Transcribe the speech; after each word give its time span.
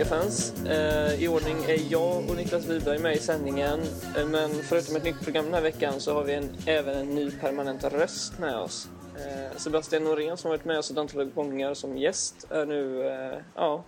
Svenska 0.00 0.16
fans. 0.16 0.52
Eh, 0.66 1.24
I 1.24 1.28
ordning 1.28 1.64
är 1.64 1.92
jag 1.92 2.30
och 2.30 2.36
Niklas 2.36 2.66
Wiberg 2.66 2.98
med 2.98 3.16
i 3.16 3.18
sändningen. 3.18 3.80
Eh, 4.16 4.26
men 4.26 4.50
förutom 4.50 4.96
ett 4.96 5.04
nytt 5.04 5.20
program 5.20 5.44
den 5.44 5.54
här 5.54 5.62
veckan 5.62 6.00
så 6.00 6.14
har 6.14 6.24
vi 6.24 6.34
en, 6.34 6.56
även 6.66 6.98
en 6.98 7.14
ny 7.14 7.30
permanent 7.30 7.84
röst 7.84 8.38
med 8.38 8.56
oss. 8.56 8.88
Eh, 9.16 9.56
Sebastian 9.56 10.04
Norén 10.04 10.36
som 10.36 10.50
varit 10.50 10.64
med 10.64 10.78
oss 10.78 10.90
ett 10.90 10.98
antal 10.98 11.24
gånger 11.24 11.74
som 11.74 11.96
gäst 11.98 12.46
är 12.50 12.66
nu, 12.66 13.12
ja, 13.54 13.84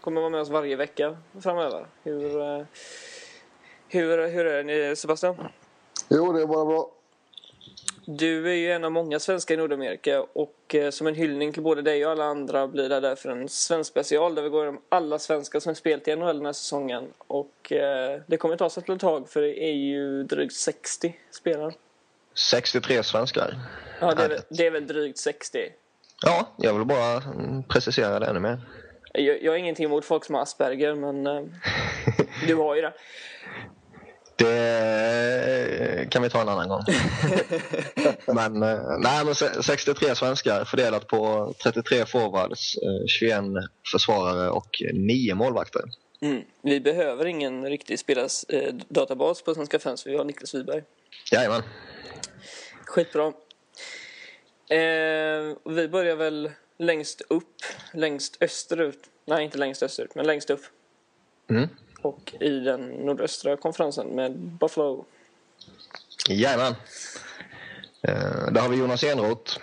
kommer 0.00 0.20
vara 0.20 0.30
med 0.30 0.40
oss 0.40 0.48
varje 0.48 0.76
vecka 0.76 1.16
framöver. 1.40 1.86
Hur, 2.02 2.20
hur, 3.88 4.28
hur 4.28 4.46
är 4.46 4.64
det 4.64 4.96
Sebastian? 4.96 5.36
Jo, 6.08 6.32
det 6.32 6.42
är 6.42 6.46
bara 6.46 6.64
bra. 6.64 6.90
Du 8.18 8.50
är 8.50 8.54
ju 8.54 8.72
en 8.72 8.84
av 8.84 8.92
många 8.92 9.18
svenskar 9.18 9.54
i 9.54 9.58
Nordamerika 9.58 10.22
och 10.22 10.74
eh, 10.74 10.90
som 10.90 11.06
en 11.06 11.14
hyllning 11.14 11.52
till 11.52 11.62
både 11.62 11.82
dig 11.82 12.06
och 12.06 12.12
alla 12.12 12.24
andra 12.24 12.68
blir 12.68 12.88
det 12.88 13.00
därför 13.00 13.28
en 13.28 13.48
svensk 13.48 13.90
special 13.90 14.34
där 14.34 14.42
vi 14.42 14.48
går 14.48 14.62
igenom 14.62 14.82
alla 14.88 15.18
svenskar 15.18 15.60
som 15.60 15.74
spelat 15.74 16.08
i 16.08 16.16
NHL 16.16 16.36
den 16.36 16.46
här 16.46 16.52
säsongen. 16.52 17.04
Och 17.18 17.72
eh, 17.72 18.20
det 18.26 18.36
kommer 18.36 18.56
ta 18.56 18.70
sig 18.70 18.82
ett 18.88 19.00
tag 19.00 19.28
för 19.28 19.42
det 19.42 19.64
är 19.64 19.72
ju 19.72 20.22
drygt 20.22 20.54
60 20.54 21.16
spelare. 21.30 21.72
63 22.34 23.02
svenskar. 23.02 23.58
Ja, 24.00 24.14
det 24.14 24.24
är, 24.24 24.28
väl, 24.28 24.40
det 24.48 24.66
är 24.66 24.70
väl 24.70 24.86
drygt 24.86 25.18
60. 25.18 25.58
Ja, 26.22 26.48
jag 26.56 26.74
vill 26.74 26.84
bara 26.84 27.16
mm, 27.16 27.62
precisera 27.62 28.18
det 28.18 28.26
ännu 28.26 28.40
mer. 28.40 28.60
Jag, 29.12 29.42
jag 29.42 29.52
har 29.52 29.56
ingenting 29.56 29.84
emot 29.84 30.04
folk 30.04 30.24
som 30.24 30.34
har 30.34 30.42
Asperger, 30.42 30.94
men 30.94 31.26
eh, 31.26 31.42
du 32.46 32.54
har 32.54 32.74
ju 32.74 32.82
det. 32.82 32.92
Det 34.40 36.08
kan 36.10 36.22
vi 36.22 36.30
ta 36.30 36.40
en 36.40 36.48
annan 36.48 36.68
gång. 36.68 36.82
men, 38.26 38.62
eh, 38.62 38.98
nej, 38.98 39.24
men 39.24 39.34
63 39.34 40.14
svenskar 40.14 40.64
fördelat 40.64 41.06
på 41.06 41.54
33 41.62 42.06
forwards, 42.06 42.76
21 43.06 43.44
försvarare 43.92 44.50
och 44.50 44.82
9 44.92 45.34
målvakter. 45.34 45.82
Mm. 46.20 46.42
Vi 46.62 46.80
behöver 46.80 47.26
ingen 47.26 47.66
riktig 47.66 47.98
spelarsdatabas 47.98 49.42
på 49.42 49.54
Svenska 49.54 49.78
fans, 49.78 50.06
vi 50.06 50.16
har 50.16 50.24
Niklas 50.24 50.54
Wiberg. 50.54 50.82
Jajamän. 51.32 51.62
Skitbra. 52.84 53.26
Eh, 54.70 55.56
vi 55.64 55.88
börjar 55.88 56.16
väl 56.16 56.50
längst 56.78 57.20
upp, 57.28 57.54
längst 57.92 58.36
österut. 58.40 58.98
Nej, 59.24 59.44
inte 59.44 59.58
längst 59.58 59.82
österut, 59.82 60.14
men 60.14 60.26
längst 60.26 60.50
upp. 60.50 60.62
Mm. 61.50 61.68
Och 62.02 62.34
i 62.40 62.60
den 62.60 62.80
nordöstra 62.80 63.56
konferensen 63.56 64.06
med 64.06 64.38
Buffalo. 64.38 65.04
Jajamän. 66.28 66.74
Eh, 68.02 68.52
där 68.52 68.60
har 68.60 68.68
vi 68.68 68.76
Jonas 68.76 69.04
Enroth. 69.04 69.58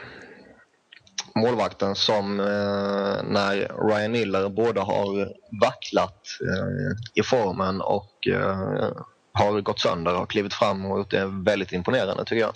Målvakten 1.35 1.95
som 1.95 2.39
eh, 2.39 3.23
när 3.23 3.88
Ryan 3.89 4.11
Miller 4.11 4.49
både 4.49 4.81
har 4.81 5.33
vacklat 5.61 6.27
eh, 6.41 7.21
i 7.21 7.23
formen 7.23 7.81
och 7.81 8.27
eh, 8.27 8.91
har 9.31 9.61
gått 9.61 9.79
sönder 9.79 10.22
och 10.22 10.29
klivit 10.29 10.53
fram 10.53 10.85
och 10.85 10.97
gjort 10.97 11.11
det 11.11 11.25
väldigt 11.25 11.72
imponerande 11.72 12.25
tycker 12.25 12.41
jag. 12.41 12.53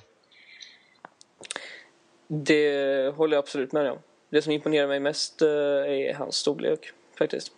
Det 2.27 3.16
håller 3.16 3.35
jag 3.38 3.43
absolut 3.43 3.71
med 3.71 3.91
om. 3.91 3.97
Det 4.29 4.41
som 4.41 4.51
imponerar 4.51 4.88
mig 4.88 4.99
mest 4.99 5.41
eh, 5.41 5.47
är 5.47 6.13
hans 6.13 6.35
storlek 6.35 6.79
faktiskt. 7.17 7.51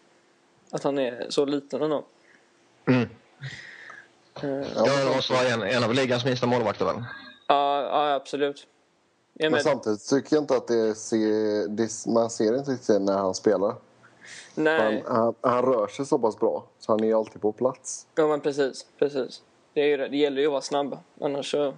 Att 0.73 0.83
han 0.83 0.97
är 0.97 1.25
så 1.29 1.45
liten 1.45 1.81
ändå. 1.81 2.05
Mm. 2.85 3.01
Uh, 4.43 4.67
ja, 4.75 5.05
det 5.05 5.15
måste 5.15 5.33
vara 5.33 5.47
en, 5.47 5.63
en 5.63 5.83
av 5.83 5.93
ligans 5.93 6.25
minsta 6.25 6.47
målvakter 6.47 6.85
väl? 6.85 6.95
Ja, 7.47 7.81
ja 7.81 8.13
absolut. 8.13 8.67
Jag 9.33 9.51
men 9.51 9.63
samtidigt 9.63 10.09
tycker 10.09 10.35
jag 10.35 10.43
inte 10.43 10.57
att 10.57 10.67
det 10.67 10.95
ser, 10.95 11.67
det, 11.67 12.05
man 12.13 12.29
ser 12.29 12.57
inte 12.57 12.71
riktigt 12.71 13.01
när 13.01 13.17
han 13.17 13.33
spelar. 13.33 13.75
Nej. 14.55 15.03
Han, 15.07 15.15
han, 15.17 15.35
han, 15.41 15.65
rör 15.65 15.87
sig 15.87 16.05
så 16.05 16.19
pass 16.19 16.39
bra 16.39 16.65
så 16.79 16.91
han 16.91 17.03
är 17.03 17.15
alltid 17.15 17.41
på 17.41 17.51
plats. 17.51 18.07
Ja 18.15 18.27
men 18.27 18.41
precis, 18.41 18.85
precis. 18.99 19.41
Det, 19.73 19.81
är 19.81 19.97
det. 19.97 20.07
det 20.07 20.17
gäller 20.17 20.41
ju 20.41 20.47
att 20.47 20.51
vara 20.51 20.61
snabb. 20.61 20.97
Annars, 21.21 21.51
så, 21.51 21.73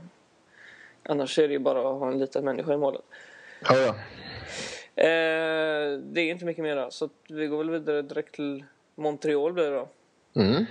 annars 1.04 1.40
är 1.40 1.48
det 1.48 1.54
ju 1.54 1.60
bara 1.60 1.80
att 1.80 2.00
ha 2.00 2.12
en 2.12 2.20
liten 2.20 2.46
människa 2.46 2.74
i 2.74 2.78
målet. 2.78 3.02
Ja, 3.62 3.76
ja. 3.78 3.96
Eh, 5.04 6.00
det 6.00 6.22
är 6.22 6.32
inte 6.32 6.46
mycket 6.46 6.64
mer 6.64 6.90
så 6.90 7.10
vi 7.30 7.48
går 7.48 7.58
väl 7.58 7.70
vidare 7.70 8.02
direkt 8.02 8.36
till 8.36 8.64
Montreal 8.96 9.54
blir 9.54 9.72
det 9.72 9.76
då. 9.76 9.88
Mm. 10.42 10.66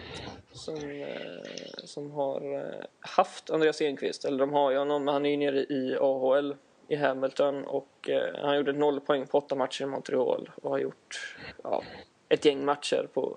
Som, 0.53 0.75
eh, 0.75 1.85
som 1.85 2.11
har 2.11 2.55
eh, 2.55 2.85
haft 3.01 3.51
Andreas 3.51 3.81
Enqvist, 3.81 4.25
eller 4.25 4.39
de 4.39 4.53
har 4.53 4.71
ju 4.71 4.79
honom, 4.79 5.09
han 5.09 5.27
är 5.27 5.31
ju 5.31 5.37
nere 5.37 5.59
i 5.59 5.97
AHL 6.01 6.55
i 6.89 6.97
Hamilton 6.97 7.65
och 7.65 8.09
eh, 8.09 8.41
han 8.43 8.57
gjorde 8.57 8.73
noll 8.73 9.01
poäng 9.01 9.27
på 9.27 9.39
åtta 9.39 9.55
matcher 9.55 9.83
i 9.83 9.87
Montreal 9.87 10.51
och 10.63 10.71
har 10.71 10.79
gjort 10.79 11.37
ja, 11.63 11.83
ett 12.29 12.45
gäng 12.45 12.65
matcher 12.65 13.09
på, 13.15 13.37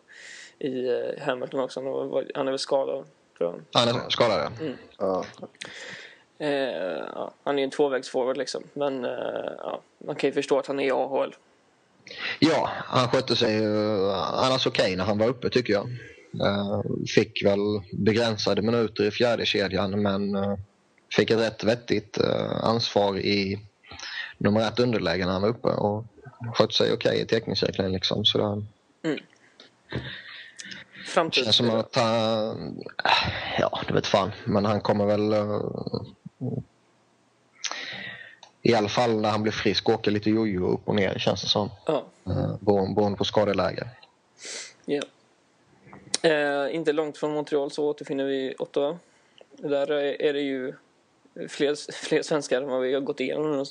i 0.59 0.89
Hamilton 1.19 1.59
också. 1.59 1.79
Han 2.35 2.47
är 2.47 2.51
väl 2.51 2.59
skadad, 2.59 3.05
tror 3.37 3.49
jag. 3.71 3.81
Han 3.81 3.95
är 3.95 4.09
skadad, 4.09 4.39
ja. 4.39 4.65
Mm. 4.65 4.77
ja. 4.97 5.25
Eh, 6.39 7.03
ja, 7.15 7.31
han 7.43 7.55
är 7.55 7.59
ju 7.59 7.63
en 7.63 7.71
tvåvägsforward 7.71 8.37
liksom, 8.37 8.63
men 8.73 9.05
eh, 9.05 9.51
ja, 9.57 9.81
man 9.97 10.15
kan 10.15 10.27
ju 10.27 10.33
förstå 10.33 10.59
att 10.59 10.67
han 10.67 10.79
är 10.79 10.87
i 10.87 10.91
AHL. 10.91 11.35
Ja, 12.39 12.69
han 12.85 13.07
skötte 13.07 13.35
sig 13.35 13.65
annars 14.15 14.67
okej 14.67 14.83
okay 14.83 14.95
när 14.95 15.03
han 15.03 15.17
var 15.17 15.27
uppe 15.27 15.49
tycker 15.49 15.73
jag. 15.73 15.87
Uh, 16.41 16.81
fick 17.15 17.45
väl 17.45 17.81
begränsade 17.91 18.61
minuter 18.61 19.03
i 19.03 19.11
fjärde 19.11 19.45
kedjan 19.45 20.01
men 20.01 20.35
uh, 20.35 20.55
fick 21.15 21.29
ett 21.31 21.39
rätt 21.39 21.63
vettigt 21.63 22.17
ansvar 22.61 23.17
i 23.17 23.59
nummer 24.37 24.67
ett 24.67 24.79
underläge 24.79 25.25
när 25.25 25.33
han 25.33 25.41
var 25.41 25.49
uppe 25.49 25.67
och 25.67 26.05
skötte 26.53 26.73
sig 26.73 26.93
okej 26.93 27.11
okay 27.11 27.21
i 27.21 27.25
teckningscirkeln. 27.25 27.91
Liksom, 27.91 28.25
så 28.25 28.37
det, 28.37 28.43
mm. 29.09 29.19
Framtids... 31.05 31.45
känns 31.45 31.55
som 31.55 31.69
att 31.69 31.95
han... 31.95 32.83
Ja, 33.59 33.81
det 33.87 33.93
vet 33.93 34.07
fan. 34.07 34.31
Men 34.45 34.65
han 34.65 34.81
kommer 34.81 35.05
väl... 35.05 35.33
I 38.67 38.73
alla 38.73 38.89
fall 38.89 39.21
när 39.21 39.29
han 39.29 39.43
blir 39.43 39.53
frisk 39.53 39.89
åka 39.89 40.11
lite 40.11 40.29
jojo 40.29 40.67
upp 40.67 40.87
och 40.87 40.95
ner 40.95 41.19
känns 41.19 41.41
det 41.41 41.47
som. 41.47 41.69
Ja. 41.85 42.05
Beroende 42.59 43.17
på 43.17 43.23
skadeläge. 43.23 43.87
Ja. 44.85 45.01
Eh, 46.21 46.75
inte 46.75 46.93
långt 46.93 47.17
från 47.17 47.33
Montreal 47.33 47.71
så 47.71 47.89
återfinner 47.89 48.25
vi 48.25 48.55
Ottawa. 48.59 48.99
Där 49.57 49.91
är 49.91 50.33
det 50.33 50.41
ju 50.41 50.73
fler, 51.49 51.91
fler 51.91 52.21
svenskar 52.21 52.61
än 52.61 52.69
vad 52.69 52.81
vi 52.81 52.93
har 52.93 53.01
gått 53.01 53.19
igenom. 53.19 53.65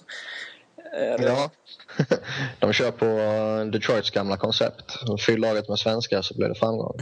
Eh, 0.99 1.25
ja, 1.25 1.51
de 2.59 2.73
kör 2.73 2.91
på 2.91 3.07
Detroits 3.73 4.11
gamla 4.11 4.37
koncept. 4.37 4.93
Fyll 5.27 5.41
laget 5.41 5.69
med 5.69 5.79
svenskar 5.79 6.23
så 6.23 6.35
blir 6.35 6.49
det 6.49 6.55
framgång. 6.55 6.99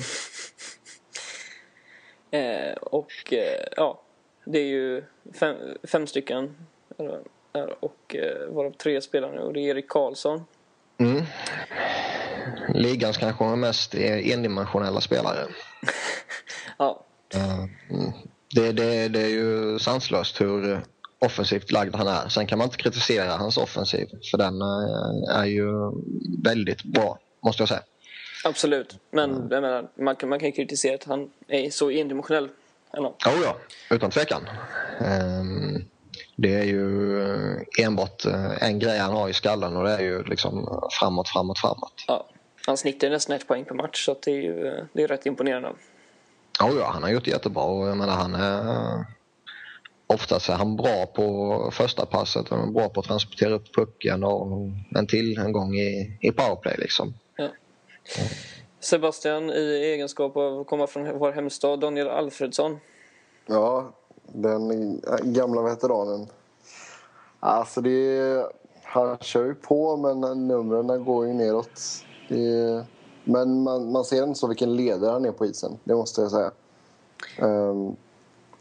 och 2.81 3.34
ja, 3.77 4.00
det 4.44 4.59
är 4.59 4.66
ju 4.66 5.04
fem, 5.34 5.56
fem 5.84 6.06
stycken 6.06 6.56
och 7.81 8.16
eh, 8.16 8.48
varav 8.48 8.70
tre 8.70 9.00
spelar 9.00 9.32
nu 9.32 9.41
och 9.41 9.53
det 9.53 9.60
är 9.60 9.70
Erik 9.70 9.88
Karlsson. 9.88 10.44
Mm 10.98 11.22
ligans 12.75 13.16
kanske 13.16 13.44
mest 13.44 13.94
endimensionella 13.94 15.00
spelare. 15.00 15.47
ja. 16.78 17.04
Det, 18.54 18.72
det, 18.72 19.09
det 19.09 19.20
är 19.20 19.28
ju 19.28 19.78
sanslöst 19.78 20.41
hur 20.41 20.81
offensivt 21.19 21.72
lagd 21.72 21.97
han 21.97 22.06
är. 22.06 22.28
Sen 22.28 22.47
kan 22.47 22.59
man 22.59 22.65
inte 22.65 22.76
kritisera 22.76 23.37
hans 23.37 23.56
offensiv 23.56 24.09
för 24.31 24.38
den 24.38 24.62
eh, 24.62 25.36
är 25.41 25.44
ju 25.44 25.69
väldigt 26.42 26.82
bra, 26.84 27.19
måste 27.41 27.62
jag 27.62 27.69
säga. 27.69 27.82
Absolut, 28.44 28.98
men 29.10 29.48
jag 29.50 29.62
menar, 29.62 29.89
man, 29.95 30.16
kan, 30.16 30.28
man 30.28 30.41
kan 30.41 30.53
kritisera 30.53 30.95
att 30.95 31.04
han 31.04 31.30
är 31.48 31.71
så 31.71 31.91
endimensionell. 31.91 32.48
Eller? 32.92 33.09
Oh 33.09 33.42
ja, 33.42 33.57
utan 33.91 34.10
tvekan. 34.10 34.48
Um, 35.00 35.84
det 36.36 36.54
är 36.54 36.65
ju 36.65 37.19
enbart 37.81 38.25
eh, 38.25 38.63
en 38.63 38.78
grej 38.78 38.98
han 38.98 39.13
har 39.13 39.28
i 39.28 39.33
skallen 39.33 39.77
och 39.77 39.84
det 39.84 39.92
är 39.92 40.03
ju 40.03 40.22
liksom 40.22 40.83
framåt, 41.01 41.28
framåt, 41.28 41.59
framåt. 41.59 42.04
Ja. 42.07 42.27
Han 42.66 42.77
snittar 42.77 43.10
nästan 43.10 43.36
ett 43.36 43.48
poäng 43.48 43.65
per 43.65 43.75
match 43.75 44.04
så 44.04 44.16
det 44.25 44.31
är 44.31 44.42
ju 44.42 44.86
det 44.92 45.03
är 45.03 45.09
rätt 45.09 45.27
imponerande. 45.27 45.69
Oh 46.60 46.77
ja, 46.78 46.91
han 46.92 47.03
har 47.03 47.10
gjort 47.10 47.27
jättebra 47.27 47.63
och 47.63 47.89
jag 47.89 47.97
menar 47.97 48.15
han 48.15 48.34
är 48.34 49.04
oftast 50.07 50.48
är 50.48 50.54
han 50.54 50.77
bra 50.77 51.07
på 51.07 51.71
första 51.72 52.07
passet 52.07 52.53
och 52.53 52.72
bra 52.72 52.89
på 52.89 53.01
att 53.01 53.07
transportera 53.07 53.54
upp 53.54 53.75
pucken 53.75 54.25
och 54.25 54.71
en 54.97 55.07
till 55.07 55.39
en 55.39 55.53
gång 55.53 55.75
i, 55.75 56.19
i 56.21 56.33
powerplay 56.33 56.75
liksom. 56.78 57.15
Ja. 57.36 57.48
Sebastian, 58.81 59.51
i 59.51 59.92
egenskap 59.92 60.36
av 60.36 60.60
att 60.60 60.66
komma 60.66 60.86
från 60.86 61.19
vår 61.19 61.33
hemstad, 61.33 61.81
Daniel 61.81 62.09
Alfredsson. 62.09 62.81
Ja, 63.47 63.92
den 64.26 65.00
gamla 65.22 65.62
veteranen. 65.62 66.26
Alltså 67.41 67.80
det 67.80 67.91
är, 67.91 68.47
han 68.82 69.18
kör 69.18 69.44
ju 69.44 69.54
på 69.54 69.97
men 69.97 70.48
numren 70.48 71.04
går 71.04 71.26
ju 71.26 71.32
neråt. 71.32 71.80
Är, 72.28 72.84
men 73.24 73.62
man, 73.62 73.92
man 73.92 74.04
ser 74.04 74.24
inte 74.24 74.38
så 74.38 74.47
vilken 74.47 74.76
ledare 74.76 75.10
han 75.10 75.24
är 75.24 75.32
på 75.32 75.47
isen, 75.47 75.78
det 75.84 75.94
måste 75.94 76.21
jag 76.21 76.30
säga. 76.30 76.50
Um, 77.42 77.97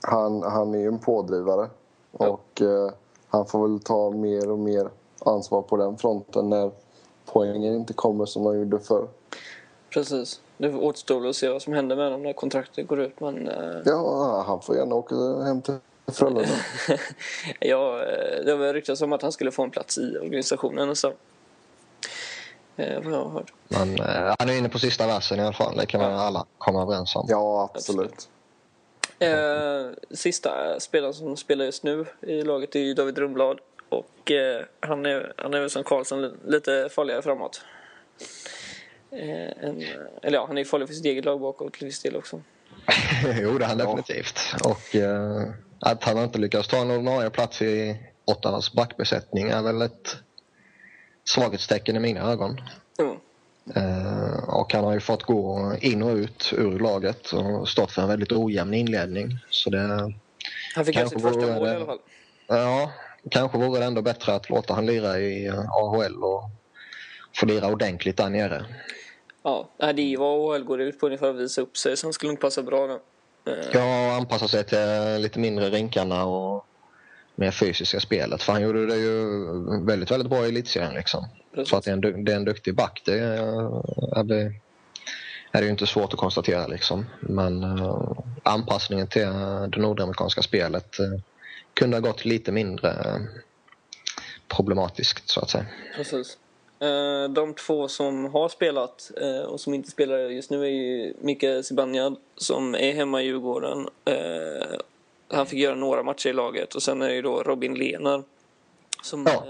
han, 0.01 0.43
han 0.43 0.73
är 0.73 0.79
ju 0.79 0.87
en 0.87 0.99
pådrivare 0.99 1.69
ja. 2.17 2.27
och 2.27 2.61
uh, 2.61 2.91
han 3.27 3.45
får 3.45 3.67
väl 3.67 3.79
ta 3.79 4.11
mer 4.11 4.51
och 4.51 4.59
mer 4.59 4.89
ansvar 5.25 5.61
på 5.61 5.77
den 5.77 5.97
fronten 5.97 6.49
när 6.49 6.71
poängen 7.25 7.75
inte 7.75 7.93
kommer 7.93 8.25
som 8.25 8.43
de 8.43 8.59
gjorde 8.59 8.79
förr. 8.79 9.07
Precis. 9.93 10.41
Det 10.63 10.73
återstår 10.77 11.27
att 11.27 11.35
se 11.35 11.49
vad 11.49 11.61
som 11.61 11.73
händer 11.73 11.95
med 11.95 12.11
dem 12.11 12.23
när 12.23 12.33
kontraktet 12.33 12.87
går 12.87 12.99
ut. 13.01 13.19
Men, 13.19 13.47
eh, 13.47 13.77
Ja, 13.85 14.43
han 14.47 14.61
får 14.61 14.75
gärna 14.75 14.95
åka 14.95 15.15
hem 15.45 15.61
till 15.61 15.77
Frölunda. 16.13 16.49
ja, 17.59 18.03
eh, 18.05 18.45
det 18.45 18.55
väl 18.55 18.73
ryktats 18.73 19.01
om 19.01 19.13
att 19.13 19.21
han 19.21 19.31
skulle 19.31 19.51
få 19.51 19.63
en 19.63 19.71
plats 19.71 19.97
i 19.97 20.17
organisationen. 20.17 20.95
Så. 20.95 21.13
Eh, 22.75 23.01
vad 23.03 23.13
jag 23.13 23.23
har 23.23 23.29
hört. 23.29 23.53
Men 23.67 23.99
eh, 23.99 24.35
han 24.39 24.49
är 24.49 24.57
inne 24.57 24.69
på 24.69 24.79
sista 24.79 25.07
versen 25.07 25.39
i 25.39 25.43
alla 25.43 25.53
fall. 25.53 25.77
Det 25.77 25.85
kan 25.85 25.99
vi 25.99 26.05
alla 26.05 26.45
komma 26.57 26.81
överens 26.81 27.15
om. 27.15 27.25
Ja, 27.29 27.69
absolut. 27.73 28.29
Eh, 29.19 29.85
sista 30.11 30.79
spelaren 30.79 31.13
som 31.13 31.37
spelar 31.37 31.65
just 31.65 31.83
nu 31.83 32.05
i 32.21 32.41
laget 32.41 32.75
är 32.75 32.95
David 32.95 33.17
Rundblad. 33.17 33.59
Och 33.89 34.31
eh, 34.31 34.61
han, 34.79 35.05
är, 35.05 35.33
han 35.37 35.53
är 35.53 35.59
väl 35.59 35.69
som 35.69 35.83
Karlsson 35.83 36.21
li- 36.21 36.33
lite 36.45 36.89
farligare 36.91 37.21
framåt. 37.21 37.61
Eh, 39.19 39.67
en, 39.69 39.83
eller 40.21 40.37
ja, 40.37 40.45
han 40.47 40.57
är 40.57 40.61
ju 40.61 40.65
farlig 40.65 40.87
för 40.87 40.95
sitt 40.95 41.05
eget 41.05 41.25
lag 41.25 41.39
bakåt 41.41 41.73
till 41.73 41.85
viss 41.85 42.01
del 42.01 42.15
också. 42.15 42.41
jo, 43.41 43.57
det 43.57 43.65
är 43.65 43.69
han 43.69 43.77
definitivt. 43.77 44.39
Och 44.63 44.95
eh, 44.95 45.41
att 45.79 46.03
han 46.03 46.17
inte 46.17 46.39
lyckas 46.39 46.67
ta 46.67 46.77
en 46.77 46.91
ordinarie 46.91 47.29
plats 47.29 47.61
i 47.61 47.97
Ottawas 48.25 48.73
backbesättning 48.73 49.49
är 49.49 49.61
väl 49.61 49.81
ett 49.81 50.17
svaghetstecken 51.23 51.95
i 51.95 51.99
mina 51.99 52.31
ögon. 52.31 52.61
Mm. 52.99 53.15
Eh, 53.75 54.49
och 54.49 54.73
han 54.73 54.83
har 54.83 54.93
ju 54.93 54.99
fått 54.99 55.23
gå 55.23 55.73
in 55.81 56.03
och 56.03 56.15
ut 56.15 56.53
ur 56.57 56.79
laget 56.79 57.31
och 57.33 57.69
stått 57.69 57.91
för 57.91 58.01
en 58.01 58.07
väldigt 58.07 58.31
ojämn 58.31 58.73
inledning. 58.73 59.37
Så 59.49 59.69
det, 59.69 60.13
Han 60.75 60.85
fick 60.85 60.95
Kanske 60.95 61.15
sitt 61.19 61.27
första 61.27 61.39
mål 61.53 61.67
i 61.67 61.69
det- 61.69 61.75
alla 61.75 61.85
fall. 61.85 61.99
ja, 62.47 62.91
kanske 63.31 63.57
vore 63.57 63.79
det 63.79 63.85
ändå 63.85 64.01
bättre 64.01 64.33
att 64.33 64.49
låta 64.49 64.73
han 64.73 64.85
lira 64.85 65.19
i 65.19 65.45
eh, 65.47 65.59
AHL 65.69 66.23
och 66.23 66.43
få 67.35 67.45
lira 67.45 67.67
ordentligt 67.67 68.17
där 68.17 68.29
nere. 68.29 68.65
Ja, 69.43 69.69
det 69.77 70.01
är 70.01 70.05
ju 70.05 70.17
vad 70.17 70.55
AHL 70.55 70.63
går 70.63 70.81
ut 70.81 70.99
på 70.99 71.05
ungefär 71.05 71.29
att 71.29 71.35
visa 71.35 71.61
upp 71.61 71.77
sig 71.77 71.95
han 72.03 72.13
skulle 72.13 72.31
nog 72.31 72.39
passa 72.39 72.63
bra. 72.63 72.91
Eh, 72.91 73.53
Ja, 73.73 74.15
anpassa 74.15 74.47
sig 74.47 74.63
till 74.63 75.21
lite 75.21 75.39
mindre 75.39 75.69
rinkarna 75.69 76.25
och 76.25 76.65
mer 77.35 77.51
fysiska 77.51 77.99
spelet. 77.99 78.43
För 78.43 78.53
han 78.53 78.61
gjorde 78.61 78.85
det 78.85 78.95
ju 78.95 79.45
väldigt, 79.85 80.11
väldigt 80.11 80.29
bra 80.29 80.45
i 80.45 80.49
elitserien 80.49 80.93
liksom. 80.93 81.27
precis. 81.53 81.69
Så 81.69 81.77
att 81.77 81.83
det 81.83 81.91
är 81.91 81.93
en, 81.93 82.25
det 82.25 82.31
är 82.31 82.35
en 82.35 82.45
duktig 82.45 82.75
back, 82.75 83.01
det 83.05 83.19
är, 83.19 84.19
är, 84.19 84.23
det, 84.23 84.53
är 85.51 85.61
ju 85.61 85.69
inte 85.69 85.87
svårt 85.87 86.13
att 86.13 86.19
konstatera 86.19 86.67
liksom. 86.67 87.05
Men 87.19 87.63
eh, 87.63 88.11
anpassningen 88.43 89.07
till 89.07 89.23
eh, 89.23 89.63
det 89.63 89.77
nordamerikanska 89.77 90.41
spelet 90.41 90.99
eh, 90.99 91.05
kunde 91.73 91.97
ha 91.97 92.01
gått 92.01 92.25
lite 92.25 92.51
mindre 92.51 92.89
eh, 92.89 93.21
problematiskt 94.47 95.29
så 95.29 95.39
att 95.41 95.49
säga. 95.49 95.65
Precis. 95.95 96.37
Eh, 96.83 97.29
De 97.29 97.53
två 97.53 97.87
som 97.87 98.25
har 98.25 98.49
spelat 98.49 99.11
eh, 99.21 99.41
och 99.41 99.59
som 99.59 99.73
inte 99.73 99.91
spelar 99.91 100.17
just 100.17 100.49
nu 100.49 100.63
är 100.63 100.69
ju 100.69 101.13
Mikael 101.19 101.63
Zibanejad 101.63 102.15
som 102.35 102.75
är 102.75 102.91
hemma 102.93 103.21
i 103.21 103.25
Djurgården. 103.25 103.89
Eh, 104.05 104.79
Han 105.27 105.45
fick 105.45 105.59
göra 105.59 105.75
några 105.75 106.03
matcher 106.03 106.29
i 106.29 106.33
laget 106.33 106.75
och 106.75 106.83
sen 106.83 107.01
är 107.01 107.07
det 107.07 107.15
ju 107.15 107.21
då 107.21 107.43
Robin 107.43 107.73
Lehner 107.75 108.23
som 109.03 109.25
Ja. 109.25 109.45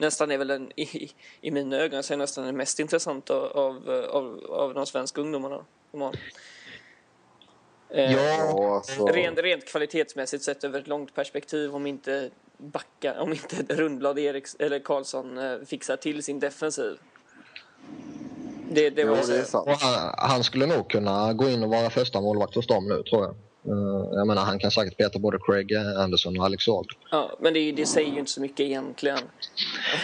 nästan 0.00 0.30
är 0.30 0.38
väl 0.38 0.48
den, 0.48 0.72
i, 0.76 1.10
i 1.40 1.50
mina 1.50 1.76
ögon, 1.76 2.02
så 2.02 2.12
är 2.12 2.16
nästan 2.18 2.46
den 2.46 2.56
mest 2.56 2.78
intressanta 2.80 3.34
av, 3.34 4.06
av, 4.10 4.44
av 4.50 4.74
de 4.74 4.86
svenska 4.86 5.20
ungdomarna. 5.20 5.64
Ja, 7.88 8.74
alltså. 8.74 9.06
Rent, 9.06 9.38
rent 9.38 9.64
kvalitetsmässigt 9.64 10.44
sett 10.44 10.64
över 10.64 10.78
ett 10.78 10.86
långt 10.88 11.14
perspektiv 11.14 11.74
om 11.74 11.86
inte 11.86 12.30
backa, 12.64 13.20
om 13.20 13.30
inte 13.32 13.74
Rundblad 13.74 14.18
Eriks, 14.18 14.56
eller 14.58 14.78
Karlsson 14.78 15.38
eh, 15.38 15.56
fixar 15.66 15.96
till 15.96 16.22
sin 16.22 16.38
defensiv. 16.40 16.96
Det, 18.70 18.90
det 18.90 19.02
Jo, 19.02 19.08
var 19.08 19.16
det 19.26 19.38
är 19.38 19.42
sant. 19.44 19.68
Han, 19.80 20.14
han 20.30 20.44
skulle 20.44 20.66
nog 20.66 20.90
kunna 20.90 21.32
gå 21.32 21.48
in 21.48 21.62
och 21.62 21.70
vara 21.70 21.90
första 21.90 22.20
målvakt 22.20 22.54
hos 22.54 22.66
dem 22.66 22.88
nu 22.88 23.02
tror 23.02 23.22
jag. 23.22 23.34
Eh, 23.66 24.08
jag 24.12 24.26
menar 24.26 24.44
han 24.44 24.58
kan 24.58 24.70
säkert 24.70 24.96
peta 24.96 25.18
både 25.18 25.38
Craig 25.46 25.74
Anderson 25.74 26.38
och 26.38 26.44
Alex 26.44 26.68
Auld. 26.68 26.88
ja, 27.10 27.36
men 27.40 27.54
det, 27.54 27.72
det 27.72 27.86
säger 27.86 28.12
ju 28.12 28.18
inte 28.18 28.30
så 28.30 28.40
mycket 28.40 28.60
egentligen. 28.60 29.18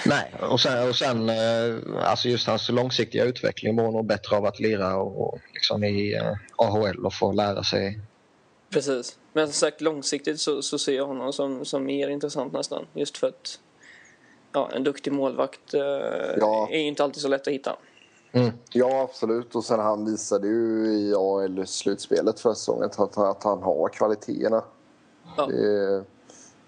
Nej, 0.06 0.32
och 0.40 0.60
sen, 0.60 0.88
och 0.88 0.96
sen 0.96 1.28
eh, 1.28 2.04
alltså 2.10 2.28
just 2.28 2.46
hans 2.46 2.68
långsiktiga 2.68 3.24
utveckling 3.24 3.74
mår 3.74 3.92
nog 3.92 4.06
bättre 4.06 4.36
av 4.36 4.46
att 4.46 4.60
lira 4.60 4.96
och, 4.96 5.28
och 5.28 5.38
liksom 5.54 5.84
i 5.84 6.20
AHL 6.56 7.06
och 7.06 7.14
få 7.14 7.32
lära 7.32 7.62
sig. 7.64 8.00
Precis. 8.70 9.18
Men 9.32 9.46
som 9.46 9.52
sagt 9.52 9.80
långsiktigt 9.80 10.40
så, 10.40 10.62
så 10.62 10.78
ser 10.78 10.96
jag 10.96 11.06
honom 11.06 11.32
som, 11.32 11.64
som 11.64 11.84
mer 11.84 12.08
intressant 12.08 12.52
nästan. 12.52 12.86
Just 12.94 13.18
för 13.18 13.26
att 13.28 13.60
ja, 14.52 14.70
en 14.72 14.84
duktig 14.84 15.12
målvakt 15.12 15.74
eh, 15.74 15.80
Ja. 16.40 16.68
är 16.70 16.78
ju 16.78 16.86
inte 16.86 17.04
alltid 17.04 17.22
så 17.22 17.28
lätt 17.28 17.46
att 17.46 17.52
hitta. 17.54 17.76
Mm. 18.32 18.50
Ja, 18.72 19.00
absolut. 19.02 19.54
Och 19.54 19.64
sen 19.64 19.80
han 19.80 20.04
visade 20.04 20.46
ju 20.48 20.86
i 20.86 21.14
AL-slutspelet 21.14 22.40
förra 22.40 22.54
säsongen 22.54 22.84
att, 22.84 23.18
att 23.18 23.44
han 23.44 23.62
har 23.62 23.88
kvaliteterna. 23.88 24.64
Ja. 25.36 25.46
Det, 25.46 26.04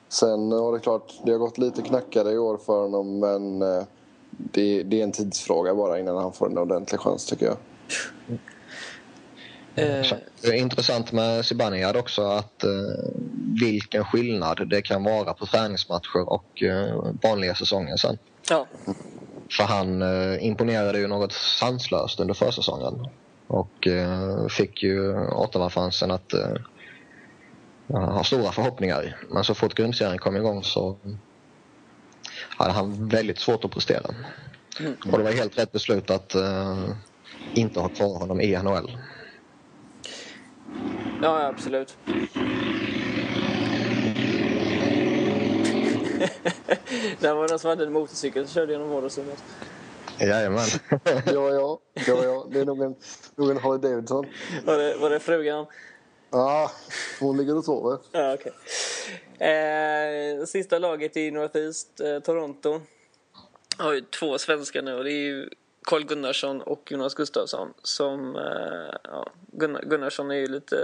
sen 0.09 0.53
har 0.53 0.73
det 0.73 0.79
klart, 0.79 1.13
det 1.25 1.33
har 1.33 1.39
gått 1.39 1.59
lite 1.59 1.83
knackare 1.83 2.33
i 2.33 2.39
år 2.39 2.57
för 2.57 2.83
honom 2.83 3.19
men 3.19 3.63
eh, 3.63 3.83
det, 4.31 4.83
det 4.83 5.01
är 5.01 5.05
en 5.05 5.13
tidsfråga 5.13 5.75
bara 5.75 5.99
innan 5.99 6.17
han 6.17 6.33
får 6.33 6.47
en 6.47 6.59
ordentlig 6.59 7.01
chans 7.01 7.27
tycker 7.27 7.47
jag. 7.47 7.57
Eh, 9.75 10.03
Så, 10.03 10.17
det 10.43 10.49
är 10.49 10.53
intressant 10.55 11.13
med 11.13 11.45
Zibanejad 11.45 11.97
också 11.97 12.23
att 12.23 12.65
eh, 12.65 12.71
vilken 13.61 14.05
skillnad 14.05 14.69
det 14.69 14.83
kan 14.83 15.05
vara 15.05 15.33
på 15.33 15.47
träningsmatcher 15.47 16.29
och 16.29 16.63
eh, 16.63 17.13
vanliga 17.23 17.55
säsongen 17.55 17.99
sen. 17.99 18.19
ja, 18.51 18.67
För 19.57 19.65
han 19.65 20.03
eh, 20.03 20.47
imponerade 20.47 20.99
ju 20.99 21.07
något 21.07 21.33
sanslöst 21.33 22.21
under 22.21 22.35
försäsongen. 22.35 23.07
Och 23.47 23.87
eh, 23.87 24.47
fick 24.47 24.83
ju 24.83 25.17
Ottawa-fansen 25.17 26.11
att 26.11 26.33
eh, 26.33 26.57
ha 27.93 28.25
stora 28.25 28.53
förhoppningar. 28.53 29.17
Men 29.31 29.45
så 29.45 29.55
fort 29.55 29.75
grundserien 29.75 30.19
kom 30.19 30.37
igång 30.37 30.63
så 30.63 30.99
hade 32.57 32.73
han 32.73 33.09
väldigt 33.09 33.39
svårt 33.39 33.65
att 33.65 33.71
prestera. 33.71 34.15
Mm. 34.81 34.97
Och 35.13 35.19
det 35.19 35.25
var 35.25 35.33
helt 35.33 35.59
rätt 35.59 35.73
beslut 35.73 36.11
att 36.11 36.35
eh, 36.35 36.89
inte 37.55 37.81
ha 37.81 37.89
kvar 37.89 38.19
honom 38.19 38.41
i 38.41 38.57
NHL. 38.63 38.99
Ja 41.23 41.47
absolut. 41.47 41.97
det 47.21 47.33
var 47.33 47.49
någon 47.49 47.59
som 47.59 47.69
hade 47.69 47.85
en 47.85 47.93
motorcykel 47.93 48.47
som 48.47 48.55
körde 48.55 48.73
genom 48.73 48.89
vardagsrummet. 48.89 49.45
Jajamän. 50.21 50.67
Jag. 51.05 51.25
Det 51.25 52.15
var 52.15 52.25
jag. 52.25 52.53
Det 52.53 52.61
är 52.61 52.65
nog 52.65 52.83
en, 52.83 52.95
nog 53.37 53.51
en 53.51 53.57
Harley 53.57 53.91
Davidson. 53.91 54.27
Var 54.65 54.79
det, 54.79 54.97
var 54.97 55.11
det 55.11 55.21
frugan? 55.21 55.67
Ah, 56.31 56.71
hon 57.21 57.37
ligger 57.37 57.57
och 57.57 57.65
sover. 57.65 57.99
Ja, 58.13 58.35
okej. 58.35 58.53
Eh, 59.49 60.45
sista 60.45 60.79
laget 60.79 61.17
i 61.17 61.31
Northeast, 61.31 62.01
eh, 62.01 62.19
Toronto, 62.19 62.81
har 63.79 63.93
ju 63.93 64.01
två 64.01 64.39
svenskar 64.39 64.83
nu 64.83 64.95
och 64.95 65.05
det 65.05 65.13
är 65.13 65.25
ju 65.25 65.51
Carl 65.85 66.05
Gunnarsson 66.05 66.63
och 66.63 66.93
Jonas 66.93 67.15
Gustafsson 67.15 67.75
som... 67.83 68.37
Eh, 68.37 68.95
ja, 69.05 69.27
Gunnar, 69.53 69.83
Gunnarsson 69.83 70.31
är 70.31 70.35
ju 70.35 70.47
lite, 70.47 70.77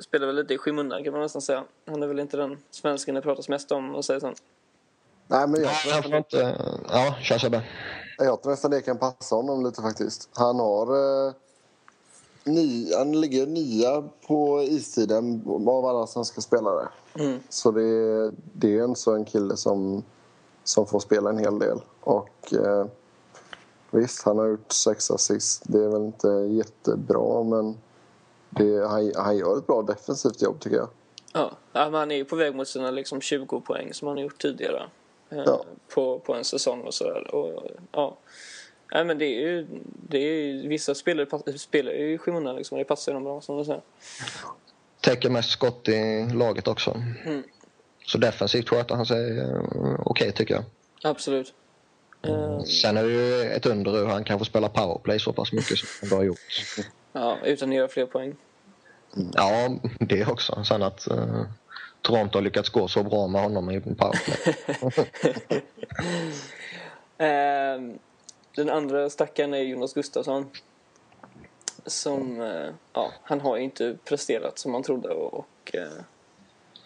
spelar 0.00 0.26
väl 0.26 0.36
lite 0.36 0.54
i 0.54 0.58
skymundan 0.58 1.04
kan 1.04 1.12
man 1.12 1.22
nästan 1.22 1.42
säga. 1.42 1.64
Han 1.86 2.02
är 2.02 2.06
väl 2.06 2.18
inte 2.18 2.36
den 2.36 2.58
svensken 2.70 3.14
det 3.14 3.20
pratas 3.20 3.48
mest 3.48 3.72
om 3.72 3.94
och 3.94 4.04
säger 4.04 4.20
så. 4.20 4.34
Nej, 5.26 5.48
men 5.48 5.62
jag, 5.62 5.68
Han 5.68 6.02
får 6.02 6.14
inte... 6.14 6.56
Ja, 6.88 7.16
kör 7.22 7.38
Sebbe. 7.38 7.62
jag 8.18 8.42
tror 8.42 8.50
nästan 8.50 8.70
det 8.70 8.80
kan 8.80 8.98
passa 8.98 9.34
honom 9.34 9.64
lite 9.64 9.82
faktiskt. 9.82 10.28
Han 10.32 10.60
har... 10.60 10.86
Eh, 11.26 11.32
ni, 12.44 12.94
han 12.96 13.20
ligger 13.20 13.46
nia 13.46 14.04
på 14.26 14.62
istiden 14.62 15.42
av 15.46 15.86
alla 15.86 16.06
svenska 16.06 16.40
spelare. 16.40 16.88
Mm. 17.14 17.40
Så 17.48 17.70
det, 17.70 18.30
det 18.52 18.78
är 18.78 18.82
en 18.82 18.96
sån 18.96 19.24
kille 19.24 19.56
som, 19.56 20.04
som 20.64 20.86
får 20.86 21.00
spela 21.00 21.30
en 21.30 21.38
hel 21.38 21.58
del. 21.58 21.80
Och 22.00 22.54
eh, 22.54 22.86
visst, 23.90 24.22
han 24.22 24.38
har 24.38 24.46
gjort 24.46 24.72
sex 24.72 25.10
assist. 25.10 25.62
Det 25.66 25.78
är 25.78 25.88
väl 25.88 26.02
inte 26.02 26.28
jättebra, 26.28 27.42
men 27.42 27.76
det, 28.50 28.88
han, 28.88 29.12
han 29.16 29.36
gör 29.36 29.58
ett 29.58 29.66
bra 29.66 29.82
defensivt 29.82 30.42
jobb 30.42 30.60
tycker 30.60 30.76
jag. 30.76 30.88
Ja, 31.32 31.52
han 31.72 32.10
är 32.10 32.16
ju 32.16 32.24
på 32.24 32.36
väg 32.36 32.54
mot 32.54 32.68
sina 32.68 32.90
liksom 32.90 33.20
20 33.20 33.60
poäng 33.60 33.94
som 33.94 34.08
han 34.08 34.16
har 34.16 34.24
gjort 34.24 34.42
tidigare. 34.42 34.82
Eh, 35.30 35.42
Ja. 35.46 35.64
på, 35.94 36.18
på 36.18 36.34
en 36.34 36.44
säsong 36.44 36.80
och 36.80 36.94
sådär. 36.94 37.34
Och, 37.34 37.62
ja. 37.92 38.16
Nej, 38.92 39.04
men 39.04 39.18
det 39.18 39.24
är 39.24 39.40
ju, 39.40 39.66
det 40.08 40.18
är 40.18 40.44
ju, 40.44 40.68
vissa 40.68 40.94
spelare 40.94 41.58
spelar 41.58 41.92
ju 41.92 42.14
i 42.14 42.18
skymundan 42.18 42.56
liksom, 42.56 42.74
och 42.76 42.78
det 42.78 42.84
passar 42.88 43.14
dem 43.14 43.24
bra 43.24 43.40
som 43.40 43.58
du 43.58 43.64
säger. 43.64 43.82
Täcker 45.00 45.30
mest 45.30 45.50
skott 45.50 45.88
i 45.88 46.28
laget 46.34 46.68
också. 46.68 46.90
Mm. 47.24 47.42
Så 48.06 48.18
defensivt 48.18 48.68
sköter 48.68 48.94
han 48.94 49.06
sig 49.06 49.38
eh, 49.38 49.60
okej 50.04 50.32
tycker 50.32 50.54
jag. 50.54 50.64
Absolut. 51.02 51.54
Eh, 52.22 52.60
Sen 52.62 52.96
är 52.96 53.02
det 53.04 53.10
ju 53.10 53.42
ett 53.42 53.66
under 53.66 53.90
hur 53.92 54.06
han 54.06 54.24
kan 54.24 54.38
få 54.38 54.44
spela 54.44 54.68
powerplay 54.68 55.18
så 55.18 55.32
pass 55.32 55.52
mycket 55.52 55.78
som 55.78 55.88
han 56.10 56.18
har 56.18 56.24
gjort. 56.24 56.38
ja, 57.12 57.36
utan 57.44 57.68
att 57.68 57.74
göra 57.74 57.88
fler 57.88 58.06
poäng. 58.06 58.36
Ja, 59.34 59.76
det 60.00 60.26
också. 60.26 60.64
Sen 60.64 60.82
att 60.82 61.10
eh, 61.10 61.42
Toronto 62.02 62.38
har 62.38 62.42
lyckats 62.42 62.68
gå 62.68 62.88
så 62.88 63.02
bra 63.02 63.26
med 63.26 63.42
honom 63.42 63.70
i 63.70 63.80
powerplay. 63.80 64.54
Eh, 67.20 67.80
den 68.56 68.70
andra 68.70 69.10
stackaren 69.10 69.54
är 69.54 69.58
Jonas 69.58 69.94
Gustafsson. 69.94 70.50
som, 71.86 72.40
eh, 72.40 72.68
ja, 72.92 73.12
han 73.22 73.40
har 73.40 73.56
ju 73.56 73.62
inte 73.62 73.96
presterat 74.04 74.58
som 74.58 74.72
man 74.72 74.82
trodde 74.82 75.08
och, 75.08 75.46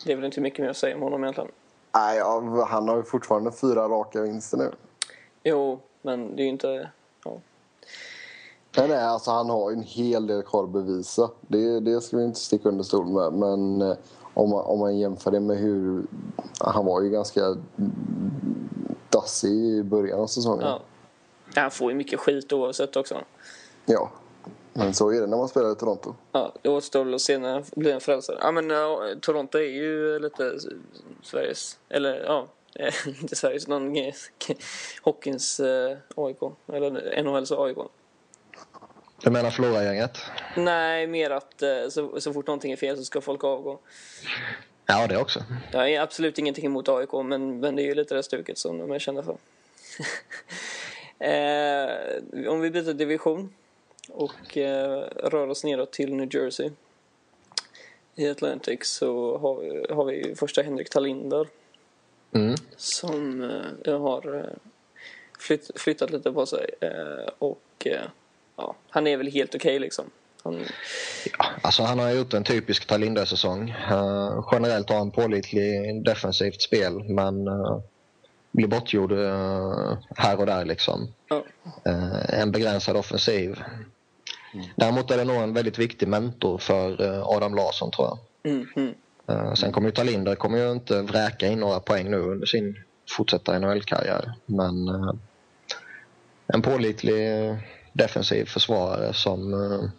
det 0.04 0.12
är 0.12 0.16
väl 0.16 0.24
inte 0.24 0.40
mycket 0.40 0.58
mer 0.58 0.70
att 0.70 0.76
säga 0.76 0.96
om 0.96 1.02
honom 1.02 1.22
egentligen. 1.24 1.50
Nej, 1.94 2.18
ja, 2.18 2.64
han 2.68 2.88
har 2.88 2.96
ju 2.96 3.02
fortfarande 3.02 3.52
fyra 3.52 3.88
raka 3.88 4.20
vinster 4.22 4.56
nu. 4.58 4.70
Jo, 5.42 5.80
men 6.02 6.36
det 6.36 6.42
är 6.42 6.44
ju 6.44 6.50
inte... 6.50 6.90
Ja. 7.24 7.38
Nej, 8.76 8.88
nej, 8.88 9.04
alltså 9.04 9.30
han 9.30 9.50
har 9.50 9.70
ju 9.70 9.76
en 9.76 9.82
hel 9.82 10.26
del 10.26 10.42
kvar 10.42 10.64
att 10.64 10.70
bevisa. 10.70 11.30
Det, 11.40 11.80
det 11.80 12.00
ska 12.00 12.16
vi 12.16 12.24
inte 12.24 12.40
sticka 12.40 12.68
under 12.68 12.84
stol 12.84 13.06
med. 13.06 13.32
Men 13.32 13.82
eh, 13.82 13.96
om 14.34 14.50
man, 14.50 14.64
om 14.64 14.78
man 14.78 14.98
jämför 14.98 15.30
det 15.30 15.40
med 15.40 15.56
hur... 15.56 16.02
Han 16.58 16.86
var 16.86 17.02
ju 17.02 17.10
ganska 17.10 17.56
dassig 19.10 19.50
i 19.50 19.82
början 19.82 20.20
av 20.20 20.26
säsongen. 20.26 20.66
Ja. 20.66 20.80
Han 21.54 21.70
får 21.70 21.90
ju 21.90 21.96
mycket 21.96 22.20
skit 22.20 22.52
oavsett 22.52 22.96
också. 22.96 23.18
Ja. 23.86 24.10
Men 24.72 24.94
så 24.94 25.10
är 25.10 25.20
det 25.20 25.26
när 25.26 25.36
man 25.36 25.48
spelar 25.48 25.72
i 25.72 25.74
Toronto. 25.74 26.14
Ja, 26.32 26.52
det 26.62 26.68
återstår 26.68 27.04
väl 27.04 27.14
att 27.14 27.20
se 27.20 27.38
när 27.38 27.52
han 27.52 27.62
blir 27.76 27.94
en 27.94 28.00
frälsare. 28.00 28.38
Ja, 28.40 28.52
men 28.52 28.70
ja, 28.70 29.00
Toronto 29.20 29.58
är 29.58 29.62
ju 29.62 30.18
lite 30.18 30.52
Sveriges, 31.22 31.78
eller 31.88 32.24
ja, 32.24 32.46
inte 33.20 33.36
Sveriges, 33.36 33.68
någon 33.68 33.96
hockeyns 35.02 35.60
eh, 35.60 35.96
AIK. 36.16 36.38
Eller 36.72 37.22
NHLs 37.22 37.52
AIK. 37.52 37.76
Du 39.22 39.30
menar 39.30 39.50
förlorargänget? 39.50 40.18
Nej, 40.56 41.06
mer 41.06 41.30
att 41.30 41.62
eh, 41.62 41.88
så, 41.90 42.20
så 42.20 42.32
fort 42.32 42.46
någonting 42.46 42.72
är 42.72 42.76
fel 42.76 42.96
så 42.96 43.04
ska 43.04 43.20
folk 43.20 43.44
avgå. 43.44 43.78
Ja, 44.86 45.06
det 45.06 45.18
också. 45.18 45.42
Jag 45.72 45.90
är 45.92 46.00
absolut 46.00 46.38
ingenting 46.38 46.66
emot 46.66 46.88
AIK, 46.88 47.12
men, 47.12 47.60
men 47.60 47.76
det 47.76 47.82
är 47.82 47.84
ju 47.86 47.94
lite 47.94 48.14
det 48.14 48.22
stuket 48.22 48.58
som 48.58 48.78
de 48.78 48.90
är 48.92 48.98
kända 48.98 49.22
för. 49.22 49.36
eh, 51.18 52.48
om 52.50 52.60
vi 52.60 52.70
byter 52.70 52.92
division 52.92 53.52
och 54.08 54.56
eh, 54.58 55.00
rör 55.16 55.48
oss 55.48 55.64
neråt 55.64 55.92
till 55.92 56.14
New 56.14 56.34
Jersey. 56.34 56.70
I 58.14 58.28
Atlantic 58.28 58.84
så 58.84 59.38
har, 59.38 59.54
vi- 59.60 59.86
har 59.94 60.04
vi 60.04 60.34
första 60.34 60.62
Henrik 60.62 60.90
Tallinder 60.90 61.48
Mm. 62.34 62.54
som 62.76 63.42
eh, 63.84 64.00
har 64.00 64.36
eh, 64.38 64.44
flytt, 65.38 65.70
flyttat 65.74 66.10
lite 66.10 66.32
på 66.32 66.46
sig. 66.46 66.70
Eh, 66.80 67.32
och 67.38 67.86
ja, 68.56 68.74
han 68.88 69.06
är 69.06 69.16
väl 69.16 69.32
helt 69.32 69.54
okej 69.54 69.78
liksom. 69.78 70.04
Han, 70.44 70.64
Ja, 71.38 71.46
alltså 71.62 71.82
han 71.82 71.98
har 71.98 72.10
gjort 72.10 72.34
en 72.34 72.44
typisk 72.44 72.86
Tallinda-säsong. 72.86 73.70
Uh, 73.90 74.48
generellt 74.52 74.90
har 74.90 74.98
han 74.98 75.10
pålitlig 75.10 76.02
defensivt 76.04 76.62
spel 76.62 77.04
men 77.04 77.48
uh, 77.48 77.80
blir 78.52 78.66
bortgjord 78.66 79.12
uh, 79.12 79.96
här 80.16 80.40
och 80.40 80.46
där. 80.46 80.64
liksom. 80.64 81.08
ja, 81.28 81.44
en 82.28 82.52
begränsad 82.52 82.96
offensiv. 82.96 83.62
Däremot 84.76 85.10
är 85.10 85.16
det 85.16 85.24
nog 85.24 85.36
en 85.36 85.54
väldigt 85.54 85.78
viktig 85.78 86.08
mentor 86.08 86.58
för 86.58 87.02
Adam 87.36 87.54
Larsson 87.54 87.90
tror 87.90 88.08
jag. 88.08 88.18
mm, 88.52 88.68
mm, 88.76 88.94
sen 89.56 89.72
kommer 89.72 89.88
ju 89.88 89.92
Talinder 89.92 90.34
kommer 90.34 90.58
ju 90.58 90.72
inte 90.72 91.02
vräka 91.02 91.46
in 91.46 91.60
några 91.60 91.80
poäng 91.80 92.10
nu 92.10 92.18
under 92.18 92.46
sin 92.46 92.76
fortsatta 93.16 93.58
NHL-karriär. 93.58 94.32
Men 94.46 94.88
eh, 94.88 95.14
en 96.46 96.62
pålitlig 96.62 97.48
eh, 97.48 97.56
defensiv 97.92 98.44
försvarare 98.44 99.14
som 99.14 99.54
eh, 99.54 99.90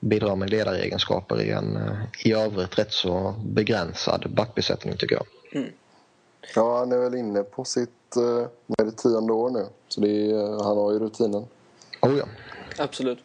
bidrar 0.00 0.36
med 0.36 0.50
ledaregenskaper 0.50 1.40
i 1.40 1.50
en 1.50 1.76
eh, 1.76 1.92
i 2.24 2.32
övrigt 2.32 2.78
rätt 2.78 2.92
så 2.92 3.34
begränsad 3.44 4.26
backbesättning 4.30 4.96
tycker 4.96 5.14
jag. 5.14 5.26
Ja, 6.54 6.78
han 6.78 6.92
är 6.92 6.98
väl 6.98 7.14
inne 7.14 7.42
på 7.42 7.64
sitt 7.64 8.16
eh, 8.16 8.46
är 8.78 8.84
det, 8.84 8.92
tionde 8.92 9.32
år 9.32 9.50
nu. 9.50 9.66
Så 9.88 10.00
det 10.00 10.30
är, 10.30 10.34
eh, 10.34 10.62
han 10.62 10.76
har 10.76 10.92
ju 10.92 10.98
rutinen. 10.98 11.46
Oh 12.00 12.18
ja. 12.18 12.24
absolut. 12.78 13.18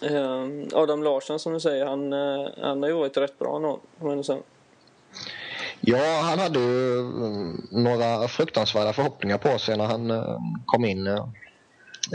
Eh, 0.00 0.46
Adam 0.72 1.02
Larsson 1.02 1.38
som 1.38 1.52
du 1.52 1.60
säger, 1.60 1.86
han, 1.86 2.12
eh, 2.12 2.48
han 2.62 2.82
har 2.82 2.88
ju 2.88 2.94
varit 2.94 3.16
rätt 3.16 3.38
bra 3.38 3.58
nu. 3.58 3.76
Ja, 5.80 6.20
han 6.22 6.38
hade 6.38 6.58
ju 6.58 6.98
mm, 6.98 7.66
några 7.70 8.28
fruktansvärda 8.28 8.92
förhoppningar 8.92 9.38
på 9.38 9.58
sig 9.58 9.76
när 9.76 9.84
han 9.84 10.10
eh, 10.10 10.38
kom 10.66 10.84
in 10.84 11.06
eh, 11.06 11.26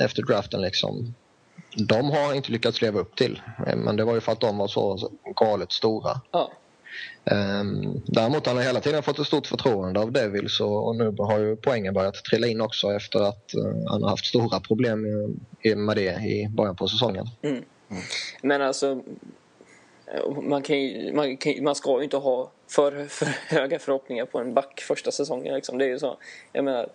efter 0.02 0.24
draften. 0.24 0.62
Liksom. 0.62 1.14
De 1.78 2.10
har 2.10 2.34
inte 2.34 2.52
lyckats 2.52 2.82
leva 2.82 3.00
upp 3.00 3.16
till, 3.16 3.42
men 3.76 3.96
det 3.96 4.04
var 4.04 4.14
ju 4.14 4.22
för 4.22 4.32
att 4.32 4.40
de 4.40 4.58
var 4.58 4.68
så 4.68 5.12
galet 5.36 5.72
stora. 5.72 6.22
Ja, 6.32 6.52
Um, 7.32 8.02
däremot 8.06 8.46
har 8.46 8.54
han 8.54 8.64
hela 8.64 8.80
tiden 8.80 9.04
fått 9.04 9.20
ett 9.20 9.28
stort 9.28 9.48
förtroende 9.48 10.00
av 10.00 10.12
Devils 10.12 10.60
och, 10.60 10.88
och 10.88 10.96
nu 10.96 11.16
har 11.20 11.40
ju 11.40 11.56
poängen 11.56 11.94
börjat 11.94 12.16
trilla 12.16 12.48
in 12.48 12.62
också 12.62 12.92
efter 12.92 13.20
att 13.20 13.52
han 13.90 14.04
har 14.04 14.10
haft 14.10 14.26
stora 14.26 14.60
problem 14.60 15.02
med, 15.76 15.98
det 15.98 16.26
i 16.26 16.48
början 16.50 16.76
på 16.76 16.88
säsongen. 16.88 17.28
Men 18.42 18.62
alltså 18.62 19.02
man, 20.42 20.62
kan 20.62 20.80
ju, 20.80 21.14
man, 21.14 21.38
kan, 21.38 21.64
man 21.64 21.76
ska 21.76 21.98
ju 21.98 22.04
inte 22.04 22.18
ha 22.18 22.52
för, 22.68 23.06
för 23.06 23.26
höga 23.26 23.80
förhoppningar 23.80 24.26
på 24.26 24.40
en 24.40 24.54
back 24.54 24.82
första 24.82 25.12
säsongen. 25.12 25.56
Liksom. 25.56 25.78
Det 25.78 25.86
är 25.86 25.90
ju 25.90 26.00
så. 26.00 26.18
Jag 26.52 26.66
menar, 26.66 26.90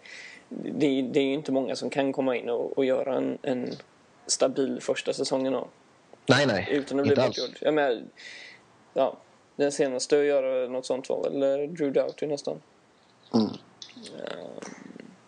det, 0.48 1.02
det 1.02 1.20
är 1.20 1.24
ju 1.24 1.32
inte 1.32 1.52
många 1.52 1.76
som 1.76 1.90
kan 1.90 2.12
komma 2.12 2.36
in 2.36 2.48
och, 2.48 2.78
och 2.78 2.84
göra 2.84 3.16
en, 3.16 3.38
en 3.42 3.70
stabil 4.26 4.80
första 4.80 5.12
säsongen 5.12 5.52
då, 5.52 5.68
Nej, 6.26 6.46
nej, 6.46 6.68
utan 6.70 7.00
att 7.00 7.06
bli 7.06 7.16
bortgjord. 7.16 7.56
Jag 7.60 7.74
menar, 7.74 8.02
ja, 8.94 9.16
den 9.56 9.72
senaste 9.72 10.20
att 10.20 10.26
göra 10.26 10.68
något 10.68 10.86
sånt 10.86 11.08
var 11.08 11.22
väl 11.22 11.42
eh, 11.42 11.68
Drew 11.68 11.92
Doughty 11.92 12.26
nästan. 12.26 12.60
Mm. 13.34 13.46
Eh, 13.46 14.32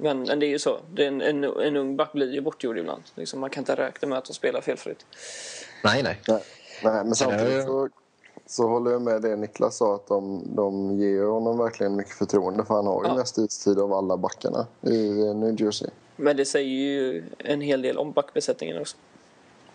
Men, 0.02 0.22
men 0.22 0.38
det 0.38 0.46
är 0.46 0.50
ju 0.50 0.58
så. 0.58 0.78
Det 0.94 1.04
är 1.04 1.08
en, 1.08 1.20
en, 1.20 1.44
en 1.44 1.76
ung 1.76 1.96
back 1.96 2.12
blir 2.12 2.32
ju 2.32 2.40
bortgjord 2.40 2.78
ibland. 2.78 3.02
Liksom, 3.14 3.40
man 3.40 3.50
kan 3.50 3.60
inte 3.60 3.74
räkna 3.74 4.08
med 4.08 4.18
att 4.18 4.24
de 4.24 4.32
spelar 4.32 4.60
felfritt. 4.60 5.06
Nej, 5.84 6.02
nej. 6.02 6.20
Nej, 6.28 6.42
nej 6.84 7.04
men 7.04 7.14
samtidigt 7.14 7.64
så, 7.64 7.88
så 8.46 8.68
håller 8.68 8.90
jag 8.90 9.02
med 9.02 9.22
det 9.22 9.36
Niklas 9.36 9.76
sa 9.76 9.94
att 9.94 10.06
de, 10.06 10.42
de 10.56 10.98
ger 10.98 11.24
honom 11.24 11.58
verkligen 11.58 11.96
mycket 11.96 12.14
förtroende 12.14 12.64
för 12.64 12.74
han 12.74 12.86
har 12.86 13.04
ju 13.04 13.08
Ja. 13.08 13.16
mest 13.16 13.38
istid 13.38 13.78
av 13.78 13.92
alla 13.92 14.16
backarna 14.16 14.66
i 14.80 15.08
New 15.34 15.60
Jersey. 15.60 15.88
Men 16.16 16.36
det 16.36 16.44
säger 16.44 16.68
ju 16.68 17.24
en 17.38 17.60
hel 17.60 17.82
del 17.82 17.98
om 17.98 18.12
backbesättningen 18.12 18.80
också. 18.80 18.96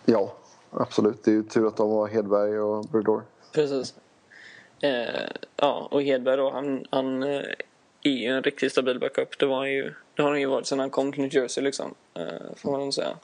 Ja, 0.04 0.32
absolut. 0.70 1.24
Det 1.24 1.30
är 1.30 1.34
ju 1.34 1.42
tur 1.42 1.66
att 1.68 1.76
de 1.76 1.90
har 1.90 2.08
Hedberg 2.08 2.60
och 2.60 2.84
Brodor. 2.84 3.22
Precis. 3.52 3.94
Eh, 4.80 5.06
ja, 5.56 5.88
och 5.90 6.02
Hedberg 6.02 6.36
då, 6.36 6.50
han, 6.50 6.84
han 6.90 7.22
eh, 7.22 7.40
är 8.02 8.10
ju 8.10 8.26
en 8.36 8.42
riktigt 8.42 8.72
stabil 8.72 8.98
backup. 9.00 9.38
Det, 9.38 9.46
var 9.46 9.64
ju, 9.64 9.94
det 10.14 10.22
har 10.22 10.30
han 10.30 10.40
ju 10.40 10.46
varit 10.46 10.66
sedan 10.66 10.78
han 10.78 10.90
kom 10.90 11.12
till 11.12 11.22
New 11.22 11.34
Jersey 11.34 11.64
liksom. 11.64 11.94
Eh, 12.14 12.24
får 12.56 12.78
man 12.78 12.92
säga. 12.92 13.16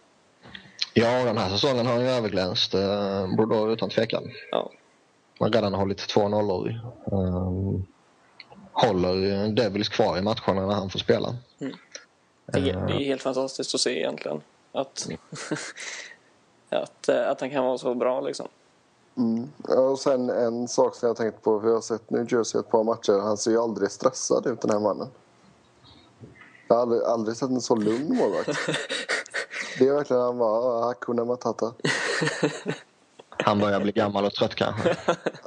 Ja, 0.95 1.25
den 1.25 1.39
här 1.39 1.51
säsongen 1.51 1.87
har 1.87 1.93
han 1.95 2.03
ju 2.05 2.09
överglänst. 2.11 2.75
Uh, 2.75 3.37
Brodor 3.37 3.73
utan 3.73 3.91
tvekan. 3.91 4.31
Ja. 4.51 4.71
Har 5.39 5.51
redan 5.51 5.75
hållit 5.75 5.99
två 5.99 6.29
nollor. 6.29 6.81
Um, 7.05 7.87
håller 8.73 9.49
Devils 9.49 9.89
kvar 9.89 10.19
i 10.19 10.23
matcherna 10.23 10.67
när 10.67 10.75
han 10.75 10.91
får 10.91 10.99
spela. 10.99 11.37
Det, 12.47 12.59
är- 12.59 12.87
det 12.87 12.93
är 12.93 13.05
helt 13.05 13.23
fantastiskt 13.23 13.75
att 13.75 13.81
se 13.81 13.99
egentligen. 13.99 14.41
Att, 14.73 15.09
att, 16.71 17.09
eh, 17.09 17.29
att 17.31 17.41
han 17.41 17.51
kan 17.51 17.65
vara 17.65 17.79
så 17.79 17.95
bra 17.95 18.21
liksom. 18.21 18.49
Mm. 19.17 19.51
Och 19.69 19.99
sen 19.99 20.31
en 20.31 20.69
sak 20.69 20.95
som 20.95 21.07
jag 21.07 21.11
har 21.11 21.25
tänkt 21.25 21.43
på, 21.43 21.61
för 21.61 21.69
jag 21.69 21.75
har 21.75 21.81
sett 21.81 22.11
New 22.11 22.33
Jersey 22.33 22.61
ett 22.61 22.69
par 22.69 22.85
matcher. 22.85 23.21
Han 23.21 23.37
ser 23.37 23.51
ju 23.51 23.59
aldrig 23.59 23.91
stressad 23.91 24.47
ut 24.47 24.61
den 24.61 24.71
här 24.71 24.81
mannen. 24.81 25.09
Jag 26.69 26.75
har 26.75 26.83
aldrig, 26.83 27.03
aldrig 27.03 27.37
sett 27.37 27.51
en 27.51 27.61
så 27.61 27.77
lugn 27.77 28.17
målvakt. 28.17 28.49
Det 29.79 29.89
är 29.89 29.93
verkligen 29.93 30.23
han 30.23 30.39
bara, 30.39 30.85
Hakuna 30.85 31.25
Matata. 31.25 31.75
Han 33.29 33.59
börjar 33.59 33.81
bli 33.81 33.93
gammal 33.93 34.25
och 34.25 34.33
trött 34.33 34.55
kanske. 34.55 34.97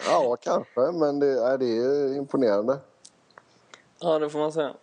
Ja, 0.10 0.38
kanske, 0.42 0.80
men 0.80 1.20
det, 1.20 1.26
nej, 1.26 1.58
det 1.58 1.78
är 1.78 2.18
imponerande. 2.18 2.78
Ja, 4.00 4.20
det 4.20 4.30
får 4.30 4.40
man 4.40 4.52
säga. 4.52 4.74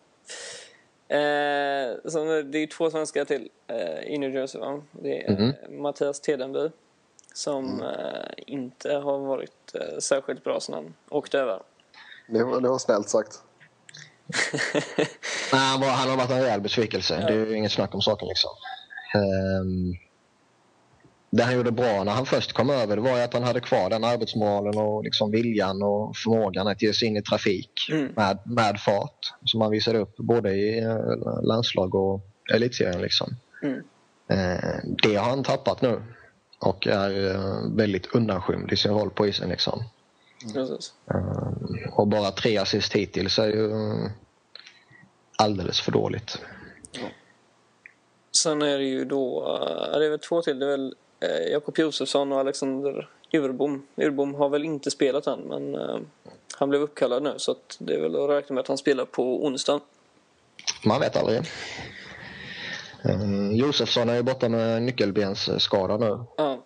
Eh, 1.08 2.10
så 2.10 2.42
det 2.42 2.58
är 2.58 2.66
två 2.66 2.90
svenskar 2.90 3.24
till 3.24 3.48
eh, 3.66 4.14
i 4.14 4.18
New 4.18 4.34
Jersey. 4.34 4.60
Va? 4.60 4.82
Det 4.92 5.26
är 5.26 5.42
eh, 5.42 5.70
Mattias 5.70 6.20
Tedenby 6.20 6.70
som 7.34 7.82
eh, 7.82 8.32
inte 8.46 8.92
har 8.92 9.18
varit 9.18 9.74
eh, 9.74 9.98
särskilt 9.98 10.44
bra 10.44 10.60
sedan 10.60 10.74
han 10.74 10.94
åkte 11.10 11.38
över. 11.38 11.62
Det 12.28 12.44
var, 12.44 12.60
det 12.60 12.68
var 12.68 12.78
snällt 12.78 13.08
sagt. 13.08 13.42
Nej, 15.52 15.60
han, 15.60 15.80
var, 15.80 15.88
han 15.88 16.08
har 16.10 16.16
varit 16.16 16.30
en 16.30 16.42
rejäl 16.42 16.60
besvikelse. 16.60 17.24
Det 17.28 17.32
är 17.34 17.46
ju 17.46 17.56
inget 17.56 17.72
snack 17.72 17.94
om 17.94 18.00
saken. 18.00 18.28
Liksom. 18.28 18.50
Ehm, 19.14 19.94
det 21.30 21.42
han 21.42 21.54
gjorde 21.54 21.72
bra 21.72 22.04
när 22.04 22.12
han 22.12 22.26
först 22.26 22.52
kom 22.52 22.70
över 22.70 22.96
det 22.96 23.02
var 23.02 23.16
ju 23.16 23.22
att 23.22 23.34
han 23.34 23.42
hade 23.42 23.60
kvar 23.60 23.90
den 23.90 24.04
arbetsmoralen 24.04 24.78
och 24.78 25.04
liksom 25.04 25.30
viljan 25.30 25.82
och 25.82 26.16
förmågan 26.16 26.68
att 26.68 26.82
ge 26.82 26.92
sig 26.92 27.08
in 27.08 27.16
i 27.16 27.22
trafik 27.22 27.70
Mm. 27.92 28.12
med, 28.16 28.38
med 28.44 28.80
fart 28.80 29.18
som 29.44 29.60
han 29.60 29.70
visade 29.70 29.98
upp 29.98 30.16
både 30.16 30.50
i 30.50 30.78
eh, 30.78 30.98
landslag 31.42 31.94
och 31.94 32.20
elitserien. 32.54 33.00
Liksom. 33.02 33.36
Mm. 33.62 33.82
Eh, 34.28 34.78
det 35.02 35.16
har 35.16 35.30
han 35.30 35.44
tappat 35.44 35.82
nu 35.82 36.02
och 36.58 36.87
är 36.87 37.34
eh, 37.34 37.76
väldigt 37.76 38.14
undanskymd 38.14 38.73
i 38.73 38.76
sin 38.76 38.92
roll 38.92 39.11
på 39.11 39.26
isen. 39.26 39.49
Liksom. 39.49 39.84
Eh, 40.56 41.92
och 41.92 42.06
bara 42.06 42.30
tre 42.30 42.58
assist 42.58 42.92
hittills 42.92 43.38
är 43.38 43.46
ju 43.46 43.70
eh, 43.70 44.11
alldeles 45.37 45.80
för 45.80 45.92
dåligt. 45.92 46.38
Sen 48.42 48.62
är 48.62 48.78
det 48.78 48.84
ju 48.84 49.04
då, 49.04 49.44
det 49.92 50.06
är 50.06 50.11
väl 50.11 50.18
två 50.18 50.42
till. 50.42 50.58
Det 50.58 50.66
är 50.66 50.70
väl 50.70 50.94
Jakob 51.52 51.78
Josefsson 51.78 52.32
och 52.32 52.40
Alexander 52.40 53.08
Urbom. 53.32 53.87
Urbom 53.96 54.34
har 54.34 54.49
väl 54.49 54.64
inte 54.64 54.90
spelat 54.90 55.26
än 55.26 55.40
men 55.40 55.76
han 56.54 56.68
blev 56.68 56.82
uppkallad 56.82 57.23
nu 57.23 57.34
så 57.37 57.56
det 57.78 57.94
är 57.94 58.00
väl 58.00 58.16
att 58.16 58.30
räkna 58.30 58.54
med 58.54 58.61
att 58.61 58.68
han 58.68 58.78
spelar 58.78 59.04
på 59.04 59.44
onsdag. 59.46 59.80
Man 60.84 61.00
vet 61.00 61.16
aldrig. 61.16 61.42
Uh, 63.08 63.52
Josefsson 63.52 64.08
är 64.08 64.14
ju 64.14 64.23
borta 64.23 64.49
med 64.49 64.82
nyckelbensskada 64.82 65.96
nu. 65.96 66.25
Ja, 66.37 66.64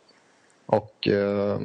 Och 0.67 1.09
uh, 1.11 1.59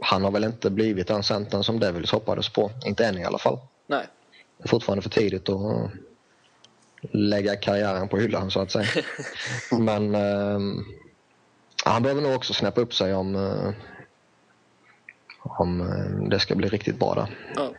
han 0.00 0.24
har 0.24 0.30
väl 0.30 0.44
inte 0.44 0.70
blivit 0.70 1.06
den 1.06 1.22
centern 1.22 1.64
som 1.64 1.80
Devils 1.80 2.12
hoppades 2.12 2.48
på. 2.48 2.70
Inte 2.86 3.06
än 3.06 3.18
i 3.18 3.24
alla 3.24 3.38
fall. 3.38 3.58
nej. 3.86 4.06
Det 4.58 4.64
är 4.64 4.68
fortfarande 4.68 5.02
för 5.02 5.10
tidigt 5.10 5.48
att 5.48 5.90
lägga 7.10 7.56
karriären 7.56 8.08
på 8.08 8.18
hyllan 8.18 8.50
så 8.50 8.60
att 8.60 8.70
säga. 8.70 8.86
Men 9.78 10.14
eh, 10.14 10.58
han 11.84 12.02
behöver 12.02 12.22
nog 12.22 12.34
också 12.34 12.54
snäppa 12.54 12.80
upp 12.80 12.94
sig 12.94 13.14
om, 13.14 13.36
eh, 13.36 13.70
om 15.42 15.80
eh, 15.80 16.28
det 16.28 16.40
ska 16.40 16.54
bli 16.54 16.68
riktigt 16.68 16.98
bra 16.98 17.14
där. 17.14 17.38
Ja. 17.56 17.72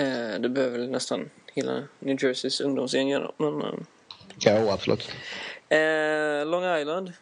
Eh, 0.00 0.40
det 0.40 0.48
behöver 0.48 0.78
väl 0.78 0.90
nästan 0.90 1.30
hela 1.54 1.82
New 1.98 2.24
Jerseys 2.24 2.60
ungdomsgäng 2.60 3.08
göra. 3.08 3.30
Men, 3.36 3.86
eh, 4.44 4.54
Ja, 4.54 4.72
absolut. 4.72 5.10
Eh, 5.68 6.46
Long 6.46 6.78
Island 6.80 7.12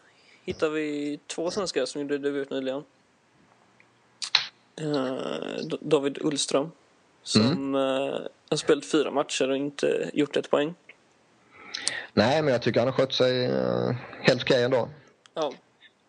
hittar 0.45 0.69
vi 0.69 1.19
två 1.27 1.51
svenskar 1.51 1.87
som 1.87 2.01
gjorde 2.01 2.19
debut 2.19 2.51
nyligen. 2.51 2.85
Eh, 4.77 5.79
David 5.81 6.19
Ullström 6.21 6.71
som 7.23 7.75
eh, 7.75 7.81
har 8.51 8.57
spelat 8.57 8.85
fyra 8.85 9.11
matcher 9.11 9.51
och 9.51 9.57
inte 9.57 10.11
gjort 10.13 10.37
ett 10.37 10.51
poäng. 10.51 10.75
Nej, 12.13 12.43
men 12.43 12.53
jag 12.53 12.63
tycker 12.63 12.81
han 12.81 12.89
har 12.89 12.95
skött 12.95 13.13
sig 13.13 13.45
eh, 13.45 13.91
helt 14.23 14.43
okej 14.43 14.63
ändå. 14.63 14.89
Ja, 15.35 15.53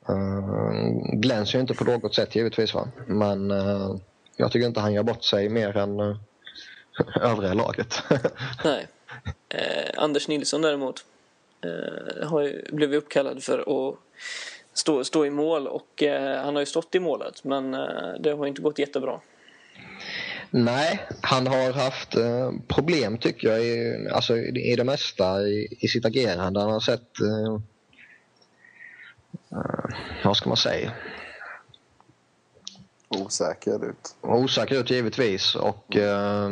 Uh, 0.10 0.72
glänser 1.14 1.58
ju 1.58 1.62
inte 1.62 1.74
på 1.74 1.84
något 1.84 2.16
sätt 2.16 2.36
givetvis 2.36 2.74
va. 2.74 2.88
Men 3.08 3.52
eh, 3.52 3.96
jag 4.36 4.52
tycker 4.52 4.68
inte 4.68 4.80
han 4.80 4.94
gör 4.94 5.04
bort 5.04 5.24
sig 5.24 5.50
mer 5.50 5.78
än 5.78 6.00
uh, 6.00 6.18
övriga 7.22 7.54
laget. 7.54 8.04
nej. 8.64 8.88
Eh, 9.50 9.90
Anders 9.98 10.28
Nilsson 10.28 10.62
däremot 10.62 11.06
eh, 11.62 12.28
har 12.28 12.42
ju 12.42 12.66
blivit 12.72 13.04
uppkallad 13.04 13.44
för 13.44 13.60
att 13.60 13.96
stå, 14.74 15.04
stå 15.04 15.26
i 15.26 15.30
mål 15.30 15.68
och 15.68 16.04
eh, 16.04 16.44
han 16.44 16.56
har 16.56 16.62
ju 16.62 16.66
stått 16.66 16.96
i 16.96 17.00
målet 17.00 17.44
men 17.44 17.74
eh, 17.74 18.14
det 18.20 18.32
har 18.32 18.48
inte 18.48 18.62
gått 18.62 18.80
jättebra. 18.80 19.20
Nej, 20.50 21.08
han 21.22 21.48
har 21.48 21.74
haft 21.74 22.16
eh, 22.16 22.52
problem 22.68 23.18
tycker 23.18 23.48
jag 23.48 23.64
i, 23.66 24.08
alltså, 24.14 24.38
i, 24.38 24.72
i 24.72 24.76
det 24.76 24.84
mesta 24.84 25.42
i, 25.42 25.78
i 25.80 25.88
sitt 25.88 26.06
agerande. 26.06 26.60
Han 26.60 26.72
har 26.72 26.80
sett, 26.80 27.20
eh, 27.22 27.54
eh, 29.52 29.96
vad 30.24 30.38
ska 30.38 30.50
man 30.50 30.58
säga, 30.58 30.92
Osäker 33.10 33.90
ut. 33.90 34.16
osäker 34.22 34.76
ut 34.80 34.90
givetvis 34.90 35.56
och 35.56 35.96
eh, 35.96 36.50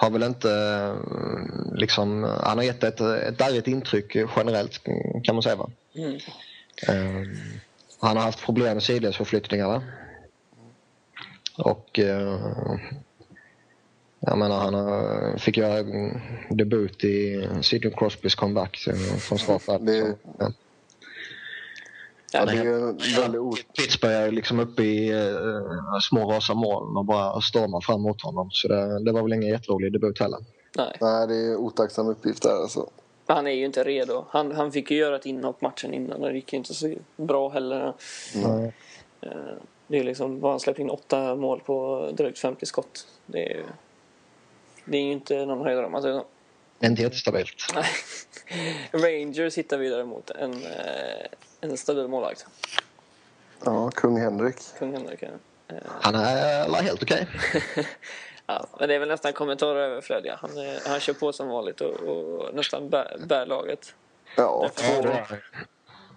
har 0.00 0.10
väl 0.10 0.22
inte 0.22 0.50
eh, 0.52 0.96
liksom, 1.74 2.22
han 2.44 2.58
har 2.58 2.64
gett 2.64 2.84
ett, 2.84 3.00
ett 3.00 3.38
darrigt 3.38 3.68
intryck 3.68 4.16
generellt 4.36 4.80
kan 5.24 5.34
man 5.34 5.42
säga 5.42 5.56
va. 5.56 5.70
Mm. 5.94 6.14
Eh, 6.88 7.28
han 8.00 8.16
har 8.16 8.24
haft 8.24 8.44
problem 8.44 8.74
med 8.74 8.82
sidledsförflyttningarna. 8.82 9.82
Och 11.56 11.98
eh, 11.98 12.38
jag 14.20 14.38
menar 14.38 14.58
han 14.60 14.74
har, 14.74 15.38
fick 15.38 15.56
göra 15.56 15.82
debut 16.50 17.04
i 17.04 17.48
Sidney 17.62 17.92
Crosbys 17.96 18.34
comeback 18.34 18.76
från 19.18 19.38
start. 19.38 19.62
Det- 19.80 20.16
Så, 20.38 20.52
ja. 22.32 22.44
Det 22.44 22.52
är 22.52 23.20
väldigt 23.20 23.40
o... 23.40 23.52
Pittsburgh 23.76 24.14
är 24.16 24.30
liksom 24.30 24.60
uppe 24.60 24.82
i 24.82 25.10
eh, 25.10 25.98
små 26.02 26.32
rosa 26.32 26.54
moln 26.54 26.96
och 26.96 27.04
bara 27.04 27.40
stormar 27.40 27.80
fram 27.80 28.02
mot 28.02 28.22
honom. 28.22 28.48
Så 28.52 28.68
det, 28.68 29.04
det 29.04 29.12
var 29.12 29.22
väl 29.22 29.32
ingen 29.32 29.48
jätterolig 29.48 29.92
debut 29.92 30.20
heller. 30.20 30.38
Nej, 30.76 30.96
Nej, 31.00 31.26
det 31.26 31.34
är 31.36 31.56
otacksam 31.56 32.08
uppgift 32.08 32.42
där 32.42 32.62
alltså. 32.62 32.90
han 33.26 33.46
är 33.46 33.50
ju 33.50 33.64
inte 33.64 33.84
redo. 33.84 34.24
Han, 34.30 34.52
han 34.52 34.72
fick 34.72 34.90
ju 34.90 34.96
göra 34.96 35.16
ett 35.16 35.26
inhopp 35.26 35.60
matchen 35.60 35.94
innan 35.94 36.22
och 36.22 36.28
det 36.28 36.34
gick 36.34 36.52
ju 36.52 36.58
inte 36.58 36.74
så 36.74 36.94
bra 37.16 37.48
heller. 37.48 37.92
Mm. 38.34 38.64
Eh, 39.20 39.30
Det 39.86 39.98
är 39.98 40.04
liksom, 40.04 40.42
han 40.42 40.60
släppt 40.60 40.78
in 40.78 40.90
åtta 40.90 41.34
mål 41.34 41.60
på 41.60 42.08
drygt 42.12 42.38
50 42.38 42.66
skott. 42.66 43.06
Det 43.26 43.44
är 43.44 43.54
ju, 43.56 43.64
det 44.84 44.98
är 44.98 45.02
ju 45.02 45.12
inte 45.12 45.46
någon 45.46 45.64
höjdare 45.66 45.86
om 45.86 45.92
man 45.92 46.02
säger 46.02 46.18
så. 46.18 46.26
Inte 46.86 47.02
jättestabilt. 47.02 47.66
Rangers 48.92 49.58
hittar 49.58 49.78
vi 49.78 49.88
däremot 49.88 50.30
en, 50.30 50.52
en 51.60 51.76
stabil 51.76 52.08
målvakt. 52.08 52.46
Ja, 53.64 53.90
kung 53.90 54.16
Henrik. 54.20 54.56
Kung 54.78 54.92
Henrik. 54.92 55.22
ja. 55.22 55.28
Han 56.00 56.14
är 56.14 56.62
alla 56.64 56.78
helt 56.78 57.02
okej. 57.02 57.28
Ja, 58.50 58.66
men 58.78 58.88
det 58.88 58.94
är 58.94 58.98
väl 58.98 59.08
nästan 59.08 59.32
kommentarer 59.32 59.80
överflödiga. 59.80 60.38
Han, 60.42 60.50
är- 60.58 60.88
han 60.88 61.00
kör 61.00 61.12
på 61.12 61.32
som 61.32 61.48
vanligt 61.48 61.80
och, 61.80 61.90
och 61.94 62.54
nästan 62.54 62.88
bär, 62.88 63.16
bär 63.26 63.46
laget. 63.46 63.94
Ja, 64.36 64.70
Därför- 64.76 65.42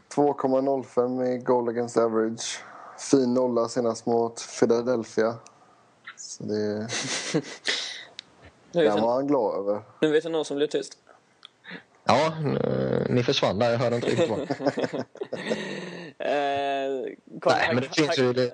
två- 0.09 0.33
2,05 0.33 1.23
i 1.27 1.37
goal 1.37 1.69
against 1.69 1.97
average. 1.97 2.63
Fin 3.11 3.33
nolla 3.33 3.69
senast 3.69 4.05
mot 4.05 4.41
Philadelphia. 4.59 5.35
Så 6.17 6.43
det, 6.43 6.87
den 8.71 9.01
var 9.01 9.13
han 9.13 9.27
glad 9.27 9.55
över. 9.59 9.81
nu 10.01 10.11
vet 10.11 10.23
jag 10.23 10.31
någon 10.31 10.45
som 10.45 10.57
blev 10.57 10.67
tyst. 10.67 10.97
Ja, 12.11 12.33
eh, 12.63 13.05
ni 13.09 13.23
försvann 13.23 13.59
där. 13.59 13.71
Jag 13.71 13.77
hörde 13.79 13.95
inte 13.95 14.07
riktigt 14.07 14.29
vad. 14.29 14.39
Eh, 16.23 16.35
Nej, 17.45 17.73
men 17.73 17.75
det 17.83 17.95
finns 17.95 18.19
ju, 18.19 18.33
det, 18.33 18.51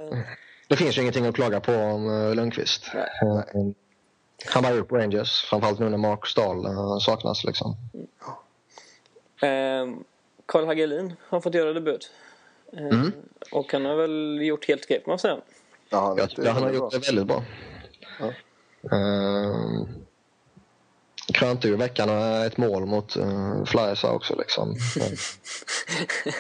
det 0.68 0.76
finns 0.76 0.98
ju 0.98 1.02
ingenting 1.02 1.26
att 1.26 1.36
klaga 1.36 1.60
på 1.60 1.74
om 1.74 2.10
uh, 2.10 2.36
Lundqvist. 2.36 2.92
Nej. 2.94 3.10
Eh, 3.22 3.68
Han 4.54 4.64
var 4.64 4.72
ju 4.72 4.84
på 4.84 4.98
Rangers, 4.98 5.42
framförallt 5.50 5.80
nu 5.80 5.90
när 5.90 5.98
Mark 5.98 6.28
Stahl 6.28 6.66
eh, 6.66 6.98
saknas. 6.98 7.44
Liksom. 7.44 7.76
Eh, 9.42 9.88
Carl 10.46 10.66
Hagelin 10.66 11.14
har 11.30 11.42
fått 11.42 11.54
göra 11.54 11.74
debut. 11.74 12.12
Eh, 12.74 12.86
Mm. 12.86 13.12
Och 13.52 13.74
han 13.74 13.86
har 13.86 13.96
väl 13.96 14.40
gjort 14.42 14.68
helt 14.68 14.84
okej, 14.86 15.02
får 15.04 15.12
man 15.12 15.20
säga. 15.20 15.38
Ja, 15.90 16.00
han, 16.20 16.28
Jag 16.46 16.54
han 16.54 16.64
har 16.64 16.72
gjort 16.72 16.92
det 16.92 17.08
väldigt 17.08 17.28
bra. 17.28 17.44
Ja. 18.20 18.26
Uh, 18.98 19.88
krönte 21.38 21.68
ju 21.68 21.76
veckan 21.76 22.10
med 22.10 22.48
ett 22.48 22.58
mål 22.58 22.86
mot 22.86 23.18
uh, 23.18 23.66
Flyers 23.66 24.04
också. 24.04 24.36
Liksom. 24.36 24.70
Eh, 24.72 25.18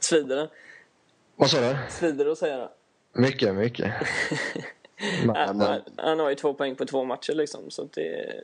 Svider 0.00 0.36
det? 0.36 0.48
vad 1.36 1.50
sa 1.50 1.60
du? 1.60 1.76
Svider 1.90 2.24
det 2.24 2.32
att 2.32 2.38
säga 2.38 2.56
det? 2.56 2.68
Mycket, 3.12 3.54
mycket. 3.54 3.92
Men, 5.24 5.36
Han, 5.36 5.82
han, 5.96 6.20
har 6.20 6.30
ju 6.30 6.34
två 6.34 6.54
poäng 6.54 6.76
på 6.76 6.84
två 6.84 7.04
matcher 7.04 7.32
liksom. 7.32 7.70
Så 7.70 7.88
det, 7.94 8.34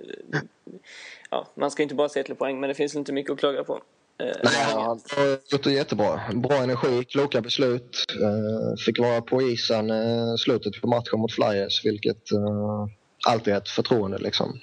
ja, 1.30 1.48
man 1.54 1.70
ska 1.70 1.82
inte 1.82 1.94
bara 1.94 2.08
se 2.08 2.22
till 2.22 2.34
poäng, 2.34 2.60
men 2.60 2.68
det 2.68 2.74
finns 2.74 2.94
inte 2.94 3.12
mycket 3.12 3.32
att 3.32 3.38
klaga 3.38 3.64
på. 3.64 3.82
Eh, 4.22 4.26
Nej, 4.44 4.54
han 4.72 5.00
har 5.16 5.38
gjort 5.52 5.64
det 5.64 5.72
jättebra. 5.72 6.20
Bra 6.34 6.54
energi, 6.54 7.04
kloka 7.04 7.40
beslut. 7.40 8.04
Eh, 8.22 8.76
fick 8.86 8.98
vara 8.98 9.22
på 9.22 9.42
isen 9.42 9.90
uh, 9.90 10.36
slutet 10.36 10.80
på 10.80 10.86
matchen 10.86 11.20
mot 11.20 11.32
Flyers, 11.32 11.84
vilket 11.84 12.32
uh, 12.32 12.86
alltid 13.26 13.54
är 13.54 13.58
ett 13.58 13.68
förtroende. 13.68 14.18
Liksom. 14.18 14.60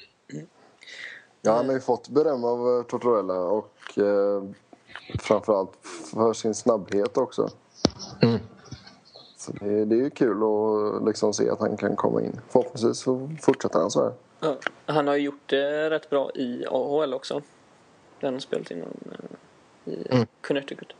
Ja, 1.41 1.51
han 1.51 1.65
har 1.65 1.73
ju 1.73 1.79
fått 1.81 2.09
beröm 2.09 2.43
av 2.43 2.77
eh, 2.79 2.83
Tortorella 2.83 3.33
och 3.39 3.97
eh, 3.97 4.43
framförallt 5.19 5.71
för 6.11 6.33
sin 6.33 6.55
snabbhet 6.55 7.17
också. 7.17 7.49
Mm. 8.21 8.39
Så 9.37 9.51
det, 9.51 9.85
det 9.85 9.95
är 9.95 9.99
ju 9.99 10.09
kul 10.09 10.37
att 10.43 11.05
liksom 11.05 11.33
se 11.33 11.49
att 11.49 11.59
han 11.59 11.77
kan 11.77 11.95
komma 11.95 12.21
in. 12.21 12.39
Förhoppningsvis 12.49 12.97
så 12.97 13.29
fortsätter 13.41 13.79
han 13.79 13.91
så 13.91 14.03
här. 14.03 14.13
Ja, 14.39 14.55
han 14.85 15.07
har 15.07 15.15
ju 15.15 15.21
gjort 15.21 15.41
det 15.49 15.89
rätt 15.89 16.09
bra 16.09 16.31
i 16.35 16.65
AHL 16.69 17.13
också. 17.13 17.41
Den 18.19 18.33
har 18.33 18.39
spelat 18.39 18.71
inom 18.71 18.89
eh, 19.11 19.93
i 19.93 20.07
Mm. 20.11 20.27
Connecticut. 20.41 20.93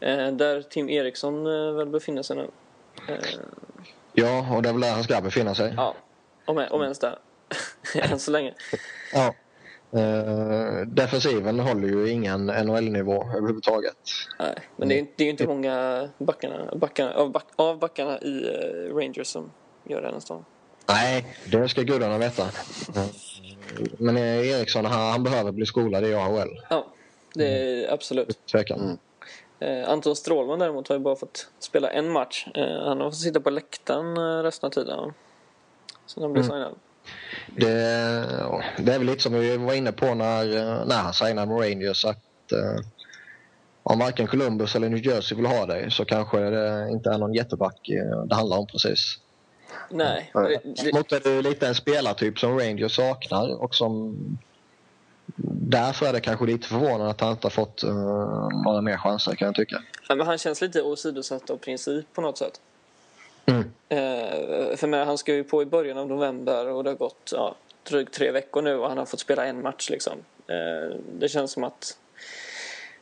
Eh, 0.00 0.28
där 0.32 0.62
Tim 0.62 0.88
Eriksson 0.88 1.46
eh, 1.46 1.72
väl 1.72 1.88
befinner 1.88 2.22
sig 2.22 2.36
nu. 2.36 2.50
Eh, 3.08 3.18
Ja, 4.12 4.56
och 4.56 4.62
det 4.62 4.68
är 4.68 4.72
väl 4.72 4.80
där 4.82 4.92
han 4.92 5.04
ska 5.04 5.20
befinna 5.20 5.54
sig. 5.54 5.74
ja, 5.76 5.94
om, 6.44 6.66
om 6.70 6.82
ens 6.82 6.98
där. 6.98 7.18
Än 7.94 8.18
så 8.18 8.30
länge. 8.30 8.54
Ja. 9.12 9.34
Eh, 9.92 10.86
defensiven 10.86 11.60
håller 11.60 11.88
ju 11.88 12.10
ingen 12.10 12.46
NHL-nivå 12.46 13.24
överhuvudtaget. 13.36 13.96
Nej, 14.38 14.54
men 14.76 14.88
det 14.88 14.94
är, 14.94 14.98
ju- 15.00 15.06
det 15.16 15.22
är 15.22 15.24
ju 15.24 15.30
inte 15.30 15.46
många 15.46 16.08
backarna, 16.18 16.74
backarna, 16.76 17.14
av, 17.14 17.30
back, 17.32 17.44
av 17.56 17.78
backarna 17.78 18.18
i 18.20 18.44
eh, 18.48 18.94
Rangers 18.94 19.26
som 19.26 19.50
gör 19.84 20.02
det 20.02 20.10
nästan. 20.10 20.44
Nej, 20.88 21.26
det 21.52 21.68
ska 21.68 21.82
gudarna 21.82 22.18
veta. 22.18 22.42
Eh, 22.42 23.04
Men 23.98 24.16
Eriksson, 24.16 24.84
han, 24.84 25.10
han 25.10 25.22
behöver 25.22 25.52
bli 25.52 25.66
skolad 25.66 26.04
i 26.06 26.14
AHL. 26.14 26.48
Ja, 26.70 26.86
det 27.34 27.46
är 27.48 27.92
absolut. 27.92 28.46
Tvekan. 28.52 28.98
Eh, 29.58 29.88
Anton 29.90 30.16
Strålman 30.16 30.58
däremot 30.58 30.88
har 30.88 30.96
ju 30.96 31.00
bara 31.02 31.16
fått 31.16 31.48
spela 31.58 31.90
en 31.90 32.10
match. 32.10 32.46
Eh, 32.54 32.82
han 32.84 33.00
har 33.00 33.10
fått 33.10 33.18
sitta 33.20 33.40
på 33.40 33.50
läktaren 33.50 34.42
resten 34.42 34.66
av 34.66 34.70
tiden. 34.70 35.12
Sen 36.06 36.22
han 36.22 36.32
blev 36.32 36.44
Mm. 36.44 36.54
signad. 36.56 36.74
Det, 37.46 37.66
det 38.76 38.92
är 38.92 38.98
väl 38.98 39.06
lite 39.06 39.22
som 39.22 39.32
vi 39.32 39.56
var 39.56 39.74
inne 39.74 39.92
på 39.92 40.14
när, 40.14 40.44
när 40.84 40.96
han 40.96 41.14
signade 41.14 41.46
med 41.46 41.60
Rangers. 41.60 42.04
Att, 42.04 42.52
eh, 42.52 42.84
om 43.82 43.98
varken 43.98 44.26
Columbus 44.26 44.76
eller 44.76 44.88
New 44.88 45.06
Jersey 45.06 45.36
vill 45.36 45.46
ha 45.46 45.66
dig 45.66 45.90
så 45.90 46.04
kanske 46.04 46.38
det 46.38 46.88
inte 46.90 47.10
är 47.10 47.18
någon 47.18 47.34
jätteback 47.34 47.88
eh, 47.88 48.22
det 48.24 48.34
handlar 48.34 48.56
om 48.56 48.66
precis. 48.66 49.18
Nej. 49.90 50.30
Däremot 50.64 51.12
är 51.12 51.20
det 51.20 51.42
lite 51.42 51.68
en 51.68 51.74
spelartyp 51.74 52.38
som 52.38 52.58
Rangers 52.58 52.96
saknar 52.96 53.62
och 53.62 53.74
som 53.74 54.16
därför 55.68 56.06
är 56.06 56.12
det 56.12 56.20
kanske 56.20 56.46
lite 56.46 56.68
förvånande 56.68 57.10
att 57.10 57.20
han 57.20 57.30
inte 57.30 57.44
har 57.44 57.50
fått 57.50 57.84
uh, 57.84 58.48
några 58.64 58.80
mer 58.80 58.96
chanser 58.96 59.34
kan 59.34 59.46
jag 59.46 59.54
tycka. 59.54 59.82
ja, 60.08 60.14
men 60.14 60.26
han 60.26 60.38
känns 60.38 60.60
lite 60.60 60.82
åsidosatt 60.82 61.50
av 61.50 61.56
princip 61.56 62.12
på 62.12 62.20
något 62.20 62.38
sätt. 62.38 62.60
Mm. 63.46 63.64
Eh, 63.88 64.76
för 64.76 64.86
men, 64.86 65.06
han 65.06 65.18
ska 65.18 65.34
ju 65.34 65.44
på 65.44 65.62
i 65.62 65.66
början 65.66 65.98
av 65.98 66.08
november 66.08 66.68
och 66.68 66.84
det 66.84 66.90
har 66.90 66.96
gått 66.96 67.30
ja, 67.32 67.54
drygt 67.88 68.14
tre 68.14 68.30
veckor 68.30 68.62
nu 68.62 68.76
och 68.76 68.88
han 68.88 68.98
har 68.98 69.06
fått 69.06 69.20
spela 69.20 69.46
en 69.46 69.62
match. 69.62 69.90
Liksom. 69.90 70.12
Eh, 70.46 70.96
det 71.18 71.28
känns 71.28 71.52
som 71.52 71.64
att 71.64 71.98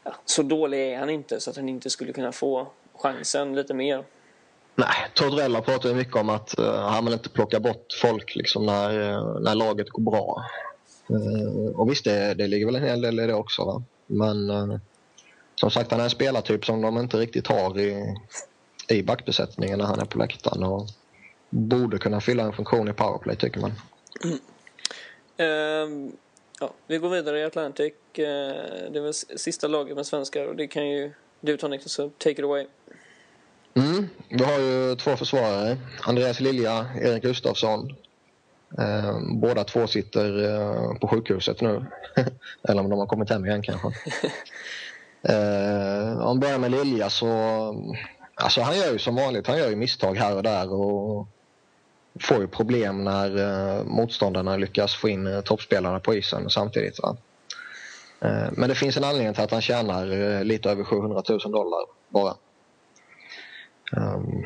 ja, 0.05 0.15
så 0.25 0.43
dålig 0.43 0.93
är 0.93 0.99
han 0.99 1.11
inte 1.11 1.41
så 1.41 1.51
att 1.51 1.57
han 1.57 1.69
inte 1.69 1.91
skulle 1.91 2.13
kunna 2.13 2.33
få 2.33 2.67
chansen 2.95 3.55
lite 3.55 3.75
mer. 3.75 4.05
Nej, 4.77 5.11
Tortorella 5.15 5.61
pratar 5.61 5.89
ju 5.89 5.95
mycket 5.95 6.17
om 6.17 6.29
att 6.29 6.55
uh, 6.59 6.67
han 6.67 7.05
vill 7.05 7.15
inte 7.15 7.29
plocka 7.29 7.61
bort 7.61 7.87
folk 8.03 8.37
liksom, 8.37 8.67
när, 8.67 8.91
när 9.41 9.55
laget 9.55 9.91
går 9.91 10.03
bra. 10.03 10.45
Uh, 11.11 11.67
och 11.81 11.91
visst, 11.91 12.05
det, 12.05 12.35
det 12.35 12.47
ligger 12.47 12.67
väl 12.67 12.77
en 12.77 12.83
hel 12.83 13.01
del 13.01 13.21
i 13.21 13.27
det 13.27 13.35
också. 13.35 13.65
Va? 13.65 13.83
Men 14.07 14.51
uh, 14.51 14.79
som 15.55 15.71
sagt, 15.71 15.91
han 15.91 16.01
är 16.01 16.05
en 16.05 16.11
spelartyp 16.11 16.65
som 16.65 16.83
de 16.83 16.99
inte 16.99 17.17
riktigt 17.17 17.47
har 17.47 17.79
i, 17.79 18.17
i 18.89 19.03
backbesättningen 19.03 19.79
när 19.79 19.85
han 19.87 20.01
är 20.01 20.05
på 20.05 20.19
läktaren. 20.19 20.63
Och 20.63 20.89
borde 21.51 21.99
kunna 21.99 22.21
fylla 22.21 22.43
en 22.43 22.53
funktion 22.53 22.89
i 22.89 22.93
powerplay, 22.93 23.37
tycker 23.37 23.61
man. 23.61 23.73
Ehm, 25.37 26.13
ja, 26.61 26.75
vi 26.87 26.99
går 26.99 27.09
vidare 27.09 27.41
i 27.41 27.45
Atlantic. 27.45 27.93
Eh, 28.19 28.93
det 28.93 29.09
s- 29.11 29.41
sista 29.43 29.67
laget 29.69 29.97
med 29.97 30.07
svenskar 30.07 30.47
och 30.49 30.57
det 30.57 30.67
kan 30.67 30.89
ju 30.91 31.13
du 31.41 31.57
ta 31.57 31.69
Niklas, 31.69 31.93
så 31.93 32.09
take 32.09 32.31
it 32.31 32.45
away. 32.45 32.67
Mm, 33.77 34.09
vi 34.31 34.45
har 34.45 34.59
ju 34.61 34.97
två 34.97 35.17
försvarare. 35.17 35.79
Andreas 36.03 36.41
Lilja, 36.41 36.87
Erik 37.03 37.23
Gustafsson. 37.23 37.91
Eh, 38.79 39.19
båda 39.41 39.65
två 39.65 39.87
sitter 39.87 40.45
eh, 40.45 40.99
på 40.99 41.09
sjukhuset 41.09 41.61
nu. 41.61 41.87
Eller 42.69 42.81
om 42.83 42.91
de 42.91 42.99
har 42.99 43.07
kommit 43.07 43.31
hem 43.31 43.47
igen 43.47 43.63
kanske. 43.63 43.89
eh, 45.29 46.19
om 46.19 46.37
vi 46.37 46.41
börjar 46.41 46.59
med 46.59 46.71
Lilja 46.71 47.11
så... 47.11 47.27
Alltså 48.35 48.61
han 48.61 48.77
gör 48.77 48.93
ju 48.93 48.99
som 48.99 49.15
vanligt, 49.15 49.47
han 49.47 49.59
gör 49.59 49.71
ju 49.71 49.77
misstag 49.77 50.15
här 50.15 50.37
och 50.37 50.43
där 50.43 50.73
och 50.73 51.29
får 52.21 52.41
ju 52.41 52.49
problem 52.49 53.05
när 53.05 53.37
eh, 53.39 53.85
motståndarna 53.85 54.57
lyckas 54.57 54.95
få 54.95 55.09
in 55.09 55.27
eh, 55.27 55.41
toppspelarna 55.41 56.01
på 56.01 56.15
isen 56.15 56.51
samtidigt. 56.51 56.99
Va? 57.03 57.17
Eh, 58.21 58.49
men 58.53 58.69
det 58.69 58.75
finns 58.75 58.97
en 58.97 59.05
anledning 59.05 59.35
till 59.35 59.43
att 59.43 59.51
han 59.51 59.63
tjänar 59.63 60.13
eh, 60.21 60.45
lite 60.45 60.71
över 60.71 60.85
700 60.85 61.23
000 61.29 61.39
dollar 61.41 61.87
bara. 62.09 62.35
Um, 63.97 64.45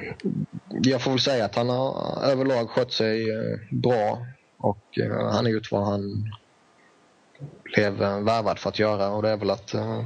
jag 0.82 1.02
får 1.02 1.10
väl 1.10 1.20
säga 1.20 1.44
att 1.44 1.54
han 1.54 1.68
har 1.68 2.22
överlag 2.22 2.70
skött 2.70 2.92
sig 2.92 3.30
eh, 3.30 3.58
bra 3.70 4.26
och 4.58 4.98
eh, 4.98 5.30
han 5.32 5.44
har 5.44 5.52
gjort 5.52 5.72
vad 5.72 5.86
han 5.86 6.32
blev 7.62 8.02
eh, 8.02 8.20
värvad 8.20 8.58
för 8.58 8.68
att 8.68 8.78
göra 8.78 9.08
och 9.08 9.22
det 9.22 9.28
är 9.28 9.36
väl 9.36 9.50
att 9.50 9.74
eh, 9.74 10.04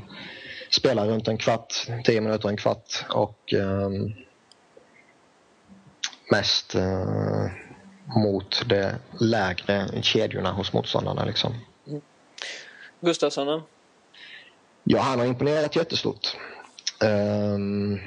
eh, 0.73 0.77
spela 0.77 1.07
runt 1.07 1.29
en 1.29 1.39
kvart, 1.39 1.87
tio 2.05 2.21
minuter, 2.21 2.49
en 2.49 2.57
kvart 2.57 3.05
och 3.09 3.53
ehm, 3.53 4.13
mest 6.31 6.75
eh, 6.75 7.47
mot 8.17 8.63
de 8.67 8.93
lägre 9.21 10.03
kedjorna 10.03 10.53
hos 10.53 10.73
motståndarna. 10.73 11.25
Liksom. 11.25 11.55
Gustafsson 13.01 13.47
då? 13.47 13.63
Ja, 14.85 15.01
han 15.01 15.19
har 15.19 15.27
imponerat 15.27 15.77
jättestort. 15.77 16.37
Ehm, 17.05 17.99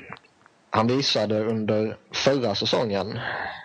han 0.69 0.88
visade 0.88 1.39
under 1.39 1.97
förra 2.13 2.56
säsongen, 2.56 3.19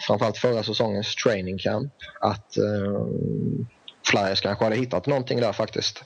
framförallt 0.07 0.39
förra 0.39 0.63
säsongens 0.63 1.15
training 1.15 1.59
camp, 1.59 1.93
att 2.21 2.57
um, 2.59 3.69
Flyers 4.07 4.41
kanske 4.41 4.65
hade 4.65 4.77
hittat 4.77 5.07
någonting 5.07 5.41
där 5.41 5.53
faktiskt. 5.53 6.05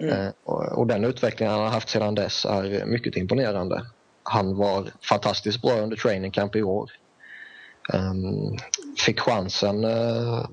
Mm. 0.00 0.26
Eh, 0.26 0.32
och, 0.44 0.78
och 0.78 0.86
den 0.86 1.04
utvecklingen 1.04 1.54
han 1.54 1.62
har 1.62 1.70
haft 1.70 1.88
sedan 1.88 2.14
dess 2.14 2.44
är 2.44 2.86
mycket 2.86 3.16
imponerande. 3.16 3.86
Han 4.22 4.56
var 4.56 4.90
fantastiskt 5.02 5.62
bra 5.62 5.72
under 5.72 5.96
training 5.96 6.30
camp 6.30 6.56
i 6.56 6.62
år. 6.62 6.90
Ehm, 7.94 8.56
fick 8.98 9.20
chansen 9.20 9.84
eh, 9.84 10.46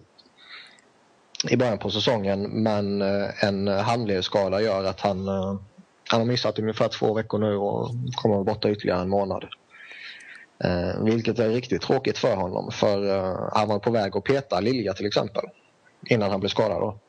i 1.50 1.58
början 1.58 1.78
på 1.78 1.90
säsongen 1.90 2.64
men 2.64 3.02
eh, 3.02 3.44
en 3.44 3.68
handledsskada 3.68 4.62
gör 4.62 4.84
att 4.84 5.00
han, 5.00 5.28
han 6.10 6.20
har 6.20 6.26
missat 6.26 6.60
ungefär 6.60 6.88
två 6.88 7.14
veckor 7.14 7.40
nu 7.40 7.56
och 7.56 7.90
kommer 8.16 8.36
vara 8.36 8.44
borta 8.44 8.70
ytterligare 8.70 9.02
en 9.02 9.10
månad. 9.10 9.46
Vilket 11.02 11.40
är 11.40 11.50
riktigt 11.50 11.82
tråkigt 11.82 12.18
för 12.18 12.36
honom 12.36 12.72
för 12.72 12.98
han 13.58 13.68
var 13.68 13.80
på 13.80 13.92
väg 13.92 14.18
att 14.18 14.24
peta 14.24 14.60
Lilja 14.60 14.94
till 14.94 15.06
exempel 15.06 15.46
innan 16.06 16.32
han 16.32 16.40
blev 16.40 16.50
skadad. 16.50 16.82
Då. 16.82 17.00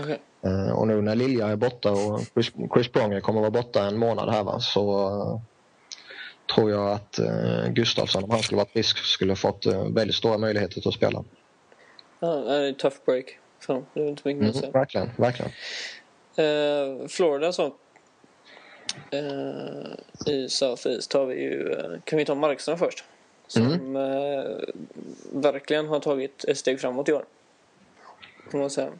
Okej. 0.00 0.20
Eh, 0.46 0.78
och 0.78 0.86
nu 0.88 1.02
när 1.02 1.14
Lilja 1.14 1.46
är 1.46 1.56
borta 1.56 1.92
och 1.92 2.20
Chris, 2.34 2.52
Chris 2.74 2.88
Pronger 2.88 3.20
kommer 3.20 3.40
vara 3.40 3.50
borta 3.50 3.86
en 3.86 3.98
månad 3.98 4.30
här 4.30 4.42
va, 4.42 4.60
så 4.60 5.08
eh, 5.08 5.40
tror 6.54 6.70
jag 6.70 6.90
att 6.92 7.18
eh, 7.18 7.68
Gustafsson 7.68 8.24
om 8.24 8.30
han 8.30 8.42
skulle 8.42 8.58
varit 8.58 8.72
frisk 8.72 8.98
skulle 8.98 9.36
fått 9.36 9.66
väldigt 9.66 10.16
stora 10.16 10.38
möjligheter 10.38 10.88
att 10.88 10.94
spela. 10.94 11.24
Ja, 12.20 12.28
det 12.28 12.54
är 12.54 12.68
en 12.68 12.74
tough 12.74 12.96
break. 13.06 13.38
Så, 13.66 13.84
det 13.94 14.00
är 14.00 14.08
inte 14.08 14.22
mycket 14.24 14.42
Mm, 14.42 14.52
säga. 14.52 14.70
verkligen, 14.72 15.10
verkligen. 15.16 15.50
Eh, 16.36 17.06
Florida 17.08 17.52
så. 17.52 17.74
Eh, 19.10 20.32
I 20.32 20.48
South 20.48 20.86
East 20.86 21.12
har 21.12 21.26
vi 21.26 21.42
ju, 21.42 21.76
kan 22.04 22.18
vi 22.18 22.24
ta 22.24 22.34
Markström 22.34 22.78
först. 22.78 23.04
Som 23.46 23.96
eh, 23.96 24.74
verkligen 25.32 25.88
har 25.88 26.00
tagit 26.00 26.44
ett 26.44 26.58
steg 26.58 26.80
framåt 26.80 27.08
i 27.08 27.12
år. 27.12 27.24
Får 28.50 28.58
man 28.58 28.70
säga. 28.70 28.92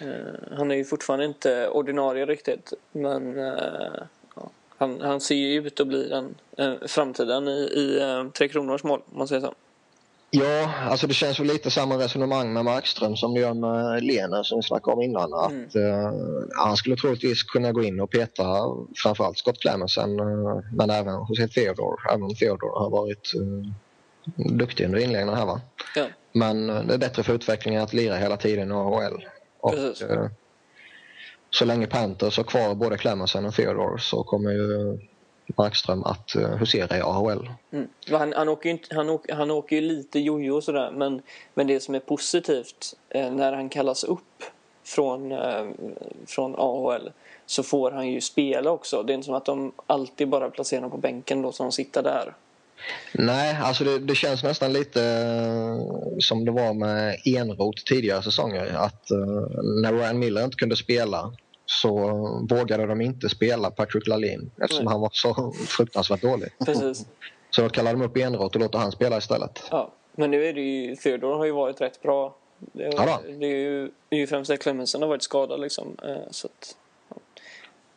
Eh, 0.00 0.56
han 0.56 0.70
är 0.70 0.74
ju 0.74 0.84
fortfarande 0.84 1.24
inte 1.24 1.68
ordinarie 1.68 2.26
riktigt. 2.26 2.72
Men 2.92 3.38
eh, 3.38 4.02
ja, 4.36 4.50
han, 4.78 5.00
han 5.00 5.20
ser 5.20 5.34
ju 5.34 5.66
ut 5.66 5.80
att 5.80 5.86
bli 5.86 6.08
den 6.08 6.34
eh, 6.56 6.74
framtiden 6.86 7.48
i, 7.48 7.60
i 7.60 8.00
eh, 8.00 8.30
Tre 8.30 8.48
Kronors 8.48 8.84
mål, 8.84 9.02
om 9.12 9.18
man 9.18 9.28
säger 9.28 9.40
så. 9.40 9.54
Ja, 10.32 10.70
alltså 10.90 11.06
det 11.06 11.14
känns 11.14 11.40
väl 11.40 11.46
lite 11.46 11.70
samma 11.70 11.98
resonemang 11.98 12.52
med 12.52 12.64
Markström 12.64 13.16
som 13.16 13.34
det 13.34 13.40
gör 13.40 13.54
med 13.54 14.04
Lena 14.04 14.44
som 14.44 14.58
vi 14.58 14.62
snackade 14.62 14.96
om 14.96 15.02
innan. 15.02 15.32
Mm. 15.32 15.66
Att, 15.66 15.74
eh, 15.74 16.12
han 16.64 16.76
skulle 16.76 16.96
troligtvis 16.96 17.42
kunna 17.42 17.72
gå 17.72 17.82
in 17.82 18.00
och 18.00 18.10
peta 18.10 18.44
framförallt 19.02 19.38
Scott 19.38 19.60
Clemensen 19.60 20.20
eh, 20.20 20.60
men 20.72 20.90
även 20.90 21.14
José 21.28 21.48
Theodore. 21.48 21.96
Även 22.10 22.22
om 22.22 22.34
Theodore 22.34 22.78
har 22.78 22.90
varit 22.90 23.32
eh, 23.34 24.52
duktig 24.56 24.84
under 24.84 24.98
inledningen 24.98 25.36
här 25.36 25.46
va. 25.46 25.60
Ja. 25.94 26.06
Men 26.32 26.66
det 26.66 26.94
är 26.94 26.98
bättre 26.98 27.22
för 27.22 27.34
utvecklingen 27.34 27.82
att 27.82 27.92
lira 27.92 28.16
hela 28.16 28.36
tiden 28.36 28.70
i 28.70 28.74
AHL. 28.74 29.24
Och, 29.60 29.74
eh, 29.74 30.26
så 31.50 31.64
länge 31.64 31.86
Panthers 31.86 32.36
har 32.36 32.44
kvar 32.44 32.74
både 32.74 32.98
Clemensen 32.98 33.44
och 33.44 33.54
Theodore 33.54 33.98
så 33.98 34.22
kommer 34.22 34.50
ju 34.50 34.98
Markström 35.56 36.04
att 36.04 36.36
uh, 36.36 36.46
husera 36.46 36.98
i 36.98 37.00
AHL. 37.00 37.50
Mm. 37.70 37.88
Han, 38.10 38.32
han, 38.32 38.48
åker 38.48 38.68
ju 38.68 38.70
inte, 38.70 38.94
han, 38.94 39.10
åker, 39.10 39.34
han 39.34 39.50
åker 39.50 39.76
ju 39.76 39.82
lite 39.82 40.20
jojo 40.20 40.56
och 40.56 40.64
sådär 40.64 40.90
men, 40.90 41.22
men 41.54 41.66
det 41.66 41.80
som 41.80 41.94
är 41.94 42.00
positivt 42.00 42.96
eh, 43.08 43.32
när 43.32 43.52
han 43.52 43.68
kallas 43.68 44.04
upp 44.04 44.42
från, 44.84 45.32
eh, 45.32 45.66
från 46.26 46.54
AHL 46.58 47.10
så 47.46 47.62
får 47.62 47.90
han 47.90 48.08
ju 48.08 48.20
spela 48.20 48.70
också. 48.70 49.02
Det 49.02 49.12
är 49.12 49.14
inte 49.14 49.26
som 49.26 49.34
att 49.34 49.44
de 49.44 49.72
alltid 49.86 50.28
bara 50.28 50.50
placerar 50.50 50.80
honom 50.80 50.90
på 50.90 50.96
bänken 50.96 51.42
då 51.42 51.52
så 51.52 51.62
han 51.62 51.72
sitter 51.72 52.02
där. 52.02 52.34
Nej, 53.12 53.56
alltså 53.62 53.84
det, 53.84 53.98
det 53.98 54.14
känns 54.14 54.42
nästan 54.42 54.72
lite 54.72 55.02
eh, 55.02 56.18
som 56.18 56.44
det 56.44 56.50
var 56.50 56.74
med 56.74 57.16
Enroth 57.24 57.82
tidigare 57.84 58.22
säsonger. 58.22 58.74
Att 58.74 59.10
eh, 59.10 59.18
när 59.82 59.92
Ryan 59.92 60.18
Miller 60.18 60.44
inte 60.44 60.56
kunde 60.56 60.76
spela 60.76 61.32
så 61.66 61.92
vågade 62.50 62.86
de 62.86 63.00
inte 63.00 63.28
spela 63.28 63.70
Patrick 63.70 64.06
Lalin 64.06 64.50
eftersom 64.62 64.84
Nej. 64.84 64.92
han 64.92 65.00
var 65.00 65.10
så 65.12 65.52
fruktansvärt 65.68 66.22
dålig. 66.22 66.48
Precis. 66.64 67.06
Så 67.50 67.62
då 67.62 67.68
kallade 67.68 67.98
de 67.98 68.04
upp 68.04 68.16
Enroth 68.16 68.56
och 68.56 68.60
låter 68.60 68.78
han 68.78 68.92
spela 68.92 69.18
istället. 69.18 69.62
Ja. 69.70 69.92
Men 70.12 70.30
nu 70.30 70.44
är 70.46 70.52
det 70.52 70.60
ju, 70.60 70.96
Theodore 70.96 71.36
har 71.36 71.44
ju 71.44 71.52
varit 71.52 71.80
rätt 71.80 72.02
bra. 72.02 72.36
Det, 72.58 72.82
Ja 72.82 73.20
då. 73.24 73.32
det 73.32 73.46
är 73.46 73.56
ju 73.56 73.90
det 74.08 74.16
är 74.16 74.20
ju 74.20 74.26
främst 74.26 74.50
att 74.50 74.58
Clemensen 74.60 75.02
har 75.02 75.08
varit 75.08 75.22
skadad 75.22 75.60
liksom. 75.60 75.96
Eh, 76.02 76.16
Så 76.30 76.46
att, 76.46 76.76
ja. 76.78 76.79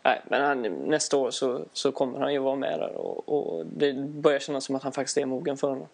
Nej, 0.04 0.22
men 0.30 0.42
han, 0.42 0.62
nästa 0.90 1.18
år 1.18 1.32
så, 1.32 1.66
så 1.74 1.92
kommer 1.92 2.20
han 2.20 2.34
ju 2.34 2.40
vara 2.40 2.56
med 2.56 2.80
där 2.80 2.96
och, 2.96 3.30
och 3.30 3.66
det 3.66 3.94
börjar 3.94 4.40
kännas 4.40 4.66
som 4.66 4.76
att 4.76 4.84
han 4.84 4.92
faktiskt 4.92 5.18
är 5.18 5.26
mogen 5.26 5.58
för 5.58 5.70
honom. 5.70 5.88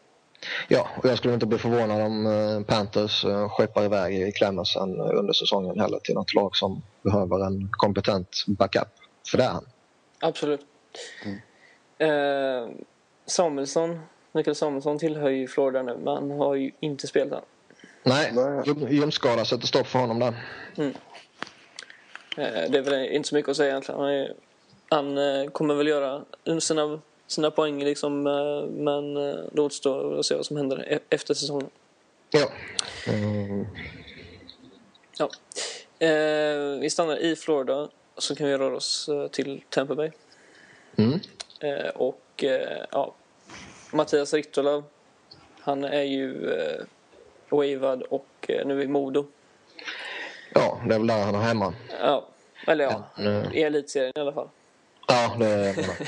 Ja, 0.67 0.87
och 0.97 1.05
jag 1.05 1.17
skulle 1.17 1.33
inte 1.33 1.45
bli 1.45 1.57
förvånad 1.57 2.01
om 2.01 2.25
eh, 2.25 2.61
Panthers 2.75 3.25
eh, 3.25 3.49
skeppar 3.49 3.83
iväg 3.85 4.15
i 4.27 4.31
Clemensen 4.31 4.99
under 4.99 5.33
säsongen 5.33 5.79
heller 5.79 5.99
till 5.99 6.15
något 6.15 6.33
lag 6.33 6.55
som 6.55 6.81
behöver 7.01 7.45
en 7.45 7.69
kompetent 7.71 8.43
backup. 8.47 8.87
För 9.31 9.37
det 9.37 9.43
är 9.43 9.49
han. 9.49 9.65
Absolut. 10.19 10.65
Eh, 11.97 12.69
Samuelsson, 13.25 13.99
Mikael 14.31 14.55
Samuelsson 14.55 14.97
tillhör 14.99 15.29
ju 15.29 15.47
Florida 15.47 15.81
nu 15.83 15.97
men 16.03 16.07
han 16.15 16.31
har 16.31 16.55
ju 16.55 16.71
inte 16.79 17.07
spelat 17.07 17.33
än. 17.33 17.45
Nej, 18.03 18.31
Nej. 18.33 18.63
ljum- 18.65 18.89
ljumskada 18.89 19.45
sätter 19.45 19.67
stopp 19.67 19.87
för 19.87 19.99
honom 19.99 20.19
där. 20.19 20.33
Eh, 20.77 20.87
det 22.45 22.77
är 22.77 22.81
väl 22.81 23.09
inte 23.09 23.29
så 23.29 23.35
mycket 23.35 23.49
att 23.49 23.57
säga 23.57 23.69
egentligen. 23.69 23.99
Han 24.01 24.09
är 24.09 24.33
han 24.89 25.17
eh, 25.17 25.49
kommer 25.49 25.75
väl 25.75 25.87
göra 25.87 26.25
sina, 26.59 26.99
sina 27.27 27.51
poäng 27.51 27.83
liksom, 27.83 28.27
eh, 28.27 28.65
men 28.69 29.17
eh, 29.17 29.39
det 29.51 29.61
återstår 29.61 30.19
att 30.19 30.25
se 30.25 30.35
vad 30.35 30.45
som 30.45 30.57
händer 30.57 30.85
e- 30.93 30.99
efter 31.09 31.33
säsongen. 31.33 31.69
Ja. 32.29 32.49
Mm. 33.07 33.65
Ja. 35.17 35.29
Eh, 36.07 36.79
vi 36.79 36.89
stannar 36.89 37.17
i 37.17 37.35
Florida 37.35 37.89
så 38.17 38.35
kan 38.35 38.47
vi 38.47 38.57
röra 38.57 38.75
oss 38.75 39.09
eh, 39.09 39.27
till 39.27 39.61
Tampa 39.69 39.95
Bay. 39.95 40.11
Mm. 40.95 41.19
Eh, 41.59 41.89
och 41.89 42.43
eh, 42.43 42.85
ja, 42.91 43.15
Mattias 43.91 44.33
Rittola, 44.33 44.83
han 45.59 45.83
är 45.83 46.03
ju 46.03 46.51
eh, 46.51 46.83
wavad 47.49 48.01
och 48.01 48.27
eh, 48.47 48.67
nu 48.67 48.83
i 48.83 48.87
Modo. 48.87 49.25
Ja, 50.53 50.79
det 50.87 50.93
är 50.95 50.97
väl 50.99 51.07
där 51.07 51.23
han 51.23 51.35
är 51.35 51.39
hemma. 51.39 51.73
Ja, 52.01 52.27
eller 52.67 52.83
ja, 52.85 53.23
i 53.53 53.63
elitserien 53.63 54.13
i 54.15 54.19
alla 54.19 54.33
fall. 54.33 54.47
Ja, 55.07 55.35
det 55.39 55.45
är. 55.47 55.75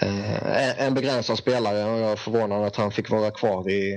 Eh, 0.00 0.68
en- 0.68 0.86
En 0.86 0.94
begränsad 0.94 1.38
spelare 1.38 1.84
och 1.84 1.98
jag 2.00 2.12
är 2.12 2.16
förvånad 2.16 2.64
att 2.64 2.76
han 2.76 2.90
fick 2.92 3.10
vara 3.10 3.30
kvar 3.30 3.70
i 3.70 3.94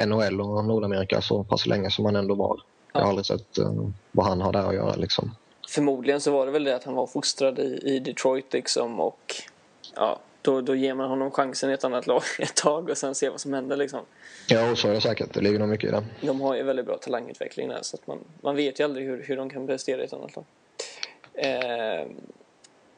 eh, 0.00 0.06
NHL 0.06 0.40
och 0.40 0.64
Nordamerika 0.64 1.20
så 1.20 1.44
pass 1.44 1.66
länge 1.66 1.90
som 1.90 2.04
han 2.04 2.16
ändå 2.16 2.34
var. 2.34 2.60
Jag 2.92 3.00
har 3.00 3.08
aldrig 3.08 3.26
sett 3.26 3.58
eh, 3.58 3.72
vad 4.12 4.26
han 4.26 4.40
har 4.40 4.52
där 4.52 4.68
att 4.68 4.74
göra. 4.74 4.94
Liksom. 4.94 5.36
Förmodligen 5.68 6.20
så 6.20 6.30
var 6.32 6.46
det 6.46 6.52
väl 6.52 6.64
det 6.64 6.76
att 6.76 6.84
han 6.84 6.94
var 6.94 7.06
fostrad 7.06 7.58
i, 7.58 7.80
i 7.84 7.98
Detroit 7.98 8.52
liksom 8.52 9.00
och 9.00 9.34
ja, 9.96 10.18
då, 10.42 10.60
då 10.60 10.74
ger 10.74 10.94
man 10.94 11.08
honom 11.08 11.30
chansen 11.30 11.70
i 11.70 11.72
ett 11.72 11.84
annat 11.84 12.06
lag 12.06 12.22
ett 12.38 12.56
tag 12.56 12.90
och 12.90 12.98
sen 12.98 13.14
ser 13.14 13.30
vad 13.30 13.40
som 13.40 13.52
händer 13.52 13.76
liksom. 13.76 14.00
Ja, 14.48 14.76
så 14.76 14.88
är 14.88 14.92
det 14.92 15.00
säkert. 15.00 15.34
Det 15.34 15.40
ligger 15.40 15.58
nog 15.58 15.68
mycket 15.68 15.88
i 15.88 15.90
det. 15.90 16.04
De 16.20 16.40
har 16.40 16.54
ju 16.54 16.62
väldigt 16.62 16.86
bra 16.86 16.98
talangutveckling 16.98 17.68
där 17.68 17.78
så 17.82 17.96
att 17.96 18.06
man, 18.06 18.18
man 18.40 18.56
vet 18.56 18.80
ju 18.80 18.84
aldrig 18.84 19.06
hur, 19.06 19.22
hur 19.22 19.36
de 19.36 19.50
kan 19.50 19.66
prestera 19.66 20.02
i 20.02 20.04
ett 20.04 20.12
annat 20.12 20.36
lag. 20.36 20.44
Eh, 21.34 22.06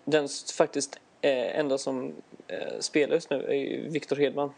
den 0.05 0.29
faktiskt 0.57 0.99
eh, 1.21 1.59
enda 1.59 1.79
som 1.79 2.13
eh, 2.49 2.79
spelar 2.81 3.15
just 3.15 3.31
nu 3.31 3.45
är 3.45 3.55
ju 3.55 3.89
Victor 3.89 4.17
Hedman 4.17 4.51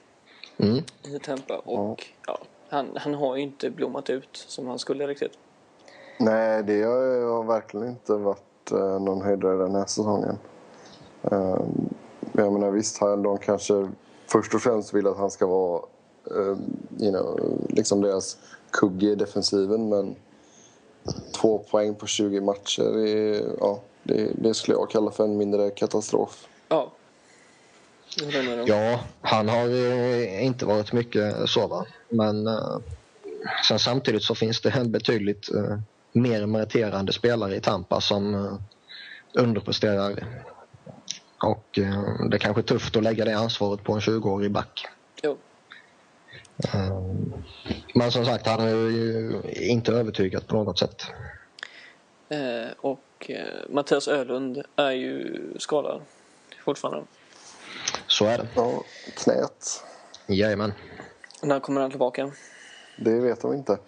Mm. 0.58 0.82
i 1.02 1.18
Tampa 1.18 1.58
och 1.58 2.06
ja, 2.26 2.38
han, 2.68 2.90
han 2.96 3.14
har 3.14 3.36
ju 3.36 3.42
inte 3.42 3.70
blommat 3.70 4.10
ut 4.10 4.28
som 4.32 4.66
han 4.66 4.78
skulle 4.78 5.06
riktigt. 5.06 5.38
Nej, 6.18 6.62
det 6.62 6.82
har, 6.82 7.32
har 7.34 7.44
verkligen 7.44 7.88
inte 7.88 8.12
varit 8.12 8.72
eh, 8.72 9.00
någon 9.00 9.22
höjdare 9.22 9.56
den 9.56 9.74
här 9.74 9.86
säsongen. 9.86 10.38
Eh, 12.38 12.44
jag 12.44 12.52
menar 12.52 12.70
visst, 12.70 12.98
han- 12.98 13.22
de 13.22 13.38
kanske 13.38 13.88
först 14.26 14.54
och 14.54 14.60
främst 14.62 14.94
vill 14.94 15.06
att 15.06 15.16
han 15.18 15.30
ska 15.30 15.46
vara 15.46 15.82
eh, 16.30 16.56
you 17.00 17.10
know, 17.10 17.60
liksom 17.68 18.00
deras 18.00 18.36
kugge 18.70 19.06
i 19.06 19.14
defensiven 19.14 19.88
men 19.88 20.16
två 21.40 21.58
poäng 21.58 21.94
på 21.94 22.06
20 22.06 22.40
matcher, 22.40 22.98
är, 23.06 23.42
ja, 23.60 23.80
det, 24.02 24.30
det 24.34 24.54
skulle 24.54 24.76
jag 24.76 24.90
kalla 24.90 25.10
för 25.10 25.24
en 25.24 25.36
mindre 25.36 25.70
katastrof. 25.70 26.46
Ja. 26.68 26.92
Ja, 28.66 29.00
han 29.20 29.48
har 29.48 29.68
eh, 29.68 30.44
inte 30.46 30.66
varit 30.66 30.92
mycket 30.92 31.34
så 31.48 31.66
va. 31.66 31.86
Men 32.08 32.46
eh, 32.46 32.78
sen 33.68 33.78
samtidigt 33.78 34.22
så 34.22 34.34
finns 34.34 34.60
det 34.60 34.70
en 34.70 34.92
betydligt 34.92 35.54
eh, 35.54 35.78
mer 36.12 36.46
meriterande 36.46 37.12
spelare 37.12 37.56
i 37.56 37.60
Tampa 37.60 38.00
som 38.00 38.34
eh, 38.34 38.54
underpresterar. 39.42 40.24
Och 41.42 41.78
eh, 41.78 42.28
det 42.30 42.36
är 42.36 42.38
kanske 42.38 42.60
är 42.60 42.62
tufft 42.62 42.96
att 42.96 43.02
lägga 43.02 43.24
det 43.24 43.38
ansvaret 43.38 43.84
på 43.84 43.92
en 43.92 44.00
20-årig 44.00 44.50
back. 44.50 44.86
Jo. 45.22 45.36
Eh, 46.64 47.02
men 47.94 48.12
som 48.12 48.24
sagt, 48.24 48.46
han 48.46 48.60
har 48.60 48.68
ju 48.68 49.42
inte 49.52 49.92
övertygat 49.92 50.46
på 50.46 50.56
något 50.56 50.78
sätt. 50.78 51.06
Eh, 52.28 52.72
och 52.80 53.30
Mattias 53.68 54.08
Ölund 54.08 54.62
är 54.76 54.90
ju 54.90 55.40
skadad 55.58 56.00
fortfarande. 56.64 57.04
Så 58.06 58.24
är 58.24 58.38
det. 58.38 58.46
Ja, 58.54 58.84
knät, 59.14 59.84
Jajamän. 60.26 60.72
När 61.42 61.60
kommer 61.60 61.80
han 61.80 61.90
tillbaka? 61.90 62.30
det 62.96 63.20
vet 63.20 63.40
de 63.40 63.54
inte. 63.54 63.78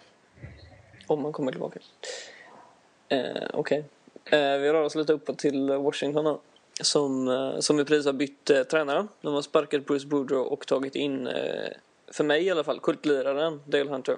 Om 1.07 1.25
han 1.25 1.33
kommer 1.33 1.53
tillbaka. 1.53 1.81
Eh, 3.09 3.49
Okej. 3.53 3.85
Eh, 4.25 4.39
vi 4.39 4.73
rör 4.73 4.83
oss 4.83 4.95
lite 4.95 5.13
uppåt 5.13 5.39
till 5.39 5.71
Washington 5.71 6.25
då. 6.25 6.41
Som, 6.81 7.29
eh, 7.29 7.59
som 7.61 7.77
vi 7.77 7.85
precis 7.85 8.07
har 8.07 8.13
bytt 8.13 8.51
eh, 8.51 8.63
tränare. 8.63 9.07
De 9.23 9.35
har 9.35 9.43
sparkat 9.43 9.87
Bruce 9.87 10.07
Boudreau 10.07 10.41
och 10.43 10.67
tagit 10.67 10.95
in, 10.95 11.27
eh, 11.27 11.69
för 12.13 12.25
mig 12.25 12.43
i 12.45 12.51
alla 12.51 12.65
fall, 12.65 12.81
kultliraren 12.81 13.61
Dale 13.67 13.91
Hunter. 13.91 14.17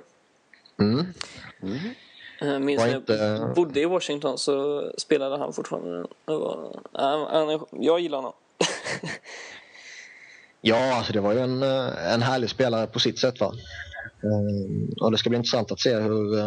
Mm. 0.80 1.06
Eh, 2.42 2.58
minns 2.58 2.80
när 2.82 2.88
jag 2.88 2.96
inte- 2.96 3.52
bodde 3.56 3.80
i 3.80 3.84
Washington 3.84 4.38
så 4.38 4.84
spelade 4.98 5.36
han 5.38 5.52
fortfarande. 5.52 6.06
Var, 6.24 6.80
han, 6.92 7.48
han, 7.48 7.66
jag 7.70 8.00
gillar 8.00 8.18
honom. 8.18 8.32
Ja, 10.62 10.94
alltså 10.96 11.12
det 11.12 11.20
var 11.20 11.32
ju 11.32 11.38
en, 11.38 11.62
eh, 11.62 12.12
en 12.12 12.22
härlig 12.22 12.50
spelare 12.50 12.86
på 12.86 12.98
sitt 12.98 13.18
sätt. 13.18 13.40
Va? 13.40 13.52
Eh, 14.22 15.04
Och 15.04 15.12
det 15.12 15.18
ska 15.18 15.30
bli 15.30 15.36
intressant 15.36 15.72
att 15.72 15.80
se 15.80 15.94
hur 15.94 16.38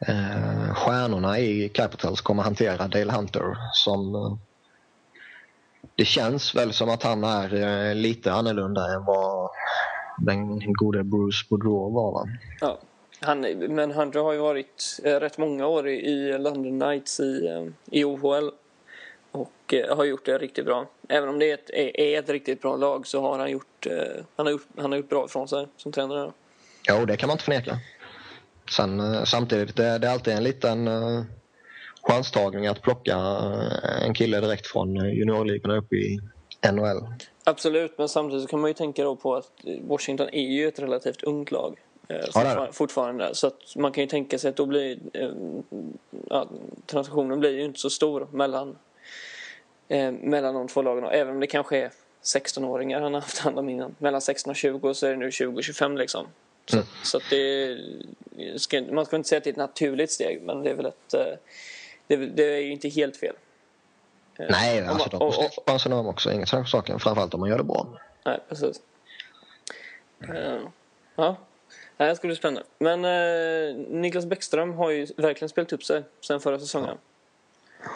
eh, 0.00 0.74
stjärnorna 0.74 1.38
i 1.38 1.68
Capitals 1.68 2.20
kommer 2.20 2.42
hantera 2.42 2.88
Dale 2.88 3.12
Hunter. 3.12 3.56
Som, 3.72 4.14
eh, 4.14 4.36
det 5.94 6.04
känns 6.04 6.54
väl 6.54 6.72
som 6.72 6.90
att 6.90 7.02
han 7.02 7.24
är 7.24 7.54
eh, 7.54 7.94
lite 7.94 8.32
annorlunda 8.32 8.94
än 8.94 9.04
vad 9.04 9.50
den 10.18 10.72
gode 10.72 11.04
Bruce 11.04 11.46
Boudreau 11.50 11.90
var. 11.90 12.12
Va? 12.12 12.28
Ja. 12.60 12.78
Han, 13.20 13.40
men 13.68 13.90
Hunter 13.90 14.20
har 14.20 14.32
ju 14.32 14.38
varit 14.38 15.00
eh, 15.04 15.14
rätt 15.14 15.38
många 15.38 15.66
år 15.66 15.88
i, 15.88 15.92
i 15.92 16.38
London 16.38 16.80
Knights 16.80 17.20
i, 17.20 17.46
eh, 17.46 17.98
i 17.98 18.04
OHL. 18.04 18.50
Och 19.30 19.74
eh, 19.74 19.96
har 19.96 20.04
gjort 20.04 20.24
det 20.24 20.38
riktigt 20.38 20.64
bra. 20.64 20.86
Även 21.08 21.28
om 21.28 21.38
det 21.38 21.50
är 21.50 21.54
ett, 21.54 21.70
är, 21.70 22.18
ett 22.18 22.28
riktigt 22.28 22.62
bra 22.62 22.76
lag 22.76 23.06
så 23.06 23.20
har 23.20 23.38
han 23.38 23.50
gjort, 23.50 23.86
han 24.36 24.46
har 24.46 24.50
gjort, 24.50 24.66
han 24.76 24.92
har 24.92 24.96
gjort 24.96 25.08
bra 25.08 25.24
ifrån 25.24 25.48
sig 25.48 25.66
som 25.76 25.92
tränare. 25.92 26.32
Ja, 26.82 27.04
det 27.04 27.16
kan 27.16 27.26
man 27.26 27.34
inte 27.34 27.44
förneka. 27.44 27.78
Sen, 28.70 29.00
eh, 29.00 29.24
samtidigt, 29.24 29.76
det, 29.76 29.98
det 29.98 30.06
är 30.06 30.12
alltid 30.12 30.34
en 30.34 30.42
liten 30.42 30.88
eh, 30.88 31.22
chanstagning 32.02 32.66
att 32.66 32.82
plocka 32.82 33.16
eh, 33.16 34.06
en 34.06 34.14
kille 34.14 34.40
direkt 34.40 34.66
från 34.66 34.94
juniorligorna 34.94 35.76
upp 35.76 35.92
i 35.92 36.18
NHL. 36.72 37.06
Absolut, 37.44 37.98
men 37.98 38.08
samtidigt 38.08 38.42
så 38.42 38.48
kan 38.48 38.60
man 38.60 38.70
ju 38.70 38.74
tänka 38.74 39.04
då 39.04 39.16
på 39.16 39.36
att 39.36 39.52
Washington 39.82 40.28
är 40.32 40.48
ju 40.48 40.68
ett 40.68 40.78
relativt 40.78 41.22
ungt 41.22 41.50
lag. 41.50 41.78
det. 42.66 42.72
fortfarande. 42.72 43.34
Så 43.34 43.46
att 43.46 43.76
man 43.76 43.92
kan 43.92 44.04
ju 44.04 44.08
tänka 44.08 44.38
sig 44.38 44.50
att 44.50 44.56
då 44.56 44.66
blir 44.66 44.98
ja, 46.28 46.48
transaktionen 46.86 47.40
blir 47.40 47.50
ju 47.50 47.64
inte 47.64 47.80
så 47.80 47.90
stor 47.90 48.28
mellan, 48.32 48.76
eh, 49.88 50.12
mellan 50.12 50.54
de 50.54 50.68
två 50.68 50.82
lagen. 50.82 51.04
Även 51.04 51.34
om 51.34 51.40
det 51.40 51.46
kanske 51.46 51.78
är 51.78 51.90
16-åringar 52.22 53.00
han 53.00 53.14
har 53.14 53.20
haft 53.20 53.38
hand 53.38 53.58
om 53.58 53.68
innan. 53.68 53.94
Mellan 53.98 54.20
16 54.20 54.50
och 54.50 54.56
20 54.56 54.94
så 54.94 55.06
är 55.06 55.10
det 55.10 55.16
nu 55.16 55.30
20-25 55.30 55.96
liksom. 55.96 56.26
Så, 56.70 56.76
Mm. 56.76 56.86
så 57.02 57.20
det 57.30 57.76
ska, 58.60 58.80
man 58.82 59.06
ska 59.06 59.16
inte 59.16 59.28
säga 59.28 59.36
att 59.38 59.44
det 59.44 59.50
är 59.50 59.52
ett 59.52 59.56
naturligt 59.56 60.10
steg 60.10 60.42
men 60.42 60.62
det 60.62 60.70
är 60.70 60.74
väl 60.74 60.86
ett 60.86 61.14
eh, 61.14 61.24
det, 62.06 62.16
det 62.16 62.42
är 62.54 62.58
ju 62.60 62.72
inte 62.72 62.88
helt 62.88 63.16
fel. 63.16 63.34
Eh, 64.38 64.46
Nej, 64.50 64.82
om 64.82 64.88
alltså 64.88 65.08
de 65.18 65.32
chansen 65.66 65.92
om 65.92 66.06
också. 66.06 66.32
Inget 66.32 66.48
snack 66.48 66.60
om 66.60 66.66
saken. 66.66 67.00
Framförallt 67.00 67.34
om 67.34 67.40
man 67.40 67.48
gör 67.48 67.58
det 67.58 67.64
bra. 67.64 67.86
Nej, 68.24 68.38
precis. 68.48 68.80
Eh, 70.28 70.58
ja, 71.16 71.36
det 71.96 72.04
här 72.04 72.14
ska 72.14 72.26
bli 72.26 72.36
spännande. 72.36 72.62
Men 72.78 73.04
eh, 73.04 73.76
Niklas 74.00 74.26
Bäckström 74.26 74.72
har 74.74 74.90
ju 74.90 75.06
verkligen 75.16 75.48
spelat 75.48 75.72
upp 75.72 75.84
sig 75.84 76.02
sen 76.20 76.40
förra 76.40 76.58
säsongen. 76.58 76.98
Ja, 77.82 77.88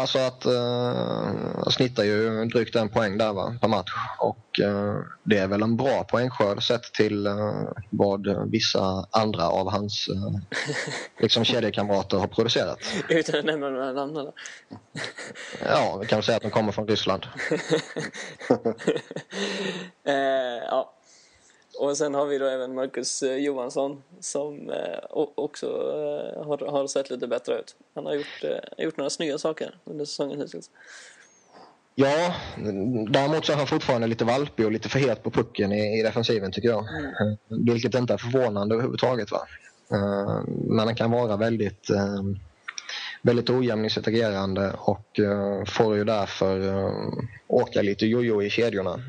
alltså 0.00 0.18
att 0.18 0.46
uh, 0.46 1.68
snittar 1.70 2.04
ju 2.04 2.44
drygt 2.44 2.76
en 2.76 2.88
poäng 2.88 3.18
där 3.18 3.32
va, 3.32 3.54
per 3.60 3.68
match. 3.68 3.92
Och 4.18 4.60
eh, 4.60 4.96
det 5.22 5.38
är 5.38 5.46
väl 5.46 5.62
en 5.62 5.76
bra 5.76 6.04
poängskörd 6.04 6.62
sett 6.62 6.82
till 6.82 7.26
eh, 7.26 7.62
vad 7.90 8.50
vissa 8.50 9.06
andra 9.10 9.48
av 9.48 9.70
hans 9.70 10.08
uh, 10.08 10.38
liksom 11.20 11.44
kedjekamrater 11.50 12.16
har 12.16 12.26
producerat. 12.26 12.78
Utan 13.08 13.38
att 13.38 13.44
nämna 13.44 13.68
några 13.68 13.92
namn 13.92 14.16
eller? 14.16 14.32
Ja, 15.64 15.98
vi 16.00 16.06
kan 16.06 16.16
väl 16.16 16.24
säga 16.24 16.36
att 16.36 16.42
de 16.42 16.50
kommer 16.50 16.72
från 16.72 16.88
Ryssland. 16.88 17.26
eh, 20.06 20.14
ja. 20.70 20.94
Och 21.78 21.96
sen 21.96 22.14
har 22.14 22.26
vi 22.26 22.38
då 22.38 22.46
även 22.46 22.74
Marcus 22.74 23.22
eh, 23.22 23.36
Johansson 23.36 24.02
som 24.20 24.70
eh, 24.70 24.98
också 25.34 25.66
eh, 25.66 26.46
har, 26.46 26.70
har 26.70 26.86
sett 26.86 27.10
lite 27.10 27.26
bättre 27.26 27.58
ut. 27.58 27.76
Han 27.94 28.06
har 28.06 28.14
gjort, 28.14 28.44
gjort 28.78 28.96
några 28.96 29.10
snygga 29.10 29.38
saker 29.38 29.74
under 29.84 30.04
säsongen 30.04 30.40
hittills. 30.40 30.70
Ja, 31.94 32.34
däremot 33.08 33.46
så 33.46 33.52
är 33.52 33.56
han 33.56 33.66
fortfarande 33.66 34.06
lite 34.06 34.24
valpig 34.24 34.66
och 34.66 34.72
lite 34.72 34.88
för 34.88 34.98
het 34.98 35.22
på 35.22 35.30
pucken 35.30 35.72
i, 35.72 36.00
i 36.00 36.02
defensiven 36.02 36.52
tycker 36.52 36.68
jag. 36.68 36.78
Eh, 36.78 37.36
Vilket 37.48 37.94
inte 37.94 38.12
är 38.12 38.18
förvånande 38.18 38.74
överhuvudtaget. 38.74 39.30
Va? 39.30 39.46
Men 40.48 40.78
han 40.78 40.94
kan 40.94 41.10
vara 41.10 41.36
väldigt, 41.36 41.88
väldigt 43.22 43.50
ojämn 43.50 43.84
i 43.84 43.90
sitt 43.90 44.08
agerande 44.08 44.72
och 44.78 45.20
får 45.66 45.96
ju 45.96 46.04
därför 46.04 46.60
åka 47.46 47.82
lite 47.82 48.06
jojo 48.06 48.42
i 48.42 48.50
kedjorna. 48.50 49.00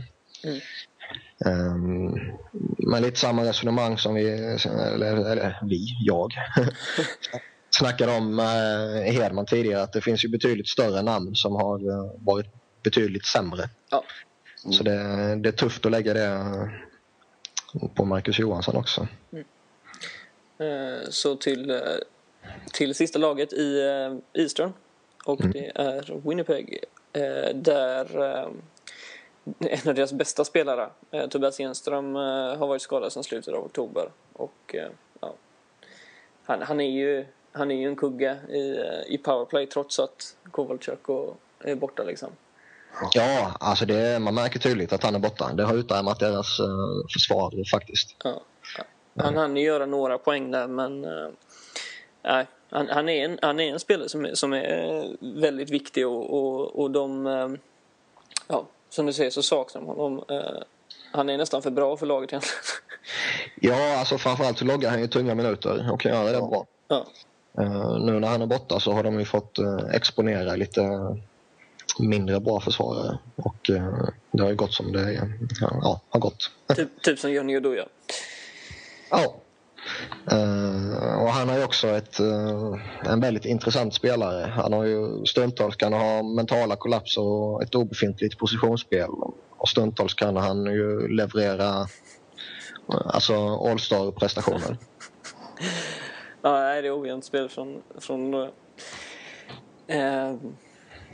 Mm. 0.44 0.60
Eh, 1.46 1.76
Men 2.78 3.02
lite 3.02 3.20
samma 3.20 3.44
resonemang 3.44 3.98
som 3.98 4.14
vi, 4.14 4.30
eller, 4.94 5.16
eller 5.32 5.60
vi, 5.64 5.86
jag, 6.00 6.32
snackade 7.70 8.18
om 8.18 8.36
med 8.36 9.04
Hedman 9.14 9.46
tidigare 9.46 9.84
att 9.84 9.94
det 9.94 10.02
finns 10.02 10.26
ju 10.26 10.30
betydligt 10.30 10.68
större 10.68 11.02
namn 11.02 11.36
som 11.36 11.56
har 11.56 11.90
eh, 11.90 12.12
varit 12.20 12.48
betydligt 12.84 13.26
sämre. 13.26 13.70
Ja. 13.92 14.04
Så 14.72 14.84
det, 14.84 14.92
det 15.36 15.50
är 15.50 15.52
tufft 15.52 15.86
att 15.86 15.92
lägga 15.92 16.14
det 16.14 16.46
på 17.96 18.06
Marcus 18.06 18.40
Johansson 18.40 18.76
också. 18.76 19.08
Eh, 20.58 21.10
Så 21.10 21.36
till, 21.36 21.70
eh, 21.70 21.78
till 22.74 22.96
sista 22.96 23.20
laget 23.20 23.54
i 23.54 23.82
eh, 23.82 24.42
Eastern. 24.44 24.74
Och 25.26 25.40
Mm. 25.42 25.52
det 25.52 25.72
är 25.76 26.28
Winnipeg. 26.30 26.78
eh, 27.14 27.56
Där 27.56 28.24
eh, 28.24 28.50
en 29.60 29.90
av 29.90 29.96
deras 29.96 30.14
bästa 30.14 30.46
spelare, 30.46 30.90
eh, 31.12 31.28
Tobias 31.28 31.60
Enström, 31.60 32.16
eh, 32.16 32.22
har 32.58 32.68
varit 32.68 32.82
skadad 32.82 33.12
sedan 33.12 33.24
slutet 33.24 33.54
av 33.54 33.66
oktober. 33.66 34.10
Och 34.34 34.76
eh, 34.76 34.90
ja, 35.20 35.34
han, 36.46 36.62
han, 36.62 36.82
är 36.82 36.90
ju, 36.90 37.26
han 37.52 37.72
är 37.72 37.76
ju 37.76 37.88
en 37.88 37.96
kugge 37.96 38.38
i, 38.50 38.78
eh, 38.78 39.14
i 39.14 39.18
powerplay 39.18 39.68
trots 39.68 40.00
att 40.00 40.36
Kovalchuk 40.52 41.10
och 41.10 41.38
är 41.60 41.76
borta 41.76 42.04
liksom. 42.04 42.30
Ja, 43.12 43.56
alltså 43.60 43.86
det, 43.86 44.20
man 44.20 44.36
märker 44.36 44.60
tydligt 44.60 44.94
att 44.94 45.04
han 45.04 45.16
är 45.16 45.20
borta. 45.20 45.54
Det 45.54 45.64
har 45.64 45.76
utarmat 45.76 46.20
deras 46.20 46.60
eh, 46.60 47.08
försvar 47.14 47.70
faktiskt. 47.72 48.16
Ja. 48.24 48.42
Han 49.18 49.38
hann 49.38 49.58
ju 49.58 49.64
göra 49.64 49.86
några 49.86 50.18
poäng 50.18 50.52
där 50.52 50.68
men 50.68 51.06
eh, 51.06 51.30
nej, 52.22 52.48
han, 52.70 52.90
han, 52.90 53.10
är 53.10 53.26
en, 53.26 53.40
han 53.42 53.60
är 53.60 53.74
en 53.74 53.80
spelare 53.80 54.10
som 54.10 54.26
är, 54.26 54.34
som 54.34 54.54
är 54.54 55.08
väldigt 55.20 55.70
viktig 55.70 56.08
och, 56.08 56.34
och, 56.34 56.80
och 56.80 56.92
de, 56.92 57.28
eh, 57.28 57.50
ja, 58.48 58.68
som 58.96 59.06
du 59.06 59.14
säger 59.14 59.32
så 59.32 59.44
saknar 59.44 59.82
de 59.82 59.88
honom. 59.88 60.24
Eh, 60.30 60.62
Han 61.12 61.30
är 61.30 61.38
nästan 61.38 61.62
för 61.62 61.72
bra 61.72 61.98
för 61.98 62.06
laget 62.06 62.30
egentligen. 62.30 62.56
Ja, 63.62 64.00
alltså 64.00 64.18
framförallt 64.18 64.58
så 64.58 64.66
loggar 64.66 64.90
han 64.90 65.02
ju 65.02 65.08
tunga 65.08 65.36
minuter 65.36 65.92
och 65.92 66.02
kan 66.02 66.12
göra 66.12 66.32
det 66.32 66.38
bra. 66.40 66.66
Ja, 66.88 67.06
Eh, 67.58 67.98
nu 68.00 68.20
när 68.20 68.28
han 68.28 68.42
är 68.42 68.46
borta 68.46 68.80
så 68.80 68.92
har 68.92 69.04
de 69.04 69.20
ju 69.20 69.26
fått 69.26 69.60
eh, 69.60 69.78
exponera 69.94 70.56
lite 70.56 70.82
mindre 72.00 72.40
bra 72.40 72.60
försvarare 72.62 73.18
och 73.36 73.56
det 74.32 74.42
har 74.44 74.50
ju 74.50 74.56
gått 74.56 74.74
som 74.74 74.92
det 74.92 75.28
ja, 75.62 76.02
har 76.10 76.20
gått. 76.20 76.52
typ, 76.76 77.02
typ 77.02 77.20
som 77.20 77.32
Johnny 77.32 77.58
Oduya. 77.58 77.86
Ja. 79.10 79.36
Eh, 80.32 81.22
och 81.22 81.30
han 81.30 81.58
ju 81.58 81.64
också 81.64 81.88
ett, 81.88 82.20
eh, 82.20 82.74
en 83.06 83.20
väldigt 83.20 83.46
intressant 83.46 83.94
spelare. 83.94 84.52
Han 84.56 84.74
har 84.74 84.84
ju 84.84 85.26
stundtals 85.26 85.76
kan 85.76 85.94
ha 85.94 86.24
mentala 86.24 86.76
kollapser 86.76 87.22
och 87.22 87.64
ett 87.64 87.76
obefintligt 87.76 88.38
positionsspel. 88.38 89.10
Och 89.50 89.70
stundtals 89.70 90.14
kan 90.14 90.36
han 90.36 90.66
ju 90.66 91.08
leverera 91.08 91.88
eh, 92.90 93.06
alltså 93.06 93.36
all-star-prestationer. 93.56 94.78
Ja, 96.42 96.60
nej, 96.60 96.82
det 96.82 96.88
är 96.88 97.02
ojämnt 97.02 97.26
spel 97.26 97.50
från, 97.50 97.82
från. 98.00 98.34
Eh, 99.88 100.36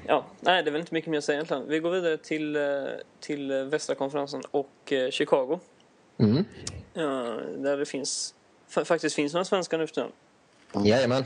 ja, 0.08 0.26
nej, 0.40 0.64
det 0.64 0.70
är 0.70 0.72
väl 0.72 0.82
inte 0.82 0.94
mycket 0.94 1.10
mer 1.10 1.18
att 1.18 1.24
säga 1.24 1.36
egentligen. 1.36 1.68
Vi 1.68 1.80
går 1.80 1.92
vidare 1.92 2.18
till, 2.18 2.58
till 3.20 3.52
västra 3.52 3.96
konferensen 3.96 4.42
och 4.52 4.94
Chicago. 5.12 5.60
Mm. 6.18 6.46
Där 7.64 7.78
det 7.78 7.86
finns, 7.86 8.34
faktiskt 8.72 9.16
finns 9.16 9.34
några 9.34 9.46
svenskar 9.46 9.78
nu 9.78 9.88
för 9.88 9.94
tiden. 9.94 10.12
Jajamän. 10.86 11.24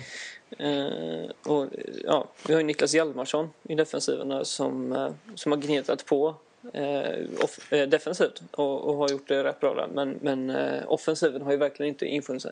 Eh, 0.57 1.51
och, 1.51 1.67
ja, 2.03 2.27
vi 2.47 2.53
har 2.53 2.61
ju 2.61 2.67
Niklas 2.67 2.93
Hjalmarsson 2.93 3.49
i 3.63 3.75
defensiven 3.75 4.45
som, 4.45 4.93
eh, 4.93 5.09
som 5.35 5.51
har 5.51 5.59
gnetat 5.59 6.05
på 6.05 6.35
eh, 6.73 7.43
off, 7.43 7.73
eh, 7.73 7.87
defensivt 7.87 8.41
och, 8.51 8.89
och 8.89 8.95
har 8.95 9.09
gjort 9.09 9.27
det 9.27 9.43
rätt 9.43 9.59
bra 9.59 9.73
där. 9.73 9.87
Men, 9.93 10.19
men 10.21 10.49
eh, 10.49 10.83
offensiven 10.87 11.41
har 11.41 11.51
ju 11.51 11.57
verkligen 11.57 11.89
inte 11.89 12.05
infunnit 12.05 12.41
sig. 12.41 12.51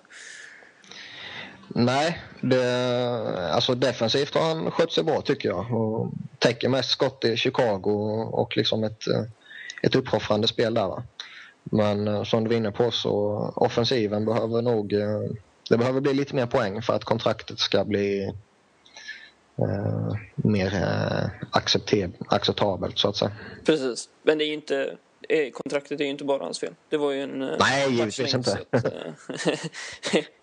Nej, 1.68 2.22
det, 2.42 3.52
alltså 3.52 3.76
defensivt 3.76 4.36
har 4.36 4.42
han 4.42 4.72
skött 4.72 4.92
sig 4.92 5.04
bra 5.04 5.22
tycker 5.22 5.50
jag. 5.50 5.74
Och 5.74 6.12
täcker 6.40 6.70
mest 6.70 6.90
skott 6.90 7.26
i 7.26 7.38
Chicago 7.38 8.28
och 8.32 8.58
liksom 8.58 8.84
ett, 8.84 9.08
eh, 9.08 9.24
ett 9.82 9.96
uppoffrande 9.96 10.48
spel 10.48 10.74
där. 10.74 10.88
Va? 10.88 11.04
Men 11.74 12.08
eh, 12.08 12.24
som 12.24 12.44
du 12.44 12.50
var 12.50 12.58
inne 12.58 12.72
på 12.72 12.92
så 12.92 13.14
offensiven 13.56 14.26
behöver 14.26 14.62
nog... 14.62 14.94
eh, 14.94 15.22
Det 15.70 15.78
behöver 15.78 16.02
bli 16.02 16.14
lite 16.14 16.36
mer 16.36 16.46
poäng 16.46 16.82
för 16.82 16.94
att 16.94 17.04
kontraktet 17.04 17.60
ska 17.60 17.84
bli 17.86 18.24
eh, 19.58 20.14
mer 20.36 20.74
eh, 20.76 21.30
acceptab- 21.52 22.26
acceptabelt 22.28 23.00
så 23.00 23.08
att 23.10 23.16
säga. 23.16 23.32
Precis, 23.66 24.10
men 24.24 24.38
det 24.38 24.44
är 24.44 24.48
ju 24.48 24.54
inte, 24.54 24.98
eh, 25.30 25.52
kontraktet 25.52 26.00
är 26.00 26.04
ju 26.04 26.10
inte 26.10 26.24
bara 26.24 26.44
hans 26.44 26.60
fel. 26.60 26.74
Det 26.90 26.98
var 26.98 27.12
ju 27.12 27.22
en 27.24 27.40
Nej, 27.60 27.92
givetvis 27.92 28.34
inte. 28.34 28.52
att, 28.72 28.84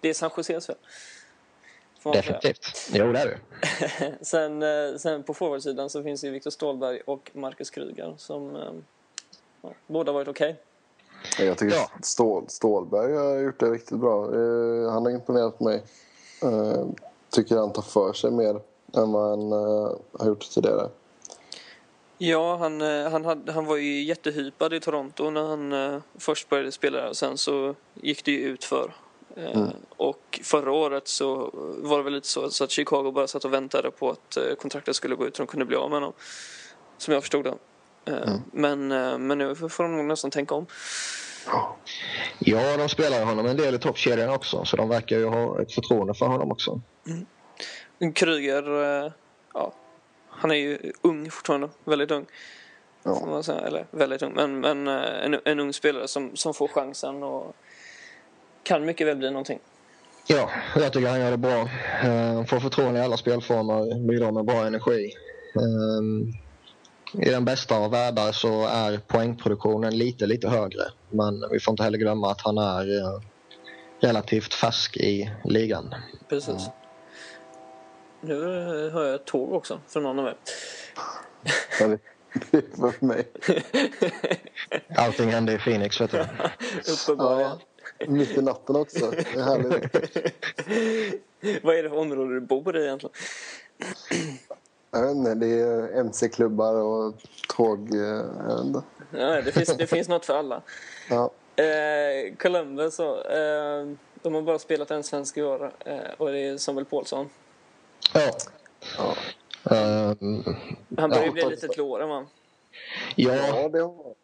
det 0.01 0.09
är 0.09 0.15
San 0.15 0.31
Joses 0.37 0.67
fel. 0.67 0.77
Definitivt. 2.13 2.91
Jo, 2.93 3.13
det 3.13 3.19
är 3.21 3.27
det. 3.27 3.39
Sen, 4.25 4.63
sen 4.99 5.23
på 5.23 5.35
forwardsidan 5.35 5.91
så 5.91 6.03
finns 6.03 6.25
ju 6.25 6.31
Viktor 6.31 6.51
Stålberg 6.51 7.01
och 7.07 7.31
Marcus 7.35 7.71
Kryger 7.71 8.15
som 8.19 8.55
ja, 9.63 9.73
båda 9.87 10.13
varit 10.13 10.29
okej. 10.29 10.57
Jag 11.39 11.59
tycker 11.59 11.77
Ja. 11.77 11.91
Stål, 12.03 12.45
Stålberg 12.49 13.17
har 13.17 13.39
gjort 13.39 13.61
det 13.61 13.71
riktigt 13.71 13.99
bra. 13.99 14.25
Eh, 14.25 14.91
han 14.91 15.05
har 15.05 15.11
imponerat 15.11 15.61
mig. 15.61 15.83
Eh, 16.43 16.87
tycker 17.31 17.57
han 17.57 17.73
tar 17.73 17.83
för 17.83 18.13
sig 18.13 18.31
mer 18.31 18.61
än 18.95 19.13
vad 19.13 19.31
han 19.31 19.53
eh, 19.53 19.93
har 20.19 20.27
gjort 20.27 20.51
tidigare. 20.51 20.89
Ja, 22.19 22.57
han, 22.57 22.81
han, 23.13 23.25
hade, 23.25 23.53
han 23.53 23.67
var 23.67 23.77
ju 23.77 24.03
jättehypad 24.03 24.73
i 24.75 24.81
Toronto 24.81 25.31
när 25.31 25.43
han 25.47 26.03
först 26.19 26.49
började 26.49 26.73
spela 26.73 27.09
och 27.09 27.17
sen 27.17 27.39
så 27.39 27.75
gick 27.95 28.25
det 28.25 28.31
ju 28.33 28.39
ut 28.39 28.65
för. 28.65 28.95
Eh, 29.37 29.69
Och 29.97 30.41
förra 30.43 30.73
året 30.73 31.09
så 31.09 31.51
var 31.79 31.99
det 31.99 32.05
väl 32.05 32.13
lite 32.13 32.29
så, 32.29 32.51
så 32.51 32.65
att 32.65 32.71
Chicago 32.71 33.13
bara 33.13 33.27
satt 33.27 33.45
och 33.45 33.53
väntade 33.53 33.91
på 33.91 34.11
att 34.11 34.39
kontraktet 34.59 34.97
skulle 34.97 35.15
gå 35.15 35.27
ut 35.27 35.39
och 35.39 35.47
de 35.47 35.51
kunde 35.51 35.67
bli 35.67 35.77
av 35.77 35.91
med 35.91 35.97
honom. 35.97 36.13
Som 36.99 37.15
jag 37.15 37.23
förstod 37.23 37.45
det. 37.45 37.55
Eh, 38.05 38.35
men, 38.53 38.93
eh, 38.93 39.19
men 39.19 39.39
nu 39.39 39.55
får 39.55 39.83
de 39.85 39.97
nog 39.97 40.07
nästan 40.07 40.31
tänka 40.31 40.55
om. 40.55 40.67
Ja, 42.39 42.77
de 42.77 42.89
spelar 42.89 43.19
ju 43.19 43.25
honom 43.25 43.47
en 43.47 43.57
del 43.57 43.75
i 43.75 43.79
toppkedjan 43.79 44.31
också 44.31 44.65
så 44.65 44.77
de 44.77 44.89
verkar 44.89 45.19
ju 45.19 45.27
ha 45.27 45.63
ett 45.63 45.73
förtroende 45.73 46.15
för 46.15 46.27
honom 46.27 46.53
också. 46.53 46.81
Kryger, 48.15 48.83
eh, 49.05 49.13
ja, 49.55 49.73
han 50.29 50.51
är 50.51 50.55
ju 50.55 50.93
ung 51.03 51.31
fortfarande, 51.31 51.69
väldigt 51.85 52.11
ung. 52.11 52.27
Ja. 53.03 53.43
säga. 53.43 53.61
Eller 53.61 53.87
väldigt 53.91 54.23
ung, 54.23 54.33
men, 54.33 54.61
men 54.61 54.89
en, 54.89 55.41
en 55.45 55.61
ung 55.61 55.73
spelare 55.73 56.09
som, 56.09 56.37
som 56.37 56.55
får 56.55 56.69
chansen 56.69 57.23
och 57.23 57.57
kan 58.63 58.85
mycket 58.85 59.07
väl 59.07 59.17
bli 59.17 59.31
någonting. 59.31 59.59
Ja, 60.27 60.51
jag 60.75 60.93
tycker 60.93 61.09
han 61.09 61.21
gör 61.21 61.31
det 61.31 61.37
bra. 61.37 61.69
Han 62.03 62.47
får 62.47 62.61
förtroende 62.61 63.01
i 63.01 63.03
alla 63.03 63.17
spelformer, 63.17 64.09
bidrar 64.09 64.33
med 64.33 64.45
bra 64.45 64.67
energi. 64.67 65.13
I 67.13 67.31
den 67.31 67.45
bästa 67.45 67.77
av 67.77 67.91
världar 67.91 68.33
så 68.33 68.67
är 68.67 68.99
poängproduktionen 68.99 69.99
lite, 69.99 70.27
lite 70.27 70.49
högre. 70.49 70.83
Men 71.11 71.45
vi 71.51 71.61
får 71.61 71.73
inte 71.73 71.83
heller 71.83 71.99
glömma 71.99 72.31
att 72.31 72.41
han 72.41 72.59
är 72.59 72.99
eh, 72.99 73.21
relativt 74.01 74.55
färsk 74.55 74.97
i 74.97 75.31
ligan. 75.45 75.95
Precis. 76.29 76.69
Nu 78.21 78.35
eh, 78.35 78.93
hör 78.93 79.07
jag 79.07 79.15
ett 79.15 79.25
tåg 79.25 79.53
också 79.53 79.81
från 79.89 80.03
någon 80.03 80.19
av 80.19 80.27
er. 80.27 80.37
Det 82.51 82.79
var 82.79 82.91
för 82.91 83.07
mig. 83.07 83.29
Allting 84.97 85.29
hände 85.29 85.53
i 85.53 85.59
Phoenix, 85.59 86.01
vet 86.01 86.11
du. 86.11 86.19
Uppenbarligen. 86.93 87.51
Ja, 87.99 88.07
mitt 88.07 88.31
i 88.31 88.43
natten 88.43 88.77
också. 88.77 89.11
Det 89.11 89.35
är 89.35 89.43
härligt. 89.43 89.95
Vad 91.65 91.77
är 91.77 91.83
det 91.83 91.89
för 91.89 91.99
område 91.99 92.35
du 92.35 92.41
bor 92.41 92.77
i 92.77 92.85
egentligen? 92.85 93.15
Jag 94.91 95.03
vet 95.03 95.17
inte, 95.17 95.35
det 95.35 95.47
är 95.61 96.01
mc-klubbar 96.01 96.75
och 96.75 97.15
tåg. 97.57 97.95
eh. 97.95 98.25
Ja, 99.13 99.43
det, 99.43 99.53
finns, 99.53 99.77
det 99.77 99.87
finns 99.87 100.09
något 100.09 100.27
för 100.27 100.35
alla. 100.35 100.63
Ja. 101.11 101.31
Eh, 101.65 102.35
Columbus 102.39 102.95
så, 102.95 103.15
eh, 103.23 103.89
de 104.23 104.35
har 104.35 104.43
bara 104.43 104.59
spelat 104.59 104.91
en 104.91 105.05
svensk 105.05 105.37
i 105.37 105.43
år 105.43 105.73
eh, 105.85 105.99
och 106.19 106.33
det 106.33 106.39
är 106.39 106.59
Samuel 106.59 106.85
Paulsson. 106.87 107.29
Ja. 108.15 108.31
Ja. 108.99 109.15
Ehm, 109.77 110.43
Han 110.99 111.11
börjar 111.11 111.25
Ja, 111.27 111.33
bli 111.33 111.45
lite 111.51 111.69
till 111.69 111.83
åren 111.83 112.09
va? 112.09 112.27
ja, 113.17 113.35
ja, 113.35 113.69
det 113.69 113.79
har 113.81 113.95
han. 114.05 114.15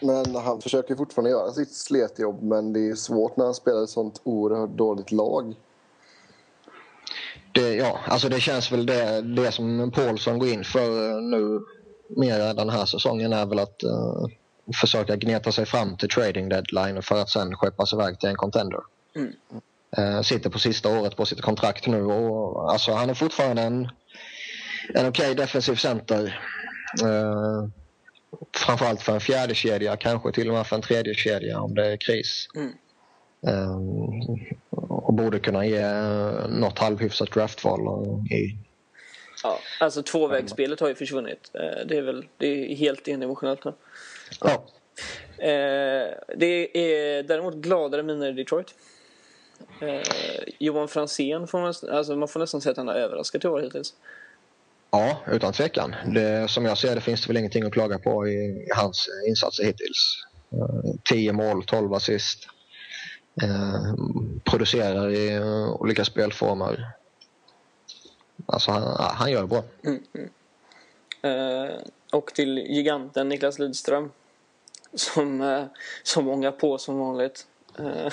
Men 0.00 0.34
han 0.34 0.60
försöker 0.60 0.94
fortfarande 0.96 1.30
göra 1.30 1.52
sitt 1.52 1.72
sletjobb. 1.74 2.42
Men 2.42 2.72
det 2.72 2.88
är 2.88 2.94
svårt 2.94 3.36
när 3.36 3.44
han 3.44 3.54
spelar 3.54 3.82
ett 3.82 3.90
sånt 3.90 4.20
oerhört 4.24 4.70
dåligt 4.70 5.12
lag. 5.12 5.54
Det, 7.52 7.74
ja, 7.74 8.00
alltså 8.06 8.28
det 8.28 8.40
känns 8.40 8.72
väl 8.72 8.86
det, 8.86 9.20
det 9.20 9.52
som 9.52 9.90
Paulsson 9.90 10.38
går 10.38 10.48
in 10.48 10.64
för 10.64 11.10
eh, 11.10 11.22
nu 11.22 11.60
mer 12.16 12.54
den 12.54 12.70
här 12.70 12.86
säsongen 12.86 13.32
är 13.32 13.46
väl 13.46 13.58
att 13.58 13.82
eh, 13.82 14.26
försöka 14.80 15.16
gneta 15.16 15.52
sig 15.52 15.66
fram 15.66 15.96
till 15.96 16.08
trading 16.08 16.48
deadline 16.48 17.02
för 17.02 17.22
att 17.22 17.30
sen 17.30 17.56
skeppas 17.56 17.92
iväg 17.92 18.20
till 18.20 18.28
en 18.28 18.36
contender. 18.36 18.80
Mm. 19.16 19.32
Eh, 19.96 20.22
sitter 20.22 20.50
på 20.50 20.58
sista 20.58 21.00
året 21.00 21.16
på 21.16 21.26
sitt 21.26 21.40
kontrakt 21.40 21.86
nu 21.86 22.02
och 22.02 22.72
alltså 22.72 22.92
han 22.92 23.10
är 23.10 23.14
fortfarande 23.14 23.62
en, 23.62 23.88
en 24.94 25.08
okej 25.08 25.34
defensiv 25.34 25.74
center. 25.74 26.40
Eh, 27.02 27.68
framförallt 28.56 29.02
för 29.02 29.14
en 29.14 29.20
fjärde 29.20 29.54
kedja, 29.54 29.96
kanske 29.96 30.32
till 30.32 30.48
och 30.48 30.54
med 30.54 30.66
för 30.66 30.76
en 30.76 30.82
tredje 30.82 31.14
kedja 31.14 31.60
om 31.60 31.74
det 31.74 31.92
är 31.92 31.96
kris. 31.96 32.46
Mm. 32.54 32.72
Eh, 33.46 33.80
och 34.70 35.14
borde 35.14 35.38
kunna 35.38 35.66
ge 35.66 35.92
något 36.48 36.78
halvhyfsat 36.78 37.30
draftval 37.30 37.80
i 38.30 38.56
Ja, 39.42 39.58
alltså 39.80 40.02
tvåvägsspelet 40.02 40.80
har 40.80 40.88
ju 40.88 40.94
försvunnit. 40.94 41.50
Eh, 41.54 41.86
det 41.86 41.96
är 41.96 42.02
väl 42.02 42.24
det 42.36 42.46
är 42.46 42.76
helt 42.76 43.08
enivotionellt 43.08 43.64
nu. 43.64 43.72
Ja. 44.40 44.64
Eh, 45.38 46.08
det 46.36 46.78
är 46.78 47.22
däremot 47.22 47.54
gladare 47.54 48.02
miner 48.02 48.28
i 48.28 48.32
Detroit. 48.32 48.74
Eh, 49.80 50.00
Johan 50.58 50.88
Franzén 50.88 51.46
får 51.46 51.60
man, 51.60 51.74
alltså 51.96 52.16
man 52.16 52.28
får 52.28 52.40
nästan 52.40 52.60
säga 52.60 52.70
att 52.70 52.76
han 52.76 52.88
har 52.88 52.94
överraskat 52.94 53.44
i 53.44 53.48
år 53.48 53.60
hittills. 53.60 53.94
Ja, 54.90 55.16
utan 55.26 55.52
tvekan. 55.52 55.94
Det, 56.06 56.50
som 56.50 56.64
jag 56.64 56.78
ser 56.78 56.94
det 56.94 57.00
finns 57.00 57.22
det 57.22 57.28
väl 57.28 57.36
ingenting 57.36 57.64
att 57.64 57.72
klaga 57.72 57.98
på 57.98 58.28
i, 58.28 58.34
i 58.34 58.68
hans 58.76 59.08
insatser 59.28 59.64
hittills. 59.64 60.24
Eh, 60.52 60.94
10 61.04 61.32
mål, 61.32 61.64
12 61.64 61.94
assist. 61.94 62.48
Eh, 63.42 63.94
producerar 64.44 65.10
i 65.10 65.38
uh, 65.38 65.72
olika 65.72 66.04
spelformer. 66.04 66.90
Alltså 68.46 68.70
han, 68.70 68.96
han 68.98 69.30
gör 69.30 69.40
det 69.40 69.48
bra. 69.48 69.62
Mm, 69.84 70.02
mm. 70.14 70.28
Eh, 71.22 71.76
och 72.12 72.34
till 72.34 72.58
giganten 72.58 73.28
Niklas 73.28 73.58
Lidström. 73.58 74.10
Som, 74.94 75.40
eh, 75.40 75.64
som 76.02 76.28
ångar 76.28 76.50
på 76.50 76.78
som 76.78 76.98
vanligt. 76.98 77.46
Eh, 77.78 78.12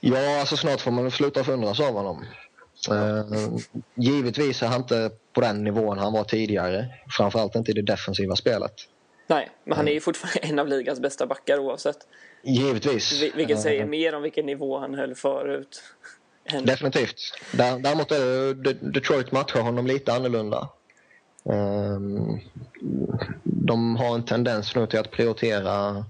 Ja, 0.00 0.40
alltså 0.40 0.56
snart 0.56 0.80
får 0.80 0.90
man 0.90 1.10
sluta 1.10 1.44
förundras 1.44 1.80
av 1.80 1.94
honom. 1.94 2.24
Eh, 2.90 3.58
givetvis 3.94 4.62
är 4.62 4.66
han 4.66 4.80
inte 4.80 5.10
på 5.32 5.40
den 5.40 5.64
nivån 5.64 5.98
han 5.98 6.12
var 6.12 6.24
tidigare. 6.24 6.86
Framförallt 7.16 7.54
inte 7.54 7.70
i 7.70 7.74
det 7.74 7.82
defensiva 7.82 8.36
spelet. 8.36 8.74
nej, 9.26 9.50
men 9.64 9.76
han 9.76 9.88
är 9.88 9.92
ju 9.92 10.00
fortfarande 10.00 10.38
en 10.38 10.58
av 10.58 10.68
ligans 10.68 11.00
bästa 11.00 11.26
backar 11.26 11.58
oavsett. 11.58 12.06
Givetvis. 12.42 13.22
Vi- 13.22 13.32
Vilket 13.36 13.60
säger 13.60 13.82
Eh, 13.82 13.88
mer 13.88 14.14
om 14.14 14.22
vilken 14.22 14.46
nivå 14.46 14.78
han 14.78 14.94
höll 14.94 15.14
förut. 15.14 15.82
Definitivt. 16.64 17.16
Där- 17.52 17.78
Däremot 17.78 18.12
är 18.12 18.20
det, 18.20 18.54
De- 18.54 18.90
Detroit 18.92 19.32
matchar 19.32 19.60
honom 19.62 19.86
lite 19.86 20.12
annorlunda. 20.12 20.68
Ehm, 21.52 22.38
De 23.44 23.96
har 23.96 24.14
en 24.14 24.24
tendens 24.24 24.74
nu 24.76 24.86
till 24.86 24.98
att 24.98 25.10
prioritera 25.10 26.04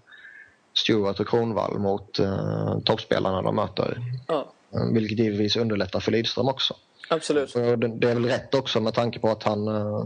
Stewart 0.74 1.20
och 1.20 1.28
Kronwall 1.28 1.78
mot 1.78 2.20
uh, 2.20 2.78
toppspelarna 2.84 3.42
de 3.42 3.56
möter. 3.56 3.98
Ja, 4.28 4.52
Eh, 4.74 4.92
Vilket 4.92 5.18
givetvis 5.18 5.56
underlättar 5.56 6.00
för 6.00 6.12
Lidström 6.12 6.48
också. 6.48 6.74
absolut. 7.08 7.54
Och 7.54 7.78
det, 7.78 8.10
är 8.10 8.14
väl 8.14 8.24
rätt 8.24 8.54
också 8.54 8.80
med 8.80 8.94
tanke 8.94 9.18
på 9.18 9.28
att 9.30 9.42
han, 9.42 9.68
eh, 9.68 10.04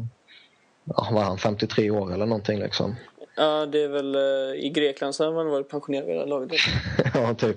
ja, 0.84 1.08
vad 1.12 1.22
är 1.22 1.26
han 1.26 1.38
53 1.38 1.90
år 1.90 2.12
eller 2.14 2.26
någonting 2.26 2.58
liksom. 2.58 2.94
Ja, 3.36 3.66
det 3.66 3.82
är 3.82 3.88
väl 3.88 4.14
eh, 4.14 4.64
i 4.64 4.70
Grekland 4.74 5.14
så 5.14 5.24
har 5.24 5.32
man 5.32 5.48
varit 5.48 5.68
pensionerad 5.68 6.06
vid 6.06 6.16
det 6.16 6.20
här 6.20 6.26
laget. 6.26 6.60
ja, 7.14 7.34
typ. 7.34 7.56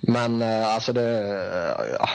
Men 0.00 0.42
eh, 0.42 0.74
alltså 0.74 0.92
det, 0.92 1.18
eh, 1.78 1.94
ja, 1.98 2.08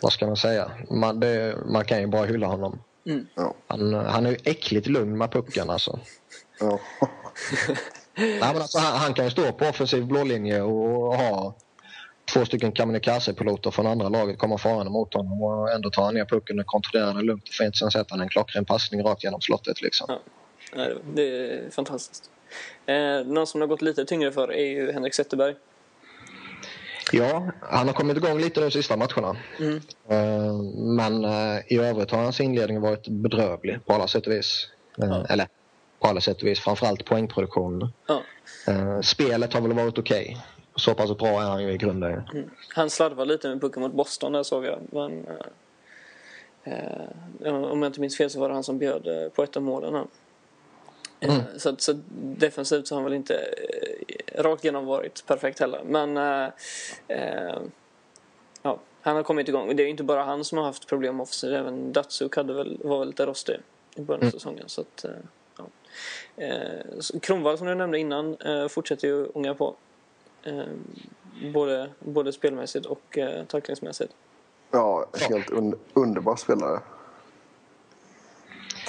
vad 0.00 0.12
ska 0.12 0.26
man 0.26 0.36
säga? 0.36 0.70
Man, 0.90 1.20
det, 1.20 1.56
man 1.66 1.84
kan 1.84 2.00
ju 2.00 2.06
bara 2.06 2.26
hylla 2.26 2.46
honom. 2.46 2.78
Mm. 3.06 3.26
Ja. 3.34 3.54
Han, 3.66 3.94
han 3.94 4.26
är 4.26 4.30
ju 4.30 4.36
äckligt 4.44 4.86
lugn 4.86 5.18
med 5.18 5.32
pucken 5.32 5.70
alltså. 5.70 5.98
Ja. 6.60 6.80
Nej, 8.16 8.38
men 8.40 8.62
alltså 8.62 8.78
han, 8.78 8.98
han 8.98 9.14
kan 9.14 9.24
ju 9.24 9.30
stå 9.30 9.52
på 9.52 9.64
offensiv 9.64 10.06
blålinje 10.06 10.62
och 10.62 11.16
ha 11.16 11.54
två 12.32 12.44
stycken 12.44 12.72
kamikaze-piloter 12.72 13.70
från 13.70 13.86
andra 13.86 14.08
laget 14.08 14.38
komma 14.38 14.58
farande 14.58 14.90
mot 14.90 15.14
honom 15.14 15.42
och 15.42 15.72
ändå 15.72 15.90
tar 15.90 16.02
han 16.02 16.14
ner 16.14 16.24
pucken 16.24 16.60
och 16.60 16.66
kontrollerar 16.66 17.14
den 17.14 17.26
lugnt 17.26 17.48
och 17.48 17.54
fint. 17.54 17.76
Sen 17.76 17.90
sätter 17.90 18.10
han 18.10 18.20
en 18.20 18.28
klockren 18.28 18.64
passning 18.64 19.02
rakt 19.02 19.24
genom 19.24 19.40
slottet 19.40 19.82
liksom. 19.82 20.06
Ja. 20.08 20.20
Det 21.14 21.22
är 21.22 21.70
fantastiskt. 21.70 22.30
Eh, 22.86 23.26
någon 23.26 23.46
som 23.46 23.60
har 23.60 23.68
gått 23.68 23.82
lite 23.82 24.04
tyngre 24.04 24.32
för 24.32 24.52
är 24.52 24.66
ju 24.66 24.92
Henrik 24.92 25.14
Zetterberg. 25.14 25.54
Ja, 27.12 27.50
han 27.60 27.86
har 27.86 27.94
kommit 27.94 28.16
igång 28.16 28.38
lite 28.40 28.60
de 28.60 28.70
sista 28.70 28.96
matcherna. 28.96 29.36
Mm. 29.58 29.80
Eh, 30.08 30.54
Men 30.74 31.24
eh, 31.24 31.60
i 31.66 31.78
övrigt 31.78 32.10
har 32.10 32.22
hans 32.22 32.40
inledning 32.40 32.80
varit 32.80 33.08
bedrövlig 33.08 33.86
på 33.86 33.92
alla 33.92 34.08
sätt 34.08 34.26
och 34.26 34.32
vis. 34.32 34.68
Ja. 34.96 35.26
Eller 35.28 35.48
på 35.98 36.06
alla 36.06 36.20
sätt 36.20 36.42
och 36.42 36.48
vis, 36.48 36.60
framförallt 36.60 37.04
poängproduktionen. 37.04 37.92
Ja. 38.06 38.22
Spelet 39.02 39.52
har 39.52 39.60
väl 39.60 39.72
varit 39.72 39.98
okej. 39.98 40.36
Så 40.76 40.94
pass 40.94 41.18
bra 41.18 41.42
är 41.42 41.46
han 41.46 41.62
ju 41.62 41.72
i 41.72 41.76
grunden. 41.76 42.12
Mm. 42.32 42.50
Han 42.74 42.90
slarvade 42.90 43.32
lite 43.32 43.48
med 43.48 43.60
pucken 43.60 43.82
mot 43.82 43.92
Boston 43.92 44.32
där 44.32 44.42
såg 44.42 44.64
jag. 44.64 44.78
Men, 44.90 45.26
eh, 46.64 47.54
om 47.54 47.82
jag 47.82 47.88
inte 47.88 48.00
minns 48.00 48.16
fel 48.16 48.30
så 48.30 48.40
var 48.40 48.48
det 48.48 48.54
han 48.54 48.64
som 48.64 48.78
bjöd 48.78 49.32
på 49.34 49.42
ett 49.42 49.56
av 49.56 49.62
målen. 49.62 50.06
Här. 51.20 51.28
Eh, 51.28 51.34
Mm. 51.34 51.58
Så, 51.58 51.76
så 51.78 51.94
defensivt 52.12 52.86
så 52.86 52.94
har 52.94 53.00
han 53.02 53.04
väl 53.10 53.14
inte 53.16 53.34
eh, 53.36 54.42
rakt 54.42 54.64
igenom 54.64 54.86
varit 54.86 55.26
perfekt 55.26 55.60
heller. 55.60 55.80
Men 55.84 56.16
eh, 56.16 56.48
eh, 57.08 57.58
ja, 58.62 58.78
han 59.02 59.16
har 59.16 59.22
kommit 59.22 59.48
igång. 59.48 59.76
Det 59.76 59.82
är 59.82 59.86
inte 59.86 60.02
bara 60.02 60.22
han 60.24 60.44
som 60.44 60.58
har 60.58 60.64
haft 60.64 60.86
problem 60.86 61.20
offensivt. 61.20 61.52
Även 61.52 61.92
Datsuk 61.92 62.36
hade 62.36 62.52
väl, 62.54 62.78
var 62.84 62.98
väl 62.98 63.08
lite 63.08 63.26
rostig 63.26 63.56
i 63.94 64.00
början 64.00 64.18
av 64.20 64.22
Mm. 64.22 64.32
säsongen. 64.32 64.64
Så 64.68 64.80
att, 64.80 65.04
eh, 65.04 65.10
ja. 65.56 65.64
eh, 66.44 66.98
så 67.00 67.20
Kronwall 67.20 67.58
som 67.58 67.66
du 67.66 67.74
nämnde 67.74 67.98
innan 67.98 68.36
eh, 68.40 68.68
fortsätter 68.68 69.08
ju 69.08 69.26
ånga 69.26 69.54
på. 69.54 69.74
Eh, 70.42 70.62
både, 71.52 71.90
både 71.98 72.32
spelmässigt 72.32 72.86
och 72.86 73.18
eh, 73.18 73.44
tacklingsmässigt. 73.44 74.12
Ja, 74.70 75.06
helt 75.12 75.50
un 75.50 75.78
underbar 75.94 76.36
spelare. 76.36 76.80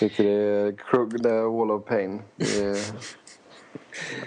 Tycker 0.02 0.24
det 0.24 0.30
är 0.32 0.72
Krug, 0.72 1.26
är 1.26 1.58
Wall 1.58 1.72
of 1.72 1.86
Pain. 1.86 2.22
Är, 2.38 2.78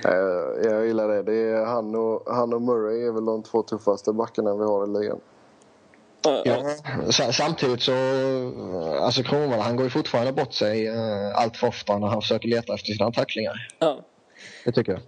Eh, 0.05 0.71
jag 0.71 0.87
gillar 0.87 1.09
det. 1.09 1.23
det 1.23 1.35
är 1.35 1.65
han, 1.65 1.95
och, 1.95 2.23
han 2.35 2.53
och 2.55 2.63
Murray 2.63 3.07
är 3.07 3.13
väl 3.13 3.25
de 3.25 3.43
två 3.43 3.63
tuffaste 3.63 4.13
backarna 4.13 4.55
vi 4.57 4.65
har 4.65 4.85
i 4.85 5.01
ligan. 5.01 5.21
Ja, 6.25 6.43
Ja, 6.45 6.65
sa- 7.13 7.33
samtidigt 7.33 7.83
så, 7.83 7.93
alltså 9.01 9.23
Kronwall 9.23 9.61
han 9.61 9.77
går 9.77 9.85
ju 9.85 9.91
fortfarande 9.91 10.33
bort 10.33 10.53
sig 10.53 10.87
eh, 10.89 11.37
allt 11.37 11.57
för 11.57 11.67
ofta 11.69 11.99
när 11.99 12.07
han 12.07 12.21
försöker 12.23 12.49
leta 12.49 12.75
efter 12.75 12.93
sina 12.93 13.13
tacklingar. 13.13 13.69
ja. 13.79 13.99
Det 14.65 14.73
tycker 14.73 14.93
jag. 14.93 15.01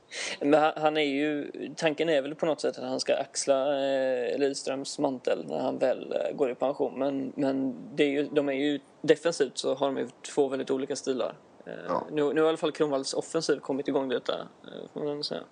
Men 0.49 0.73
han- 0.77 0.97
är 0.97 1.01
ju, 1.01 1.51
tanken 1.77 2.09
är 2.09 2.23
väl 2.23 2.35
på 2.35 2.47
något 2.47 2.61
sätt 2.61 2.79
att 2.79 2.85
han 2.85 3.01
ska 3.01 3.17
axla 3.17 3.85
eh, 3.87 4.39
Lidströms 4.39 4.99
mantel 4.99 5.45
när 5.49 5.59
han 5.59 5.79
väl 5.79 6.13
eh, 6.13 6.37
går 6.37 6.51
i 6.51 6.55
pension. 6.55 6.99
Men, 6.99 7.33
men 7.37 7.75
det 7.95 8.05
är 8.05 8.09
ju, 8.09 8.29
de 8.33 8.49
är 8.49 8.53
ju 8.53 8.81
defensivt 9.03 9.59
så 9.59 9.75
har 9.75 9.87
de 9.87 9.97
ju 9.99 10.09
två 10.35 10.49
väldigt 10.49 10.71
olika 10.71 10.97
stilar. 10.97 11.35
Eh, 11.67 11.73
Ja. 11.89 12.07
nu, 12.13 12.33
nu 12.33 12.41
har 12.41 12.47
i 12.47 12.49
alla 12.49 12.57
fall 12.57 12.73
Kronvalls 12.73 13.15
offensiv 13.15 13.57
kommit 13.59 13.89
igång 13.89 14.09
lite, 14.11 14.33
eh, 14.33 14.89
får 14.93 15.05
man 15.05 15.25
säga. 15.25 15.43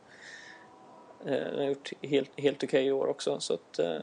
Eh, 1.27 1.45
han 1.51 1.59
har 1.59 1.65
gjort 1.65 1.93
helt, 2.03 2.41
helt 2.41 2.65
okej 2.65 2.87
i 2.87 2.93
år 2.93 3.07
också. 3.07 3.41
Så 3.41 3.55
att, 3.55 3.79
eh, 3.79 3.97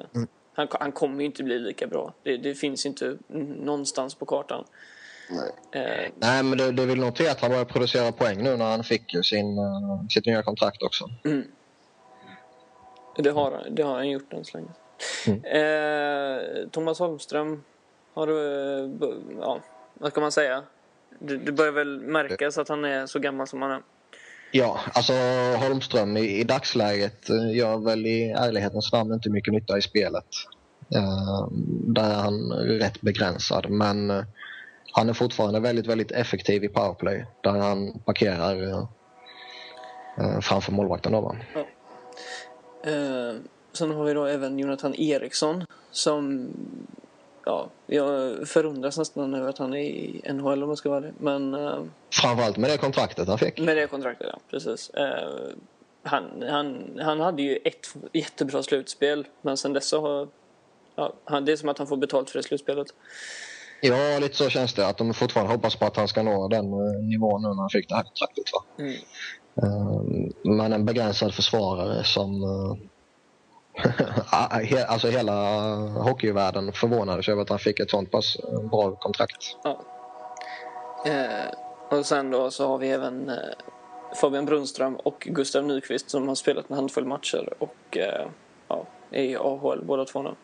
han, 0.54 0.68
han 0.72 0.91
kommer 0.91 1.20
ju 1.20 1.26
inte 1.26 1.43
bli 1.43 1.60
lika 1.60 1.88
bra. 1.88 2.14
Det, 2.24 2.38
det 2.38 2.56
finns 2.56 2.86
inte 2.86 3.18
någonstans 3.64 4.16
på 4.16 4.26
kartan. 4.26 4.66
Nej. 5.32 5.51
Eh, 5.84 6.11
Nej, 6.19 6.43
men 6.43 6.57
det, 6.57 6.71
det 6.71 6.86
vill 6.86 6.99
nog 6.99 7.15
till 7.15 7.29
att 7.29 7.41
han 7.41 7.49
börjar 7.51 7.65
producera 7.65 8.11
poäng 8.11 8.43
nu 8.43 8.57
när 8.57 8.65
han 8.71 8.84
fick 8.84 9.13
ju 9.13 9.23
sin, 9.23 9.57
eh, 9.57 10.07
sitt 10.09 10.25
nya 10.25 10.43
kontrakt 10.43 10.84
också. 10.84 11.09
Mm. 11.25 11.43
Det, 13.17 13.29
har, 13.29 13.67
det 13.71 13.84
har 13.84 13.93
han 13.95 14.09
gjort 14.09 14.34
än 14.34 14.45
så 14.45 14.57
länge. 14.57 14.69
Mm. 15.27 15.43
Eh, 15.45 16.69
Thomas 16.71 16.99
Holmström 16.99 17.63
har 18.13 18.27
du... 18.27 18.34
eh, 18.79 19.15
Ja, 19.41 19.59
vad 19.93 20.13
kan 20.13 20.21
man 20.21 20.32
säga? 20.32 20.63
Det, 21.19 21.38
det 21.38 21.51
börjar 21.51 21.71
väl 21.71 22.01
märkas 22.01 22.57
att 22.57 22.69
han 22.69 22.86
är 22.86 23.05
så 23.05 23.19
gammal 23.19 23.47
som 23.47 23.61
han 23.61 23.71
är. 23.71 23.82
Ja, 24.51 24.79
alltså 24.93 25.13
Holmström 25.67 26.17
i, 26.17 26.39
i 26.39 26.43
dagsläget 26.43 27.29
eh, 27.29 27.55
gör 27.57 27.77
väl 27.77 28.05
i 28.05 28.29
ärlighetens 28.32 28.93
namn 28.93 29.13
inte 29.13 29.29
mycket 29.29 29.53
nytta 29.53 29.77
i 29.77 29.82
spelet. 29.82 30.25
Eh, 30.95 31.47
där 31.88 32.09
är 32.09 32.15
han 32.15 32.51
rätt 32.53 33.01
begränsad, 33.01 33.69
men 33.69 34.25
han 34.91 35.09
är 35.09 35.13
fortfarande 35.13 35.59
väldigt, 35.59 35.87
väldigt 35.87 36.11
effektiv 36.11 36.63
i 36.63 36.67
powerplay 36.69 37.25
där 37.41 37.51
han 37.51 37.99
parkerar 37.99 38.63
eh, 38.63 38.87
eh, 40.17 40.39
framför 40.39 40.71
målvakten. 40.71 41.11
Då, 41.11 41.21
va? 41.21 41.35
Eh, 42.83 43.35
sen 43.73 43.91
har 43.91 44.03
vi 44.03 44.13
då 44.13 44.25
även 44.25 44.59
Jonathan 44.59 44.95
Eriksson 44.95 45.65
som... 45.91 46.47
Ja, 47.45 47.69
jag 47.87 48.47
förundras 48.47 48.97
nästan 48.97 49.33
över 49.33 49.49
att 49.49 49.57
han 49.57 49.73
är 49.73 49.79
i 49.79 50.21
NHL 50.33 50.63
om 50.63 50.69
man 50.69 50.77
ska 50.77 50.89
vara 50.89 50.99
det. 50.99 51.13
Men 51.19 51.53
eh, 51.53 51.83
Framförallt 52.21 52.57
med 52.57 52.69
det 52.69 52.77
kontraktet 52.77 53.27
han 53.27 53.37
fick. 53.37 53.59
med 53.59 53.77
det 53.77 53.87
kontraktet, 53.87 54.27
ja. 54.33 54.39
Precis. 54.49 54.89
Eh, 54.89 55.29
han, 56.03 56.43
han, 56.49 56.99
han 57.01 57.19
hade 57.19 57.41
ju 57.41 57.55
ett 57.55 57.95
jättebra 58.13 58.63
slutspel, 58.63 59.27
men 59.41 59.57
sen 59.57 59.73
dess 59.73 59.85
så 59.87 60.01
har... 60.01 60.27
Ja, 60.95 61.13
han, 61.25 61.45
det 61.45 61.51
är 61.51 61.55
som 61.55 61.69
att 61.69 61.77
han 61.77 61.87
får 61.87 61.97
betalt 61.97 62.29
för 62.29 62.39
det 62.39 62.43
slutspelet. 62.43 62.87
Ja, 63.82 64.19
lite 64.19 64.36
så 64.36 64.49
känns 64.49 64.73
det. 64.73 64.88
Att 64.88 64.97
de 64.97 65.13
fortfarande 65.13 65.53
hoppas 65.53 65.75
på 65.75 65.86
att 65.86 65.97
han 65.97 66.07
ska 66.07 66.23
nå 66.23 66.47
den 66.47 66.65
eh, 66.65 67.03
nivån 67.03 67.41
nu 67.41 67.47
när 67.47 67.61
han 67.61 67.69
fick 67.69 67.89
det 67.89 67.95
här 67.95 68.03
kontraktet. 68.03 68.43
Va? 68.53 68.63
Mm. 68.79 68.93
Eh, 69.63 70.01
Men 70.43 70.73
en 70.73 70.86
begränsad 70.86 71.34
försvarare 71.34 72.03
som... 72.03 72.43
eh, 72.43 72.77
alltså 74.91 75.07
hela 75.07 75.75
hockeyvärlden 75.75 76.73
förvånade 76.73 77.23
sig 77.23 77.32
över 77.32 77.41
att 77.41 77.49
han 77.49 77.59
fick 77.59 77.79
ett 77.79 77.89
sånt 77.89 78.11
pass 78.11 78.38
bra 78.71 78.95
kontrakt. 78.95 79.57
Ja. 79.63 79.82
Och 81.89 82.05
sen 82.05 82.32
då 82.32 82.51
så 82.51 82.67
har 82.67 82.77
vi 82.77 82.89
även 82.89 83.32
Fabian 84.21 84.45
Brunström 84.45 84.95
och 84.95 85.27
Gustav 85.32 85.63
Nyqvist 85.65 86.09
som 86.09 86.27
har 86.27 86.36
spelat 86.36 86.69
en 86.69 86.75
handfull 86.75 87.05
matcher 87.05 87.53
och 87.59 87.97
ja, 88.67 88.86
i 89.11 89.36
AHL 89.36 89.86
båda 89.86 90.05
två 90.05 90.21
nu. 90.21 90.36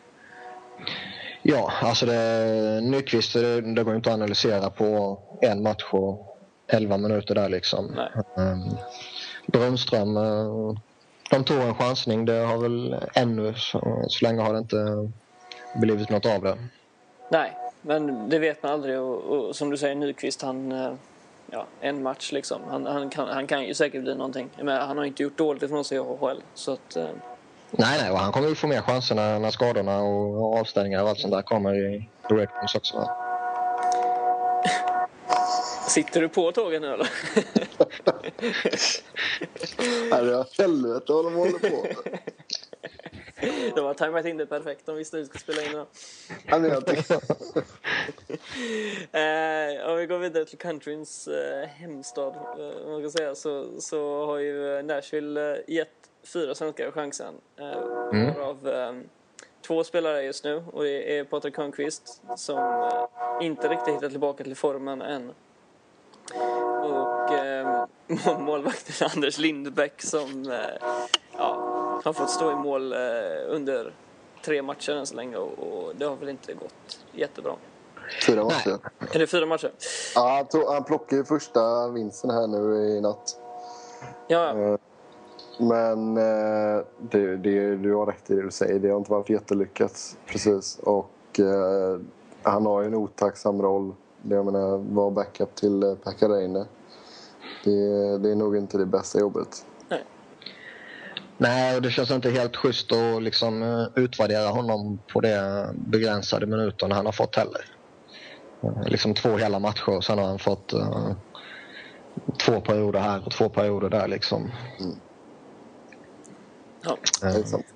Ja, 1.42 1.72
alltså 1.82 2.06
det, 2.06 2.80
Nyqvist, 2.82 3.32
det, 3.32 3.60
det 3.60 3.84
går 3.84 3.96
inte 3.96 4.10
att 4.10 4.14
analysera 4.14 4.70
på 4.70 5.18
en 5.40 5.62
match 5.62 5.84
och 5.90 6.38
11 6.66 6.96
minuter 6.96 7.34
där 7.34 7.48
liksom. 7.48 8.00
Um, 8.36 8.76
Brunström, 9.46 10.16
uh, 10.16 10.78
de 11.30 11.44
tog 11.44 11.60
en 11.60 11.74
chansning. 11.74 12.24
Det 12.24 12.38
har 12.38 12.58
väl 12.58 12.96
ännu, 13.14 13.54
så, 13.54 14.04
så 14.08 14.24
länge 14.24 14.42
har 14.42 14.52
det 14.52 14.58
inte 14.58 15.10
blivit 15.80 16.10
något 16.10 16.26
av 16.26 16.42
det. 16.42 16.58
Nej, 17.30 17.56
men 17.82 18.28
det 18.28 18.38
vet 18.38 18.62
man 18.62 18.72
aldrig 18.72 19.00
och, 19.00 19.20
och 19.20 19.56
som 19.56 19.70
du 19.70 19.76
säger 19.76 19.94
Nyqvist, 19.94 20.42
han... 20.42 20.72
eh, 20.72 20.92
Ja, 21.50 21.66
en 21.80 22.02
match 22.02 22.32
liksom. 22.32 22.60
Han, 22.70 22.86
han, 22.86 23.10
kan, 23.10 23.28
han 23.28 23.46
kan 23.46 23.64
ju 23.64 23.74
säkert 23.74 24.02
bli 24.02 24.14
någonting. 24.14 24.50
Men 24.62 24.80
han 24.80 24.98
har 24.98 25.04
inte 25.04 25.22
gjort 25.22 25.36
dåligt 25.36 25.62
ifrån 25.62 25.84
sig 25.84 25.96
i 25.96 26.00
AHL. 26.00 26.42
Så 26.54 26.72
att... 26.72 26.96
Nej, 27.70 27.98
nej, 28.02 28.10
och 28.10 28.18
han 28.18 28.32
kommer 28.32 28.48
ju 28.48 28.54
få 28.54 28.66
mer 28.66 28.80
chanser 28.80 29.14
när, 29.14 29.38
när 29.38 29.50
skadorna 29.50 30.02
och 30.02 30.58
avstängningar 30.58 31.02
och 31.02 31.08
allt 31.08 31.20
sånt 31.20 31.34
där 31.34 31.42
kommer 31.42 31.74
i 31.74 32.08
Red 32.30 32.48
Wings 32.60 32.74
också. 32.74 33.10
Sitter 35.88 36.20
du 36.20 36.28
på 36.28 36.52
tågen 36.52 36.82
nu 36.82 36.88
eller? 36.92 37.08
Herre 40.10 40.44
helvete 40.58 41.12
vad 41.12 41.24
de 41.24 41.34
håller 41.34 41.58
på. 41.58 41.86
De 43.74 43.84
har 43.84 43.94
tajmat 43.94 44.24
in 44.26 44.36
det 44.36 44.46
perfekt. 44.46 44.86
De 44.86 44.96
visste 44.96 45.16
hur 45.16 45.24
vi 45.24 45.28
skulle 45.28 45.40
spela 45.40 45.62
in 45.62 45.84
tänkte- 46.84 47.14
Eh, 49.18 49.90
om 49.90 49.96
vi 49.96 50.06
går 50.06 50.18
vidare 50.18 50.44
till 50.44 50.58
countryns 50.58 51.28
eh, 51.28 51.68
hemstad, 51.68 52.34
eh, 52.36 52.88
man 52.90 53.00
ska 53.00 53.10
säga, 53.18 53.34
så, 53.34 53.80
så 53.80 54.26
har 54.26 54.38
ju 54.38 54.82
Nashville 54.82 55.62
gett 55.66 55.88
fyra 56.32 56.54
svenskar 56.54 56.90
chansen. 56.90 57.34
Eh, 57.56 57.78
Mm. 58.12 58.34
Varav 58.34 58.68
eh, 58.68 58.92
två 59.66 59.84
spelare 59.84 60.22
just 60.22 60.44
nu 60.44 60.64
och 60.72 60.82
det 60.84 61.18
är 61.18 61.24
Patrik 61.24 61.56
Hörnqvist 61.58 62.22
som 62.36 62.58
eh, 62.58 63.46
inte 63.46 63.68
riktigt 63.68 63.94
hittat 63.94 64.10
tillbaka 64.10 64.44
till 64.44 64.56
formen 64.56 65.02
än. 65.02 65.32
Och 66.82 67.32
eh, 67.32 67.86
må- 68.06 68.38
målvakten 68.40 69.08
Anders 69.14 69.38
Lindbäck 69.38 70.02
som 70.02 70.50
eh, 70.50 70.88
ja, 71.38 71.54
har 72.04 72.12
fått 72.12 72.30
stå 72.30 72.52
i 72.52 72.54
mål 72.54 72.92
eh, 72.92 72.98
under 73.48 73.92
tre 74.44 74.62
matcher 74.62 74.92
än 74.92 75.06
så 75.06 75.14
länge 75.14 75.36
och, 75.36 75.58
och 75.58 75.92
det 75.96 76.04
har 76.06 76.16
väl 76.16 76.28
inte 76.28 76.54
gått 76.54 76.98
jättebra. 77.12 77.52
Fyra 78.26 78.44
matcher. 78.44 78.78
Är 79.14 79.18
det 79.18 79.26
fyra 79.26 79.46
matcher? 79.46 79.72
Ja, 80.14 80.28
han, 80.36 80.46
tog, 80.46 80.64
han 80.64 80.84
plockade 80.84 81.16
ju 81.16 81.24
första 81.24 81.88
vinsten 81.88 82.30
här 82.30 82.46
nu 82.46 82.74
i 82.74 83.00
natt. 83.00 83.36
Ja, 84.28 84.38
ja. 84.58 84.58
Eh, 84.72 84.78
Men 85.58 86.16
eh, 86.16 86.84
det, 86.98 87.36
det, 87.36 87.76
du 87.76 87.94
har 87.94 88.06
rätt 88.06 88.30
i 88.30 88.34
det 88.34 88.42
du 88.42 88.50
säger. 88.50 88.78
Det 88.78 88.88
har 88.88 88.98
inte 88.98 89.10
varit 89.10 89.30
jättelyckat. 89.30 90.16
Precis. 90.26 90.78
Och 90.82 91.40
eh, 91.40 92.00
han 92.42 92.66
har 92.66 92.80
ju 92.80 92.86
en 92.86 92.94
otacksam 92.94 93.62
roll. 93.62 93.94
Jag 94.22 94.44
menar, 94.44 94.78
vara 94.78 95.10
backup 95.10 95.54
till 95.54 95.82
eh, 95.82 95.94
Pekka 95.94 96.28
Räine. 96.28 96.66
Det, 97.64 98.18
det 98.18 98.30
är 98.30 98.34
nog 98.34 98.56
inte 98.56 98.78
det 98.78 98.86
bästa 98.86 99.20
jobbet. 99.20 99.64
Nej, 101.40 101.76
och 101.76 101.82
det 101.82 101.90
känns 101.90 102.10
inte 102.10 102.30
helt 102.30 102.56
schysst 102.56 102.92
att 102.92 103.22
liksom 103.22 103.62
eh, 103.62 103.86
utvärdera 103.94 104.48
honom 104.48 104.98
på 105.12 105.20
de 105.20 105.64
begränsade 105.74 106.46
minuterna 106.46 106.94
han 106.94 107.06
har 107.06 107.12
fått 107.12 107.36
heller. 107.36 107.64
Eh, 108.62 108.82
Liksom 108.86 109.14
två 109.14 109.36
hela 109.36 109.58
matcher 109.58 109.96
och 109.96 110.04
sen 110.04 110.18
har 110.18 110.26
han 110.26 110.38
fått 110.38 110.72
eh, 110.72 111.10
två 112.38 112.60
perioder 112.60 113.00
här 113.00 113.26
och 113.26 113.32
två 113.32 113.48
perioder 113.48 113.90
där 113.90 114.08
liksom. 114.08 114.50
Ja. 116.88 116.96
Det 117.20 117.26
är 117.38 117.44
sant. 117.44 117.66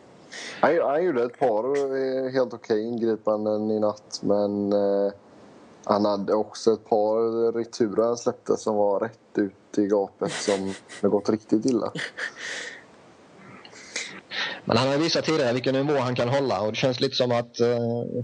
Han, 0.61 0.79
han 0.83 1.05
gjorde 1.05 1.25
ett 1.25 1.39
par 1.39 1.65
eh, 1.97 2.33
helt 2.33 2.55
okej 2.55 2.83
ingripanden 2.83 3.71
i 3.71 3.81
natt 3.81 4.21
men 4.23 4.73
eh, 4.73 5.13
han 5.85 6.05
hade 6.05 6.35
också 6.35 6.73
ett 6.73 6.89
par 6.89 7.53
returer 7.53 8.05
han 8.07 8.17
släppte 8.17 8.57
som 8.57 8.77
var 8.77 9.01
rätt 9.01 9.19
ut 9.39 9.79
i 9.79 9.87
gapet 9.87 10.33
som 10.33 10.75
har 11.03 11.09
gått 11.09 11.29
riktigt 11.31 11.65
illa. 11.67 11.93
Men 14.65 14.77
han 14.77 14.89
har 14.89 14.99
visat 14.99 15.25
tidigare 15.25 15.53
vilken 15.53 15.75
nivå 15.75 15.99
han 16.01 16.15
kan 16.15 16.29
hålla 16.29 16.61
och 16.61 16.73
det 16.73 16.77
känns 16.77 17.01
lite 17.01 17.17
som 17.17 17.33
att 17.33 17.61
eh, 17.61 18.23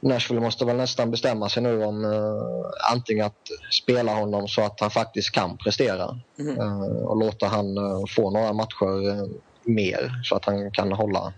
Nashville 0.00 0.40
måste 0.40 0.64
väl 0.64 0.76
nästan 0.76 1.10
bestämma 1.10 1.48
sig 1.48 1.62
nu 1.62 1.84
om 1.84 2.04
eh, 2.04 2.92
antingen 2.92 3.26
att 3.26 3.48
spela 3.82 4.14
honom 4.14 4.48
så 4.48 4.62
att 4.62 4.80
han 4.80 4.90
faktiskt 4.90 5.30
kan 5.32 5.56
prestera 5.56 6.20
Mhm. 6.36 6.60
eh, 6.60 7.02
och 7.02 7.16
låta 7.16 7.46
han 7.46 7.76
eh, 7.76 8.02
få 8.16 8.30
några 8.30 8.52
matcher 8.52 9.08
eh, 9.08 9.26
mer 9.66 10.20
så 10.24 10.36
att 10.36 10.44
han 10.44 10.70
kan 10.70 10.92
hålla, 10.92 11.32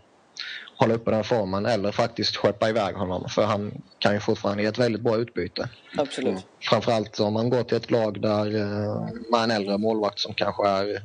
hålla 0.77 0.95
uppe 0.95 1.11
den 1.11 1.25
formen 1.25 1.67
eller 1.67 1.93
faktiskt 1.93 2.37
skeppa 2.37 2.69
iväg 2.69 2.95
honom 2.95 3.29
för 3.29 3.43
han 3.45 3.83
kan 3.99 4.15
ju 4.15 4.21
fortfarande 4.21 4.63
ge 4.63 4.69
ett 4.69 4.79
väldigt 4.79 5.03
bra 5.03 5.17
utbyte. 5.17 5.69
Absolut. 5.97 6.47
Framförallt 6.61 7.21
om 7.21 7.33
man 7.33 7.51
går 7.51 7.63
till 7.63 7.77
ett 7.77 7.91
lag 7.91 8.21
där 8.21 8.57
eh, 8.57 9.09
man 9.31 9.41
är 9.41 9.45
en 9.45 9.51
äldre 9.51 9.79
målvakt 9.79 10.19
som 10.19 10.35
kanske 10.35 10.69
är 10.69 11.03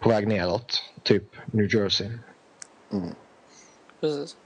på 0.00 0.08
väg 0.08 0.28
neråt, 0.28 0.82
typ 1.02 1.24
New 1.46 1.74
Jersey. 1.74 2.08
Precis. 4.00 4.36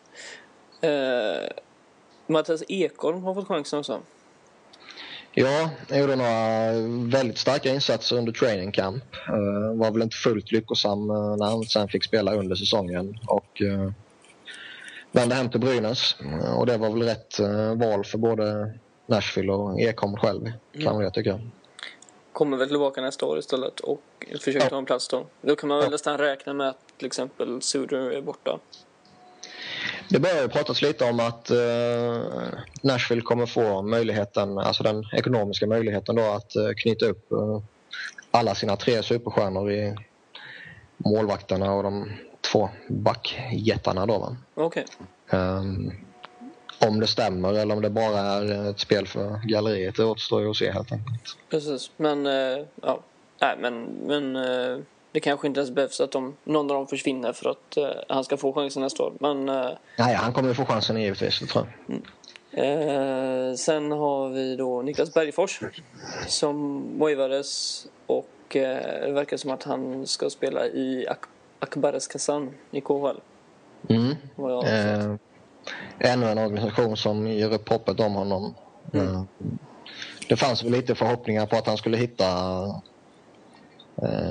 Eh, 0.80 1.48
Mattias 2.26 2.62
Ekholm 2.68 3.22
har 3.22 3.34
fått 3.34 3.48
chansen 3.48 3.78
också. 3.78 4.00
Ja, 5.36 5.70
jag 5.88 6.00
gjorde 6.00 6.16
några 6.16 6.72
väldigt 7.10 7.38
starka 7.38 7.68
insatser 7.74 8.16
under 8.16 8.32
training 8.32 8.72
camp. 8.72 9.04
Uh, 9.28 9.78
var 9.78 9.90
väl 9.90 10.02
inte 10.02 10.16
fullt 10.16 10.52
lyckosam 10.52 11.10
eh, 11.10 11.36
när 11.36 11.46
han 11.46 11.64
sen 11.64 11.88
fick 11.88 12.04
spela 12.04 12.34
under 12.34 12.56
säsongen 12.56 13.18
och 13.26 13.60
uh, 13.60 13.90
vände 15.12 15.34
hem 15.34 15.50
till 15.50 15.60
Brynäs. 15.60 16.16
Och 16.56 16.66
det 16.66 16.76
var 16.78 16.90
väl 16.90 17.02
rätt 17.02 17.38
val 17.76 18.04
för 18.04 18.18
både 18.18 18.72
Nashville 19.06 19.52
och 19.52 19.80
Ekholm 19.80 20.16
själv, 20.16 20.52
kan 20.82 21.00
jag 21.00 21.14
tycka. 21.14 21.40
Kommer 22.32 22.56
väl 22.56 22.68
tillbaka 22.68 23.00
nästa 23.00 23.26
år 23.26 23.38
istället 23.38 23.80
och 23.80 24.00
försöker 24.30 24.60
Ja. 24.60 24.68
ta 24.68 24.78
en 24.78 24.84
plats 24.84 25.08
då. 25.08 25.26
Då 25.42 25.56
kan 25.56 25.68
man 25.68 25.78
väl 25.78 25.86
Ja. 25.86 25.90
nästan 25.90 26.18
räkna 26.18 26.52
med 26.52 26.68
att 26.68 26.78
till 26.98 27.06
exempel 27.06 27.62
Suder 27.62 28.10
är 28.10 28.20
borta. 28.20 28.58
Det 30.08 30.20
börjar 30.20 30.48
pratas 30.48 30.82
lite 30.82 31.04
om 31.04 31.20
att 31.20 31.50
eh, 31.50 32.22
Nashville 32.82 33.22
kommer 33.22 33.46
få 33.46 33.82
möjligheten, 33.82 34.58
alltså 34.58 34.82
den 34.82 35.04
ekonomiska 35.12 35.66
möjligheten 35.66 36.16
då 36.16 36.22
att 36.22 36.56
eh, 36.56 36.70
knyta 36.76 37.06
upp 37.06 37.32
eh, 37.32 37.62
alla 38.30 38.54
sina 38.54 38.76
tre 38.76 39.02
superstjärnor 39.02 39.70
i 39.70 39.96
målvakterna 40.96 41.72
och 41.72 41.82
de 41.82 42.12
två 42.52 42.68
backjättarna 42.88 44.06
då. 44.06 44.18
Va? 44.18 44.36
Okej. 44.54 44.84
Ehm, 45.30 45.92
om 46.86 47.00
det 47.00 47.06
stämmer 47.06 47.52
eller 47.54 47.74
om 47.74 47.82
det 47.82 47.90
bara 47.90 48.20
är 48.20 48.70
ett 48.70 48.80
spel 48.80 49.06
för 49.06 49.40
galleriet, 49.48 49.96
det 49.96 50.04
återstår 50.04 50.42
ju 50.42 50.50
att 50.50 50.56
se 50.56 50.70
helt 50.70 50.92
enkelt. 50.92 51.36
Precis. 51.50 51.90
Men, 51.96 52.26
ja. 52.82 53.00
Nej, 53.40 53.56
men, 53.60 53.84
men 53.84 54.36
det 55.14 55.20
kanske 55.20 55.46
inte 55.46 55.60
ens 55.60 55.70
behövs 55.70 56.00
att 56.00 56.12
de, 56.12 56.36
någon 56.44 56.70
av 56.70 56.76
dem 56.76 56.86
försvinner 56.86 57.32
för 57.32 57.50
att 57.50 57.76
eh, 57.76 57.84
han 58.08 58.24
ska 58.24 58.36
få 58.36 58.52
chansen 58.52 58.82
nästa 58.82 59.02
år. 59.02 59.12
Men 59.20 59.48
eh, 59.48 59.70
Nej, 59.98 60.14
han 60.14 60.32
kommer 60.32 60.48
ju 60.48 60.54
få 60.54 60.64
chansen 60.64 61.00
givetvis, 61.02 61.40
det 61.40 61.46
tror 61.46 61.66
jag. 61.86 62.00
Eh, 62.64 63.54
sen 63.54 63.92
har 63.92 64.28
vi 64.28 64.56
då 64.56 64.82
Niklas 64.82 65.14
Bergfors 65.14 65.60
som 66.26 66.84
wavades 66.98 67.86
och 68.06 68.56
eh, 68.56 69.06
det 69.06 69.12
verkar 69.12 69.36
som 69.36 69.50
att 69.50 69.62
han 69.62 70.06
ska 70.06 70.30
spela 70.30 70.66
i 70.66 71.06
Ak- 71.10 71.28
Akbares 71.58 72.06
Kazan 72.08 72.50
i 72.70 72.80
KHL. 72.80 73.20
Mm. 73.88 74.10
Eh, 74.66 75.14
ännu 76.12 76.26
en 76.26 76.38
organisation 76.38 76.96
som 76.96 77.26
ger 77.26 77.52
upp 77.54 77.68
hoppet 77.68 78.00
om 78.00 78.14
honom. 78.14 78.54
Eh, 78.92 79.22
det 80.28 80.36
fanns 80.36 80.64
väl 80.64 80.72
lite 80.72 80.94
förhoppningar 80.94 81.46
på 81.46 81.56
att 81.56 81.66
han 81.66 81.76
skulle 81.76 81.96
hitta 81.96 82.24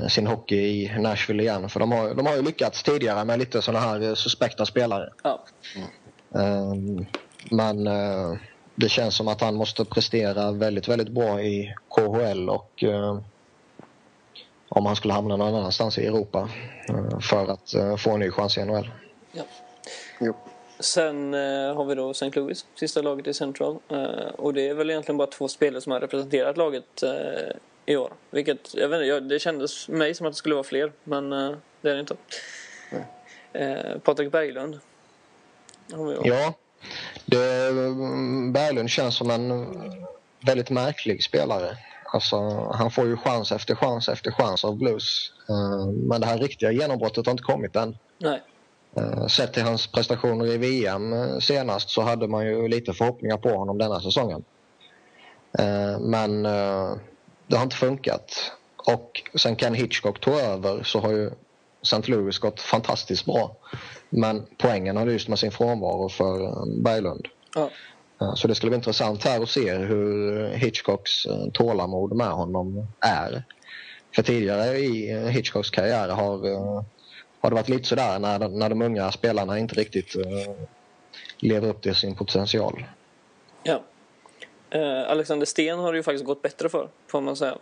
sin 0.09 0.27
hockey 0.27 0.55
i 0.55 0.99
Nashville 0.99 1.43
igen. 1.43 1.69
För 1.69 1.79
de 1.79 1.91
har, 1.91 2.13
de 2.13 2.25
har 2.25 2.35
ju 2.35 2.41
lyckats 2.41 2.83
tidigare 2.83 3.25
med 3.25 3.39
lite 3.39 3.61
sådana 3.61 3.85
här 3.85 4.01
eh, 4.01 4.13
suspekta 4.13 4.65
spelare. 4.65 5.09
Ja, 5.23 5.43
Eh, 6.35 6.73
men 7.51 7.87
eh, 7.87 8.37
det 8.75 8.89
känns 8.89 9.15
som 9.15 9.27
att 9.27 9.41
han 9.41 9.55
måste 9.55 9.85
prestera 9.85 10.51
väldigt, 10.51 10.87
väldigt 10.87 11.09
bra 11.09 11.41
i 11.41 11.73
KHL 11.89 12.49
och 12.49 12.83
eh, 12.83 13.19
om 14.69 14.85
han 14.85 14.95
skulle 14.95 15.13
hamna 15.13 15.37
någon 15.37 15.55
annanstans 15.55 15.97
i 15.97 16.05
Europa 16.05 16.49
eh, 16.89 17.19
för 17.19 17.51
att 17.51 17.73
eh, 17.73 17.95
få 17.95 18.11
en 18.11 18.19
ny 18.19 18.31
chans 18.31 18.57
i 18.57 18.65
NHL. 18.65 18.91
ja. 19.31 19.43
Jo. 20.19 20.33
Sen 20.79 21.33
eh, 21.33 21.75
har 21.75 21.85
vi 21.85 21.95
då 21.95 22.11
St. 22.11 22.31
Louis, 22.31 22.65
sista 22.75 23.01
laget 23.01 23.27
i 23.27 23.33
Central. 23.33 23.77
Eh, 23.89 24.29
och 24.37 24.53
det 24.53 24.67
är 24.69 24.73
väl 24.73 24.89
egentligen 24.89 25.17
bara 25.17 25.27
två 25.27 25.47
spelare 25.47 25.81
som 25.81 25.91
har 25.91 25.99
representerat 25.99 26.57
laget 26.57 27.03
eh, 27.03 27.55
i 27.85 27.95
år. 27.95 28.13
Vilket, 28.31 28.73
jag 28.73 28.89
vet 28.89 28.97
inte, 28.97 29.05
jag, 29.05 29.23
det 29.23 29.39
kändes 29.39 29.85
för 29.85 29.93
mig 29.93 30.15
som 30.15 30.27
att 30.27 30.33
det 30.33 30.37
skulle 30.37 30.55
vara 30.55 30.63
fler, 30.63 30.91
men 31.03 31.33
eh, 31.33 31.55
det 31.81 31.89
är 31.89 31.93
det 31.93 31.99
inte. 31.99 32.15
Eh, 33.53 33.99
Patrik 33.99 34.31
Berglund. 34.31 34.79
Ja, 36.23 36.53
det, 37.25 37.71
Berglund 38.53 38.89
känns 38.89 39.15
som 39.15 39.29
en 39.29 39.67
väldigt 40.45 40.69
märklig 40.69 41.23
spelare. 41.23 41.77
Alltså, 42.05 42.37
han 42.73 42.91
får 42.91 43.05
ju 43.05 43.17
chans 43.17 43.51
efter 43.51 43.75
chans 43.75 44.09
efter 44.09 44.31
chans 44.31 44.65
av 44.65 44.77
Blues. 44.77 45.31
Eh, 45.49 45.87
Men 45.87 46.21
det 46.21 46.27
här 46.27 46.37
riktiga 46.37 46.71
genombrottet 46.71 47.25
har 47.25 47.31
inte 47.31 47.43
kommit 47.43 47.75
än. 47.75 47.97
Nej, 48.17 48.41
Eh, 48.95 49.27
sett 49.27 49.53
till 49.53 49.63
hans 49.63 49.87
prestationer 49.87 50.45
i 50.45 50.57
VM 50.57 51.41
senast 51.41 51.89
så 51.89 52.01
hade 52.01 52.27
man 52.27 52.45
ju 52.45 52.67
lite 52.67 52.93
förhoppningar 52.93 53.37
på 53.37 53.49
honom 53.49 53.77
denna 53.77 53.99
säsongen. 53.99 54.43
Men 55.99 56.47
det 57.47 57.55
har 57.55 57.63
inte 57.63 57.75
funkat. 57.75 58.51
Och 58.75 59.21
sen 59.35 59.55
Ken 59.55 59.73
Hitchcock 59.73 60.19
tog 60.19 60.33
över 60.33 60.83
så 60.83 60.99
har 60.99 61.11
ju 61.11 61.31
St. 61.81 62.11
Louis 62.11 62.39
gått 62.39 62.61
fantastiskt 62.61 63.25
bra. 63.25 63.55
Men 64.09 64.45
poängen 64.57 64.97
har 64.97 65.05
lyst 65.05 65.27
med 65.27 65.39
sin 65.39 65.51
frånvaro 65.51 66.09
för 66.09 66.65
Berglund. 66.81 67.27
Ja. 67.55 67.69
Så 68.35 68.47
det 68.47 68.55
skulle 68.55 68.69
bli 68.69 68.77
intressant 68.77 69.23
här 69.23 69.43
att 69.43 69.49
se 69.49 69.73
hur 69.73 70.47
Hitchcocks 70.49 71.11
tålamod 71.53 72.15
med 72.15 72.31
honom 72.31 72.87
är. 72.99 73.43
För 74.15 74.23
tidigare 74.23 74.77
i 74.77 75.29
Hitchcocks 75.29 75.69
karriär 75.69 76.09
har 76.09 76.37
har 77.43 77.49
det 77.49 77.55
varit 77.55 77.69
lite 77.69 77.87
sådär 77.87 78.19
när, 78.19 78.49
när 78.49 78.69
de 78.69 78.81
unga 78.81 79.11
spelarna 79.11 79.59
inte 79.59 79.75
riktigt 79.75 80.15
lever 81.37 81.67
upp 81.67 81.81
till 81.81 81.95
sin 81.95 82.15
potential. 82.15 82.85
Ja. 83.63 83.83
Uh, 84.75 85.11
Alexander 85.11 85.45
Sten 85.45 85.79
har 85.79 85.91
det 85.91 85.97
ju 85.97 86.03
faktiskt 86.03 86.25
gått 86.25 86.41
bättre 86.41 86.69
för, 86.69 86.89
får 87.07 87.21
man 87.21 87.35
säga. 87.35 87.57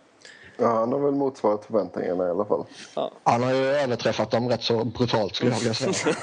Ja, 0.56 0.66
han 0.66 0.92
har 0.92 0.98
väl 0.98 1.14
motsvarat 1.14 1.64
förväntningarna 1.64 2.26
i 2.26 2.30
alla 2.30 2.44
fall. 2.44 2.64
Ja. 2.96 3.10
Han 3.22 3.42
har 3.42 3.54
ju 3.54 3.66
överträffat 3.66 4.30
dem 4.30 4.48
rätt 4.48 4.62
så 4.62 4.84
brutalt 4.84 5.34
skulle 5.34 5.50
jag 5.50 5.58
vilja 5.58 5.74
säga. 5.74 6.14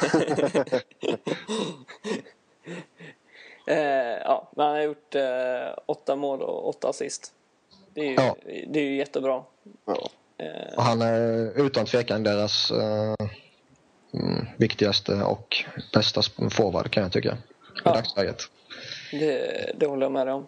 uh, 3.70 4.22
ja, 4.26 4.50
men 4.56 4.66
han 4.66 4.76
har 4.76 4.82
gjort 4.82 5.16
uh, 5.16 5.22
åtta 5.86 6.16
mål 6.16 6.42
och 6.42 6.70
åtta 6.70 6.90
assist. 6.90 7.34
Det 7.94 8.02
är 8.02 8.06
ju, 8.06 8.14
ja. 8.14 8.36
det 8.68 8.80
är 8.80 8.84
ju 8.84 8.96
jättebra. 8.96 9.44
Ja. 9.86 10.10
Och 10.78 10.84
han 10.84 11.02
är 11.02 11.52
utan 11.66 11.86
tvekan 11.86 12.24
deras 12.24 12.72
mm, 12.72 14.48
viktigaste 14.58 15.24
och 15.24 15.66
bästa 15.94 16.22
forward 16.52 16.92
kan 16.92 17.04
jag 17.04 17.12
tycka. 17.12 17.32
I 17.32 17.82
ja. 17.84 17.94
dagsläget. 17.94 18.42
Det, 19.12 19.72
det 19.78 19.86
håller 19.86 20.06
jag 20.06 20.12
med 20.12 20.28
dig 20.28 20.34
om. 20.34 20.48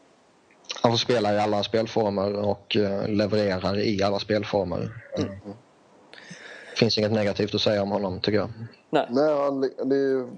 Han 0.81 0.91
får 0.91 0.97
spela 0.97 1.33
i 1.33 1.39
alla 1.39 1.63
spelformer 1.63 2.33
och 2.33 2.77
uh, 2.79 3.07
levererar 3.07 3.79
i 3.79 4.03
alla 4.03 4.19
spelformer. 4.19 4.89
Mm. 5.17 5.31
finns 6.75 6.97
inget 6.97 7.11
negativt 7.11 7.55
att 7.55 7.61
säga 7.61 7.81
om 7.81 7.91
honom 7.91 8.19
tycker 8.19 8.37
jag. 8.37 8.49
Nej, 8.89 9.07
Nej 9.09 9.35
han, 9.37 9.61
det 9.61 9.95
är 9.95 10.29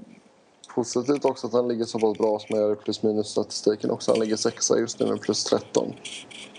positivt 0.76 1.26
också 1.26 1.48
att 1.48 1.54
han 1.54 1.68
ligger 1.68 1.86
så 1.86 2.00
pass 2.00 2.18
bra 2.18 2.40
som 2.40 2.56
jag 2.56 2.60
gör 2.60 2.74
i 2.74 2.76
plus 2.76 3.04
minus 3.04 3.28
statistiken 3.28 3.92
också. 3.92 4.12
Han 4.12 4.20
ligger 4.20 4.36
sexa 4.36 4.80
just 4.80 5.00
nu 5.00 5.06
med 5.06 5.22
plus 5.22 5.44
13. 5.44 5.94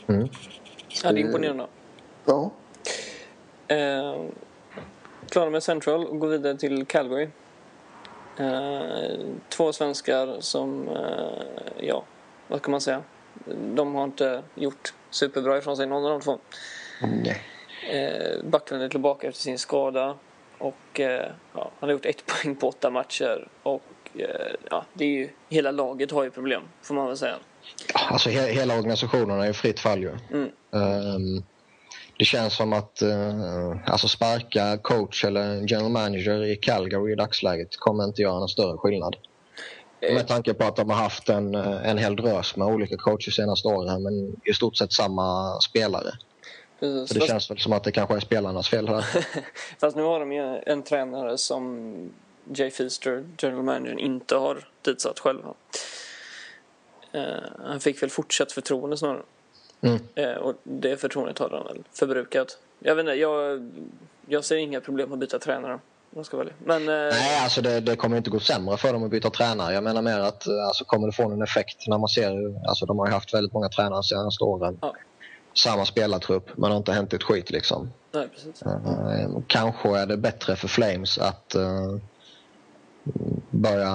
Mm. 0.06 0.28
Ja, 1.04 1.12
det 1.12 1.20
är 1.20 1.24
imponerande. 1.24 1.66
Ja. 2.24 2.50
Uh, 3.72 4.24
klara 5.28 5.50
med 5.50 5.62
Central 5.62 6.06
och 6.06 6.18
gå 6.18 6.26
vidare 6.26 6.56
till 6.56 6.86
Calgary. 6.86 7.28
Eh, 8.36 9.18
två 9.48 9.72
svenskar 9.72 10.36
som, 10.40 10.88
eh, 10.88 11.86
ja, 11.86 12.04
vad 12.48 12.62
kan 12.62 12.70
man 12.70 12.80
säga? 12.80 13.02
De 13.74 13.94
har 13.94 14.04
inte 14.04 14.42
gjort 14.54 14.94
superbra 15.10 15.58
ifrån 15.58 15.76
sig, 15.76 15.86
någon 15.86 16.04
av 16.04 16.10
de 16.10 16.20
två. 16.20 16.38
Mm. 17.02 17.26
Eh, 17.90 18.44
Backlund 18.44 18.82
är 18.82 18.88
tillbaka 18.88 19.28
efter 19.28 19.42
sin 19.42 19.58
skada 19.58 20.16
och 20.58 21.00
eh, 21.00 21.30
ja, 21.52 21.70
han 21.80 21.88
har 21.88 21.90
gjort 21.90 22.06
ett 22.06 22.26
poäng 22.42 22.56
på 22.56 22.68
åtta 22.68 22.90
matcher. 22.90 23.48
Och 23.62 23.82
eh, 24.14 24.54
ja, 24.70 24.84
det 24.94 25.04
är 25.04 25.08
ju, 25.08 25.28
hela 25.48 25.70
laget 25.70 26.10
har 26.10 26.24
ju 26.24 26.30
problem, 26.30 26.62
får 26.82 26.94
man 26.94 27.06
väl 27.06 27.16
säga. 27.16 27.36
Alltså 27.94 28.30
he 28.30 28.52
hela 28.52 28.78
organisationen 28.78 29.40
är 29.40 29.46
ju 29.46 29.52
fritt 29.52 29.80
fall 29.80 30.02
ju. 30.02 30.12
Mm. 30.32 30.50
Um, 30.70 31.44
det 32.18 32.24
känns 32.24 32.56
som 32.56 32.72
att 32.72 33.02
eh, 33.02 33.76
alltså 33.86 34.08
sparka 34.08 34.78
coach 34.82 35.24
eller 35.24 35.70
general 35.70 35.90
manager 35.90 36.44
i 36.44 36.56
Calgary 36.56 37.12
i 37.12 37.14
dagsläget 37.14 37.76
kommer 37.76 38.04
inte 38.04 38.22
göra 38.22 38.38
någon 38.38 38.48
större 38.48 38.76
skillnad. 38.76 39.16
Eh. 40.08 40.14
Med 40.14 40.28
tanke 40.28 40.54
på 40.54 40.64
att 40.64 40.76
de 40.76 40.90
har 40.90 40.96
haft 40.96 41.28
en, 41.28 41.54
eh, 41.54 41.88
en 41.88 41.98
hel 41.98 42.16
drös 42.16 42.56
med 42.56 42.68
olika 42.68 42.96
coacher 42.96 43.30
senaste 43.30 43.68
åren 43.68 44.02
men 44.02 44.36
i 44.44 44.52
stort 44.52 44.76
sett 44.76 44.92
samma 44.92 45.60
spelare. 45.60 46.10
Precis, 46.80 47.08
Så 47.08 47.14
det 47.14 47.20
fast... 47.20 47.30
känns 47.30 47.50
väl 47.50 47.58
som 47.58 47.72
att 47.72 47.84
det 47.84 47.92
kanske 47.92 48.16
är 48.16 48.20
spelarnas 48.20 48.68
fel 48.68 48.88
här. 48.88 49.04
fast 49.80 49.96
nu 49.96 50.02
har 50.02 50.20
de 50.20 50.32
ju 50.32 50.62
en 50.66 50.82
tränare 50.82 51.38
som 51.38 51.94
Jay 52.54 52.70
Feaster, 52.70 53.24
general 53.38 53.62
manager, 53.62 54.00
inte 54.00 54.36
har 54.36 54.68
tillsatt 54.82 55.18
själva. 55.18 55.54
Uh, 57.14 57.22
han 57.66 57.80
fick 57.80 58.02
väl 58.02 58.10
fortsatt 58.10 58.52
förtroende 58.52 58.96
snarare. 58.96 59.22
Mm. 59.80 59.98
Eh, 60.14 60.36
och 60.36 60.54
det 60.62 60.96
förtroendet 61.00 61.38
har 61.38 61.50
han 61.50 61.64
väl 61.64 61.82
förbrukat. 61.92 62.58
Jag 62.78 62.94
vet 62.94 63.02
inte, 63.02 63.14
jag, 63.14 63.70
jag 64.26 64.44
ser 64.44 64.56
inga 64.56 64.80
problem 64.80 65.08
med 65.08 65.16
att 65.16 65.20
byta 65.20 65.38
tränare. 65.38 65.78
Jag 66.16 66.26
ska 66.26 66.36
välja. 66.36 66.52
Men, 66.64 66.88
eh... 66.88 66.94
Nej, 66.94 67.42
alltså 67.42 67.62
det, 67.62 67.80
det, 67.80 67.96
kommer 67.96 68.16
inte 68.16 68.30
gå 68.30 68.40
sämre 68.40 68.76
för 68.76 68.92
dem 68.92 69.04
att 69.04 69.10
byta 69.10 69.30
tränare. 69.30 69.74
Jag 69.74 69.84
menar 69.84 70.02
mer 70.02 70.18
att 70.18 70.46
eh, 70.46 70.66
alltså, 70.66 70.84
kommer 70.84 71.06
det 71.06 71.12
få 71.12 71.30
en 71.30 71.42
effekt 71.42 71.88
när 71.88 71.98
man 71.98 72.08
ser, 72.08 72.66
alltså 72.68 72.86
de 72.86 72.98
har 72.98 73.06
ju 73.06 73.12
haft 73.12 73.34
väldigt 73.34 73.52
många 73.52 73.68
tränare 73.68 73.94
de 73.94 74.02
senaste 74.02 74.44
åren. 74.44 74.78
Ja. 74.80 74.94
Samma 75.56 75.84
spelartrupp, 75.84 76.50
men 76.56 76.62
det 76.62 76.68
har 76.68 76.76
inte 76.76 76.92
hänt 76.92 77.12
ett 77.12 77.22
skit 77.22 77.50
liksom. 77.50 77.92
Nej, 78.12 78.28
precis. 78.28 78.62
Eh, 78.62 79.38
kanske 79.46 79.98
är 79.98 80.06
det 80.06 80.16
bättre 80.16 80.56
för 80.56 80.68
Flames 80.68 81.18
att 81.18 81.54
uh, 81.56 81.98
börja 83.50 83.92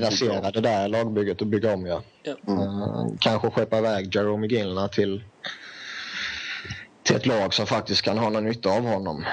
rasera 0.00 0.50
det 0.50 0.60
där 0.60 0.88
lagbygget 0.88 1.40
och 1.40 1.46
bygga 1.46 1.74
om. 1.74 1.86
Ja. 1.86 2.02
ja. 2.22 2.34
Mm. 2.48 3.16
Kanske 3.20 3.50
skeppa 3.50 3.78
iväg 3.78 4.14
Jerome 4.14 4.46
Gillna 4.46 4.88
till, 4.88 5.24
till 7.02 7.16
ett 7.16 7.26
lag 7.26 7.54
som 7.54 7.66
faktiskt 7.66 8.02
kan 8.02 8.18
ha 8.18 8.30
någon 8.30 8.44
nytta 8.44 8.70
av 8.70 8.82
honom. 8.82 9.24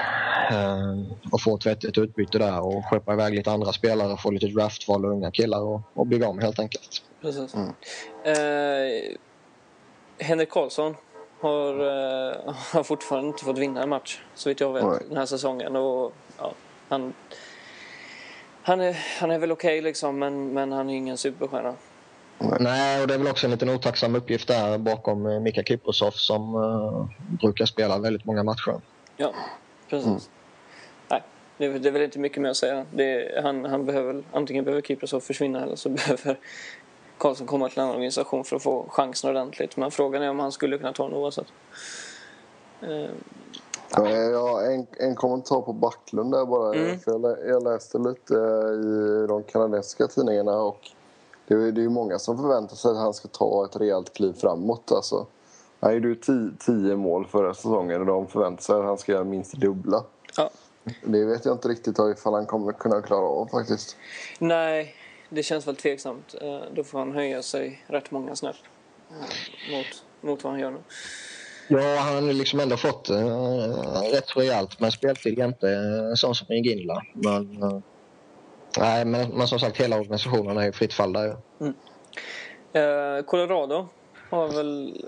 Uh, 0.52 1.32
och 1.32 1.40
få 1.40 1.56
ett 1.56 1.66
vettigt 1.66 1.98
utbyte 1.98 2.38
där 2.38 2.60
och 2.60 2.84
skeppa 2.84 3.12
iväg 3.12 3.34
lite 3.34 3.50
andra 3.50 3.72
spelare, 3.72 4.16
få 4.16 4.30
lite 4.30 4.46
draftval 4.46 5.04
och 5.04 5.10
unga 5.10 5.30
killar 5.30 5.60
och, 5.60 5.80
och 5.94 6.06
bygga 6.06 6.28
om 6.28 6.38
helt 6.38 6.58
enkelt. 6.58 7.02
Precis. 7.20 7.54
Mm. 7.54 7.68
Uh, 7.68 9.16
Henrik 10.18 10.50
Karlsson 10.50 10.96
har, 11.40 11.80
uh, 11.80 12.54
har 12.72 12.82
fortfarande 12.82 13.28
inte 13.28 13.44
fått 13.44 13.58
vinna 13.58 13.82
en 13.82 13.88
match 13.88 14.20
så 14.34 14.48
vitt 14.48 14.60
jag 14.60 14.72
vet 14.72 14.84
Nej. 14.84 14.98
den 15.08 15.16
här 15.16 15.26
säsongen. 15.26 15.76
Och, 15.76 16.12
ja, 16.38 16.52
han 16.88 17.12
han 18.68 18.80
är, 18.80 18.96
han 19.20 19.30
är 19.30 19.38
väl 19.38 19.52
okej 19.52 19.78
okay 19.78 19.80
liksom, 19.80 20.18
men, 20.18 20.52
men 20.52 20.72
han 20.72 20.90
är 20.90 20.94
ingen 20.94 21.16
superstjärna. 21.16 21.74
Nej, 22.38 23.02
och 23.02 23.08
det 23.08 23.14
är 23.14 23.18
väl 23.18 23.28
också 23.28 23.46
en 23.46 23.50
liten 23.50 23.68
otacksam 23.68 24.14
uppgift 24.14 24.48
där 24.48 24.78
bakom 24.78 25.26
eh, 25.26 25.40
Mika 25.40 25.62
Kiprosov 25.62 26.10
som 26.10 26.54
uh, 26.54 27.06
brukar 27.40 27.66
spela 27.66 27.98
väldigt 27.98 28.24
många 28.24 28.42
matcher. 28.42 28.80
Ja, 29.16 29.34
precis. 29.90 30.06
Mm. 30.06 30.20
Nej, 31.08 31.22
det, 31.58 31.78
det, 31.78 31.88
är 31.88 31.92
väl 31.92 32.02
inte 32.02 32.18
mycket 32.18 32.42
mer 32.42 32.50
att 32.50 32.56
säga. 32.56 32.86
Det, 32.92 33.40
han, 33.42 33.64
han 33.64 33.84
behöver, 33.86 34.22
antingen 34.32 34.64
behöver 34.64 34.82
Kiprosov 34.82 35.20
försvinna 35.20 35.62
eller 35.62 35.76
så 35.76 35.88
behöver 35.88 36.38
Karlsson 37.18 37.46
komma 37.46 37.68
till 37.68 37.78
en 37.78 37.84
annan 37.84 37.94
organisation 37.94 38.44
för 38.44 38.56
att 38.56 38.62
få 38.62 38.86
chansen 38.88 39.30
ordentligt. 39.30 39.76
Men 39.76 39.90
frågan 39.90 40.22
är 40.22 40.30
om 40.30 40.38
han 40.38 40.52
skulle 40.52 40.78
kunna 40.78 40.92
ta 40.92 41.08
den 41.08 41.14
oavsett. 41.14 41.46
Uh, 42.82 43.10
Ja, 43.96 44.62
en, 44.62 44.86
en 44.98 45.14
kommentar 45.14 45.60
på 45.60 45.72
Backlund 45.72 46.32
där 46.32 46.46
bara. 46.46 46.74
Mm. 46.74 46.98
För 46.98 47.46
jag, 47.48 47.62
läste 47.62 47.98
lite 47.98 48.34
i 48.34 49.26
de 49.28 49.42
kanadensiska 49.42 50.06
tidningarna 50.06 50.56
och 50.56 50.90
det 51.48 51.54
är, 51.54 51.72
det 51.72 51.82
är 51.82 51.88
många 51.88 52.18
som 52.18 52.36
förväntar 52.36 52.76
sig 52.76 52.90
att 52.90 52.96
han 52.96 53.14
ska 53.14 53.28
ta 53.28 53.64
ett 53.64 53.76
rejält 53.76 54.14
kliv 54.14 54.32
framåt. 54.32 54.92
Alltså, 54.92 55.26
han 55.80 55.94
gjorde 55.94 56.08
ju 56.08 56.14
tio, 56.14 56.50
tio 56.58 56.96
mål 56.96 57.26
förra 57.26 57.54
säsongen 57.54 58.00
och 58.00 58.06
de 58.06 58.26
förväntar 58.26 58.62
sig 58.62 58.76
att 58.76 58.84
han 58.84 58.98
ska 58.98 59.12
göra 59.12 59.24
minst 59.24 59.52
dubbla. 59.52 60.04
Ja. 60.36 60.50
Det 61.04 61.24
vet 61.24 61.44
jag 61.44 61.54
inte 61.54 61.68
riktigt 61.68 61.98
ifall 61.98 62.34
han 62.34 62.46
kommer 62.46 62.72
kunna 62.72 63.02
klara 63.02 63.26
av 63.26 63.46
faktiskt. 63.46 63.96
Nej, 64.38 64.94
det 65.28 65.42
känns 65.42 65.66
väl 65.66 65.76
tveksamt. 65.76 66.34
Eh, 66.40 66.60
då 66.74 66.84
får 66.84 66.98
han 66.98 67.12
höja 67.12 67.42
sig 67.42 67.84
rätt 67.86 68.10
många 68.10 68.36
snäpp 68.36 68.56
eh, 69.10 69.76
mot, 69.76 69.86
mot 70.20 70.44
vad 70.44 70.52
han 70.52 70.60
gör 70.60 70.70
nu. 70.70 70.78
Ja, 71.68 71.96
han 71.98 72.24
har 72.24 72.32
liksom 72.32 72.60
ändå 72.60 72.76
fått 72.76 73.10
uh, 73.10 73.16
rätt 74.12 74.36
rejält 74.36 74.80
med 74.80 74.92
speltid 74.92 75.38
jämte 75.38 75.68
en 75.70 76.16
sån 76.16 76.34
som 76.34 76.46
Ginla. 76.48 77.02
Men, 77.12 77.62
uh, 77.62 77.80
nej, 78.78 79.04
men, 79.04 79.30
men, 79.30 79.48
som 79.48 79.58
sagt, 79.58 79.76
hela 79.76 79.96
organisationen 79.96 80.58
är 80.58 80.68
i 80.68 80.72
fritt 80.72 80.92
fall 80.92 81.12
där. 81.12 81.36
Mm. 81.60 81.74
Uh, 82.76 83.24
Colorado 83.24 83.88
har 84.30 84.48
väl 84.48 85.04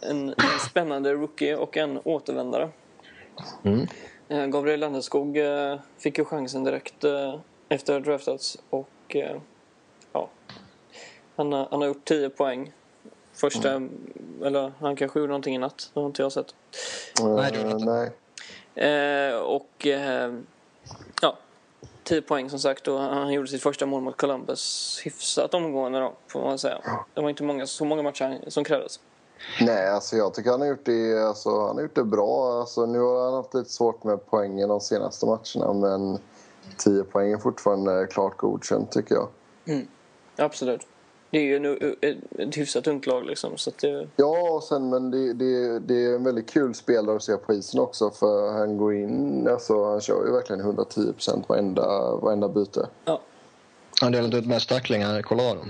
en, 0.00 0.28
en, 0.28 0.34
spännande 0.70 1.12
rookie 1.12 1.56
och 1.56 1.76
en 1.76 2.00
återvändare. 2.04 2.68
Mm. 3.62 3.86
Uh, 4.30 4.46
Gabriel 4.46 4.80
Landeskog 4.80 5.36
uh, 5.36 5.76
fick 5.98 6.18
ju 6.18 6.24
chansen 6.24 6.64
direkt 6.64 7.04
efter 7.68 7.96
att 7.96 8.06
ha 8.06 8.12
draftats 8.12 8.58
och 8.70 9.16
ja, 10.12 10.28
han, 11.36 11.52
han 11.52 11.80
har 11.80 11.86
gjort 11.86 12.04
10 12.04 12.30
poäng 12.30 12.72
Första, 13.40 13.70
mm. 13.70 13.90
eller 14.44 14.72
han 14.80 14.96
kanske 14.96 15.18
gjorde 15.18 15.28
någonting 15.28 15.54
i 15.54 15.58
natt. 15.58 15.90
Det 15.94 16.00
har 16.00 16.06
inte 16.06 16.22
jag 16.22 16.32
sett. 16.32 16.54
Nej, 17.22 17.52
det 17.52 17.78
nej. 17.78 18.10
Eh, 18.74 19.36
och 19.38 19.86
eh, 19.86 20.32
ja, 20.32 20.40
10 22.08 22.22
poäng 22.22 22.50
som 22.50 22.58
sagt 22.58 22.88
och 22.88 22.98
han 22.98 23.32
gjorde 23.32 23.48
sitt 23.48 23.62
första 23.62 23.86
mål 23.86 24.02
mot 24.02 24.16
Columbus 24.16 25.00
hyfsat 25.04 25.54
omgående 25.54 26.00
då, 26.00 26.12
får 26.28 26.40
man 26.40 26.58
säga. 26.58 26.78
Det 27.14 27.20
var 27.20 27.30
inte 27.30 27.42
många, 27.42 27.66
så 27.66 27.84
många 27.84 28.02
matcher 28.02 28.44
som 28.48 28.64
krävdes. 28.64 29.00
Nej, 29.60 29.88
alltså 29.88 30.16
jag 30.16 30.34
tycker 30.34 30.50
han 30.50 30.60
har 30.60 30.68
gjort 30.68 30.84
det, 30.84 31.26
alltså, 31.28 31.66
han 31.66 31.76
har 31.76 31.82
gjort 31.82 31.94
det 31.94 32.04
bra. 32.04 32.60
Alltså, 32.60 32.86
nu 32.86 32.98
har 32.98 33.24
han 33.24 33.34
haft 33.34 33.54
lite 33.54 33.70
svårt 33.70 34.04
med 34.04 34.26
poängen 34.26 34.68
de 34.68 34.80
senaste 34.80 35.26
matcherna 35.26 35.72
men 35.72 36.18
10 36.76 37.04
poäng 37.04 37.32
är 37.32 37.38
fortfarande 37.38 38.06
klart 38.06 38.36
godkänt 38.36 38.92
tycker 38.92 39.14
jag. 39.14 39.28
Mm. 39.66 39.88
Absolut. 40.36 40.86
Det 41.30 41.38
är 41.38 41.42
ju 41.42 41.56
en, 41.56 41.94
ett 42.38 42.56
hyfsat 42.56 42.86
ungt 42.86 43.06
lag 43.06 43.26
liksom. 43.26 43.56
Så 43.56 43.70
det... 43.80 44.08
Ja, 44.16 44.50
och 44.50 44.62
sen, 44.62 44.90
men 44.90 45.10
det, 45.10 45.32
det, 45.32 45.78
det 45.78 46.04
är 46.04 46.14
en 46.14 46.24
väldigt 46.24 46.50
kul 46.50 46.74
spelare 46.74 47.16
att 47.16 47.22
se 47.22 47.36
på 47.36 47.54
isen 47.54 47.80
också 47.80 48.10
för 48.10 48.52
han 48.52 48.76
går 48.76 48.94
in, 48.94 49.48
alltså 49.48 49.84
han 49.84 50.00
kör 50.00 50.26
ju 50.26 50.32
verkligen 50.32 50.60
110 50.60 51.12
procent 51.12 51.48
varenda, 51.48 52.16
varenda 52.16 52.48
byte. 52.48 52.88
Ja. 53.04 53.20
Han 54.00 54.12
delat 54.12 54.34
ut 54.34 54.46
mest 54.46 54.68
tacklingar 54.68 55.18
i 55.18 55.22
Colorado. 55.22 55.60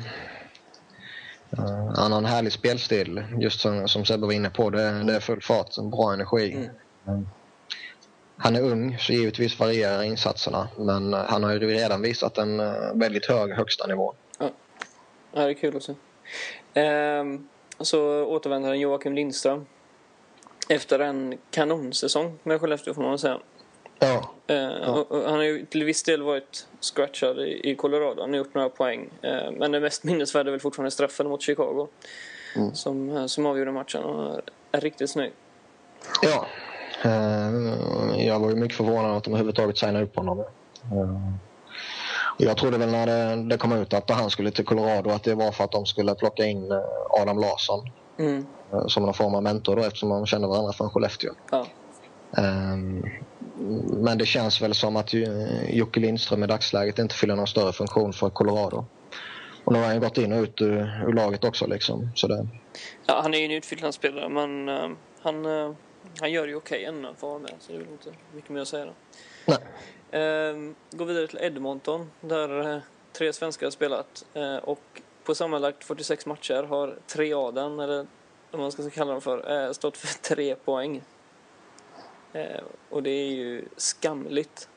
Uh, 1.59 1.93
han 1.97 2.13
har 2.13 2.19
en 2.19 2.25
härlig 2.25 2.53
spelstil, 2.53 3.25
just 3.39 3.61
som, 3.61 3.89
som 3.89 4.05
Sebbe 4.05 4.27
var 4.27 4.33
inne 4.33 4.51
på. 4.51 4.71
Det, 4.71 5.03
det 5.03 5.15
är 5.15 5.21
full 5.21 5.43
fart, 5.43 5.77
bra 5.77 6.13
energi. 6.13 6.53
Mm. 6.53 6.69
Mm. 7.07 7.29
Han 8.37 8.57
är 8.57 8.63
ung, 8.63 8.99
så 8.99 9.13
givetvis 9.13 9.61
varierar 9.61 10.03
insatserna. 10.03 10.69
Men 10.77 11.13
han 11.13 11.45
har 11.45 11.53
ju 11.53 11.59
redan 11.59 12.03
visat 12.03 12.39
en 12.39 12.57
väldigt 12.99 13.27
hög 13.27 13.53
högsta 13.53 13.87
nivå. 13.87 14.15
Ja, 15.39 15.45
det 15.45 15.51
är 15.51 15.55
kul 15.55 15.77
att 15.77 15.83
se. 15.83 15.95
Ehm, 16.75 17.49
så 17.81 18.25
återvänder 18.25 18.75
Joakim 18.75 19.13
Lindström. 19.13 19.67
Efter 20.69 20.99
en 20.99 21.39
kanonsäsong 21.51 22.39
med 22.43 22.61
Skellefteå 22.61 22.95
får 22.95 23.03
man 23.03 23.19
säga. 23.19 23.39
Ja. 23.99 24.31
Eh, 24.47 24.57
ja. 24.57 25.07
han 25.11 25.35
har 25.35 25.43
ju 25.43 25.67
till 25.67 25.85
viss 25.85 26.03
del 26.03 26.23
varit 26.23 26.67
scratchad 26.81 27.39
i, 27.41 27.75
Colorado. 27.75 28.21
Han 28.21 28.31
har 28.31 28.37
gjort 28.37 28.55
några 28.55 28.69
poäng. 28.69 29.09
Eh, 29.23 29.51
men 29.53 29.73
det 29.73 29.81
mest 29.81 30.05
minnesvärda 30.05 30.49
är 30.49 30.51
väl 30.51 30.61
fortfarande 30.61 30.91
straffen 30.91 31.29
mot 31.29 31.43
Chicago. 31.43 31.89
Mm. 32.57 32.75
Som, 32.75 33.17
eh, 33.17 33.27
som 33.27 33.47
avgjorde 33.47 33.73
matchen 33.73 34.05
och 34.05 34.41
är 34.73 34.81
riktigt 34.81 35.11
snygg. 35.11 35.33
Ja. 36.23 36.47
jag 38.19 38.41
var 38.41 38.51
ju 38.51 38.57
mycket 38.57 38.77
förvånad 38.77 39.17
att 39.17 39.25
de 39.25 39.31
överhuvudtaget 39.31 39.79
signade 39.79 40.05
upp 40.05 40.17
honom. 40.17 40.45
Jag 42.39 42.57
trodde 42.57 42.79
väl 42.79 42.91
när 42.91 43.07
det, 43.07 43.49
det, 43.49 43.59
kom 43.59 43.73
ut 43.73 43.95
att 43.95 44.11
han 44.11 44.31
skulle 44.31 44.51
till 44.51 44.65
Colorado 44.65 45.11
att 45.11 45.23
det 45.23 45.35
var 45.35 45.53
för 45.53 45.65
att 45.65 45.73
de 45.73 45.87
skulle 45.87 46.15
plocka 46.15 46.45
in 46.45 46.73
Adam 47.11 47.39
Larsson. 47.39 47.91
Mm. 48.19 48.47
Som 48.87 49.03
någon 49.03 49.15
form 49.15 49.35
av 49.35 49.43
mentor 49.43 49.77
då 49.77 49.83
eftersom 49.83 50.09
de 50.09 50.27
kände 50.27 50.49
varandra 50.49 50.73
från 50.73 50.91
Skellefteå. 50.91 51.33
Ja. 51.51 51.67
Um, 52.37 53.05
men 53.87 54.19
det 54.19 54.27
känns 54.27 54.63
väl 54.63 54.75
som 54.75 54.97
att 54.97 55.15
Jocke 55.69 56.01
Lindström 56.01 56.45
i 56.45 56.47
dagsläget 56.47 56.99
inte 56.99 57.15
fyller 57.15 57.37
någon 57.37 57.47
större 57.47 57.73
funktion 57.73 58.13
för 58.13 58.31
Colorado. 58.31 58.85
Och 59.65 59.73
nu 59.73 59.79
har 59.79 59.87
han 59.87 60.01
gått 60.01 60.19
in 60.19 60.33
och 60.33 60.43
ut 60.43 60.61
ur, 60.61 61.05
ur 61.09 61.13
laget 61.13 61.45
också. 61.45 61.67
Liksom. 61.67 62.11
Så 62.15 62.29
det... 62.29 62.47
ja, 63.07 63.21
han 63.23 63.35
är 63.35 63.39
ju 63.39 63.45
en 63.45 63.51
utfyllnadsspelare 63.51 64.29
men 64.29 64.69
uh, 64.69 64.97
han, 65.23 65.47
uh, 65.47 65.75
han 66.21 66.33
gör 66.33 66.47
ju 66.47 66.55
okej 66.55 66.89
okay 66.89 66.99
ännu 66.99 67.09
för 67.09 67.13
att 67.13 67.23
vara 67.23 67.39
med. 67.39 67.55
Så 67.61 67.73
det 67.73 67.79
är 67.79 67.79
väl 67.79 67.93
inte 67.93 68.11
mycket 68.35 68.51
mer 68.51 68.61
att 68.61 68.69
säga. 68.69 68.85
Då. 68.85 68.93
Nej. 69.45 69.59
Ehm, 70.11 70.75
går 70.91 71.05
vidare 71.05 71.27
till 71.27 71.39
Edmonton 71.39 72.11
där 72.21 72.75
eh, 72.75 72.81
tre 73.13 73.33
svenskar 73.33 73.67
har 73.67 73.71
spelat. 73.71 74.25
Eh, 74.35 74.57
och 74.57 75.03
på 75.25 75.35
sammanlagt 75.35 75.85
46 75.85 76.27
matcher 76.27 76.63
har 76.63 76.99
tre 77.07 77.33
av 77.33 77.55
den, 77.55 77.81
eller 77.81 78.07
vad 78.51 78.61
man 78.61 78.73
ska 78.73 78.91
kalla 78.91 79.13
dem 79.13 79.21
för, 79.21 79.67
eh, 79.67 79.73
stått 79.73 79.97
för 79.97 80.23
tre 80.35 80.55
poäng. 80.55 81.03
Och 82.91 83.03
det 83.03 83.11
är 83.11 83.31
ju 83.31 83.65
skamligt 83.77 84.69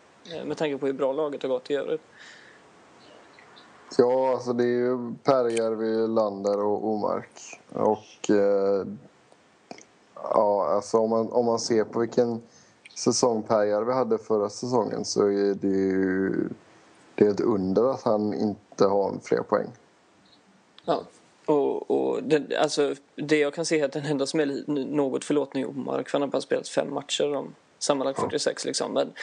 med 0.45 0.57
tanke 0.57 0.77
på 0.77 0.85
hur 0.85 0.93
bra 0.93 1.13
laget 1.13 1.41
har 1.41 1.49
gått 1.49 1.69
i 1.69 1.75
övrigt. 1.75 2.01
Ja, 3.97 4.31
alltså 4.31 4.53
det 4.53 4.63
är 4.63 4.67
ju 4.67 5.13
Perjärvi, 5.23 6.07
Lander 6.07 6.59
och 6.59 6.87
Omark. 6.87 7.61
Och 7.73 8.29
eh, 8.29 8.85
ja, 10.15 10.67
alltså 10.67 10.97
om 10.97 11.09
man, 11.09 11.31
om 11.31 11.45
man 11.45 11.59
ser 11.59 11.83
på 11.83 11.99
vilken 11.99 12.41
säsong 12.95 13.43
Perjärvi 13.43 13.93
hade 13.93 14.17
förra 14.17 14.49
säsongen 14.49 15.05
så 15.05 15.27
är 15.27 15.55
det 15.55 15.67
ju 15.67 16.49
det 17.15 17.25
är 17.25 17.31
ett 17.31 17.39
under 17.39 17.93
att 17.93 18.01
han 18.01 18.33
inte 18.33 18.85
har 18.85 19.13
fler 19.23 19.41
poäng. 19.41 19.67
Ja, 20.85 21.03
och, 21.45 21.91
och 21.91 22.23
det, 22.23 22.57
alltså, 22.57 22.95
det 23.15 23.37
jag 23.37 23.53
kan 23.53 23.65
se 23.65 23.79
är 23.79 23.85
att 23.85 23.91
den 23.91 24.05
enda 24.05 24.25
som 24.25 24.39
är 24.39 24.63
något 24.85 25.25
förlåtning 25.25 25.63
är 25.63 25.69
Omark 25.69 26.09
för 26.09 26.17
han 26.17 26.21
har 26.21 26.29
bara 26.29 26.41
spelat 26.41 26.67
fem 26.67 26.93
matcher 26.93 27.35
om 27.35 27.55
sammanlagt 27.79 28.19
46 28.19 28.65
liksom. 28.65 28.93
Men 28.93 29.13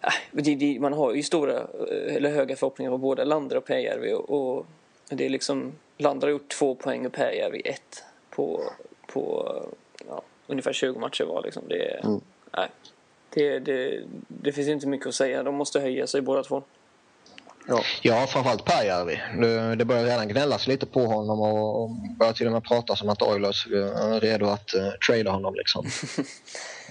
äh, 0.00 0.12
det, 0.32 0.54
det, 0.54 0.80
man 0.80 0.92
har 0.92 1.14
ju 1.14 1.22
stora 1.22 1.56
eh, 1.58 2.16
eller 2.16 2.30
höga 2.30 2.56
förhoppningar 2.56 2.90
på 2.90 2.98
både 2.98 3.24
Lander 3.24 3.56
och 3.56 3.64
Pääjärvi 3.64 4.12
och, 4.12 4.30
och 4.30 4.66
det 5.08 5.26
är 5.26 5.30
liksom 5.30 5.72
Lander 5.96 6.26
har 6.26 6.32
gjort 6.32 6.48
två 6.48 6.74
poäng 6.74 7.06
och 7.06 7.12
Pääjärvi 7.12 7.60
ett 7.64 8.04
på, 8.30 8.60
på 9.06 9.54
ja, 10.08 10.22
ungefär 10.46 10.72
20 10.72 10.98
matcher 10.98 11.24
var 11.24 11.42
liksom. 11.42 11.62
Det, 11.68 12.00
mm. 12.04 12.20
Nej, 12.56 12.68
det, 13.34 13.58
det, 13.58 14.04
det 14.28 14.52
finns 14.52 14.68
inte 14.68 14.86
mycket 14.86 15.06
att 15.06 15.14
säga. 15.14 15.42
De 15.42 15.54
måste 15.54 15.80
höja 15.80 16.06
sig 16.06 16.20
båda 16.20 16.42
två. 16.42 16.62
Ja, 17.68 17.82
ja 18.02 18.26
framförallt 18.26 18.64
Pääjärvi. 18.64 19.20
Det, 19.40 19.74
det 19.74 19.84
börjar 19.84 20.04
redan 20.04 20.28
gnällas 20.28 20.66
lite 20.66 20.86
på 20.86 21.06
honom 21.06 21.40
och, 21.40 21.82
och 21.82 21.90
börjar 22.18 22.32
till 22.32 22.46
och 22.46 22.52
med 22.52 22.64
prata 22.64 22.96
som 22.96 23.08
att 23.08 23.22
Oilers 23.22 23.66
är 23.66 24.20
redo 24.20 24.46
att 24.46 24.74
uh, 24.74 24.90
trada 25.08 25.30
honom. 25.30 25.54
Liksom. 25.54 25.86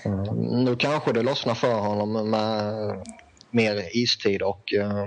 uh, 0.06 0.34
nu 0.66 0.76
kanske 0.76 1.14
det 1.14 1.22
lossnar 1.22 1.56
för 1.56 1.74
honom 1.74 2.30
med 2.30 3.08
mer 3.52 3.98
istid 3.98 4.42
och 4.42 4.74
uh, 4.78 5.06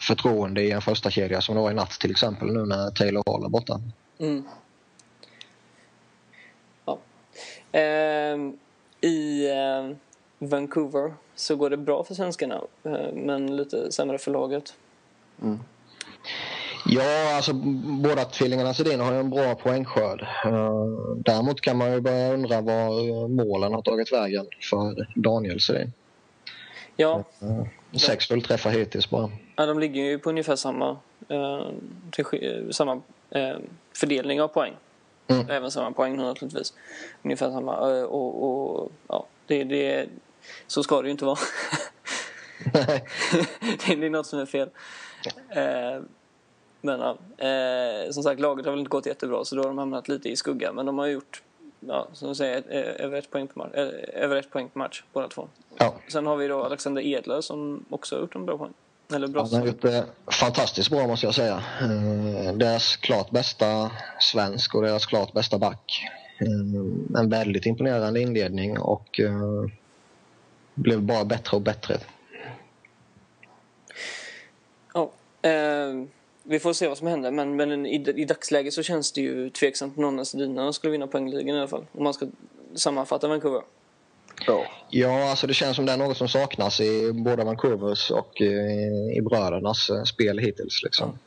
förtroende 0.00 0.62
i 0.62 0.70
en 0.70 0.82
första 0.82 1.10
kedja 1.10 1.40
som 1.40 1.54
det 1.54 1.60
var 1.60 1.70
i 1.70 1.74
natt 1.74 1.90
till 1.90 2.10
exempel 2.10 2.52
nu 2.52 2.66
när 2.66 2.90
Taylor 2.90 3.22
Hall 3.26 3.44
är 3.44 3.48
borta. 3.48 3.80
Mm. 4.18 4.44
Ja. 6.84 6.98
Uh, 7.74 8.52
I 9.00 9.48
Vancouver 10.38 11.14
så 11.34 11.56
går 11.56 11.70
det 11.70 11.76
bra 11.76 12.04
för 12.04 12.14
svenskarna 12.14 12.60
eh, 12.84 13.12
men 13.14 13.56
lite 13.56 13.92
sämre 13.92 14.18
för 14.18 14.30
laget. 14.30 14.74
Mm. 15.42 15.58
Ja, 16.86 17.36
alltså 17.36 17.52
båda 18.02 18.24
tvillingarna 18.24 18.74
Sedin 18.74 19.00
har 19.00 19.12
ju 19.12 19.20
en 19.20 19.30
bra 19.30 19.54
poängskörd. 19.54 20.22
Eh, 20.22 20.84
däremot 21.16 21.60
kan 21.60 21.76
man 21.76 21.92
ju 21.92 22.00
börja 22.00 22.32
undra 22.32 22.60
var 22.60 23.28
målen 23.28 23.72
har 23.72 23.82
tagit 23.82 24.12
vägen 24.12 24.46
för 24.70 25.06
Daniel 25.14 25.60
Sedin. 25.60 25.92
Ja. 26.96 27.24
Eh, 27.42 27.98
sex 27.98 28.26
fullträffar 28.26 28.70
hittills 28.70 29.10
bara. 29.10 29.30
Ja, 29.56 29.66
de 29.66 29.78
ligger 29.78 30.02
ju 30.02 30.18
på 30.18 30.30
ungefär 30.30 30.56
samma, 30.56 30.96
eh, 31.28 31.66
samma 32.70 33.00
eh, 33.30 33.56
fördelning 33.92 34.42
av 34.42 34.48
poäng. 34.48 34.72
Mm. 35.30 35.50
Även 35.50 35.70
samma 35.70 35.92
poäng 35.92 36.16
naturligtvis. 36.16 36.74
Ungefär 37.22 37.50
samma. 37.50 37.76
Och, 38.04 38.44
och 38.44 38.92
ja, 39.08 39.26
det, 39.46 39.64
det, 39.64 40.08
så 40.66 40.82
ska 40.82 41.02
det 41.02 41.08
ju 41.08 41.12
inte 41.12 41.24
vara. 41.24 41.38
det 43.86 43.92
är 43.92 44.10
något 44.10 44.26
som 44.26 44.38
är 44.38 44.46
fel. 44.46 44.70
Eh, 45.48 46.02
men 46.80 47.00
eh, 47.00 48.10
som 48.10 48.22
sagt, 48.22 48.40
laget 48.40 48.66
har 48.66 48.72
väl 48.72 48.80
inte 48.80 48.88
gått 48.88 49.06
jättebra 49.06 49.44
så 49.44 49.56
då 49.56 49.62
har 49.62 49.68
de 49.68 49.78
hamnat 49.78 50.08
lite 50.08 50.28
i 50.28 50.36
skugga. 50.36 50.72
Men 50.72 50.86
de 50.86 50.98
har 50.98 51.06
gjort, 51.06 51.42
ja, 51.80 52.08
som 52.12 52.28
du 52.28 52.34
säger, 52.34 52.62
eh, 52.68 53.04
över 53.04 53.18
ett 53.18 53.30
poäng 53.30 53.48
på 53.48 53.58
match, 53.58 53.70
eh, 53.74 53.88
över 54.22 54.36
ett 54.36 54.50
poäng 54.50 54.68
på 54.68 54.78
match 54.78 55.04
båda 55.12 55.28
två. 55.28 55.48
Ja. 55.78 55.94
Sen 56.08 56.26
har 56.26 56.36
vi 56.36 56.48
då 56.48 56.64
Alexander 56.64 57.02
Edler 57.02 57.40
som 57.40 57.84
också 57.90 58.16
har 58.16 58.20
gjort 58.20 58.34
en 58.34 58.46
bra 58.46 58.58
poäng. 58.58 58.72
Han 59.10 59.34
har 59.34 59.66
gjort 59.66 59.82
det 59.82 60.06
fantastiskt 60.40 60.90
bra 60.90 61.06
måste 61.06 61.26
jag 61.26 61.34
säga. 61.34 61.62
Eh, 61.80 62.54
deras 62.54 62.96
klart 62.96 63.30
bästa 63.30 63.90
svensk 64.20 64.74
och 64.74 64.82
deras 64.82 65.06
klart 65.06 65.32
bästa 65.32 65.58
back. 65.58 66.06
En 67.18 67.30
väldigt 67.30 67.66
imponerande 67.66 68.20
inledning 68.20 68.78
och 68.78 69.20
blev 70.74 71.02
bara 71.02 71.24
bättre 71.24 71.56
och 71.56 71.62
bättre. 71.62 71.98
Ja, 74.94 75.10
eh, 75.42 76.04
vi 76.42 76.58
får 76.58 76.72
se 76.72 76.88
vad 76.88 76.98
som 76.98 77.06
händer 77.06 77.30
men, 77.30 77.56
men 77.56 77.86
i, 77.86 77.94
i 78.16 78.24
dagsläget 78.24 78.74
så 78.74 78.82
känns 78.82 79.12
det 79.12 79.20
ju 79.20 79.50
tveksamt 79.50 79.96
om 79.96 80.02
någon 80.02 80.58
av 80.58 80.72
skulle 80.72 80.90
vinna 80.90 81.06
poängligan 81.06 81.56
i 81.56 81.58
alla 81.58 81.68
fall. 81.68 81.86
Om 81.92 82.04
man 82.04 82.14
ska 82.14 82.26
sammanfatta 82.74 83.28
Vancouver. 83.28 83.62
Ja. 84.46 84.66
ja, 84.90 85.30
alltså 85.30 85.46
det 85.46 85.54
känns 85.54 85.76
som 85.76 85.86
det 85.86 85.92
är 85.92 85.96
något 85.96 86.16
som 86.16 86.28
saknas 86.28 86.80
i 86.80 87.12
både 87.12 87.44
Vancouvers 87.44 88.10
och 88.10 88.40
i, 88.40 88.52
i 89.16 89.20
brödernas 89.22 89.90
eh, 89.90 90.02
spel 90.02 90.38
hittills. 90.38 90.82
Liksom. 90.82 91.18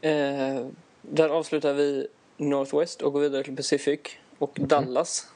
Eh, 0.00 0.66
där 1.02 1.28
avslutar 1.28 1.74
vi 1.74 2.06
Northwest 2.36 3.02
och 3.02 3.12
går 3.12 3.20
vidare 3.20 3.42
till 3.42 3.56
Pacific 3.56 4.00
och 4.38 4.58
mm. 4.58 4.68
Dallas 4.68 5.26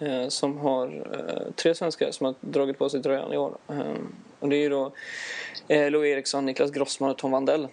eh, 0.00 0.28
som 0.28 0.58
har 0.58 0.86
eh, 0.86 1.52
tre 1.52 1.74
svenskar 1.74 2.10
som 2.10 2.26
har 2.26 2.34
dragit 2.40 2.78
på 2.78 2.88
sig 2.88 3.02
tröjan 3.02 3.32
i 3.32 3.36
år. 3.36 3.56
Eh, 3.68 3.94
och 4.40 4.48
det 4.48 4.56
är 4.56 4.60
ju 4.60 4.68
då 4.68 4.92
eh, 5.68 5.90
Lo 5.90 6.04
Eriksson, 6.04 6.46
Niklas 6.46 6.70
Grossman 6.70 7.10
och 7.10 7.18
Tom 7.18 7.30
Wandell. 7.30 7.68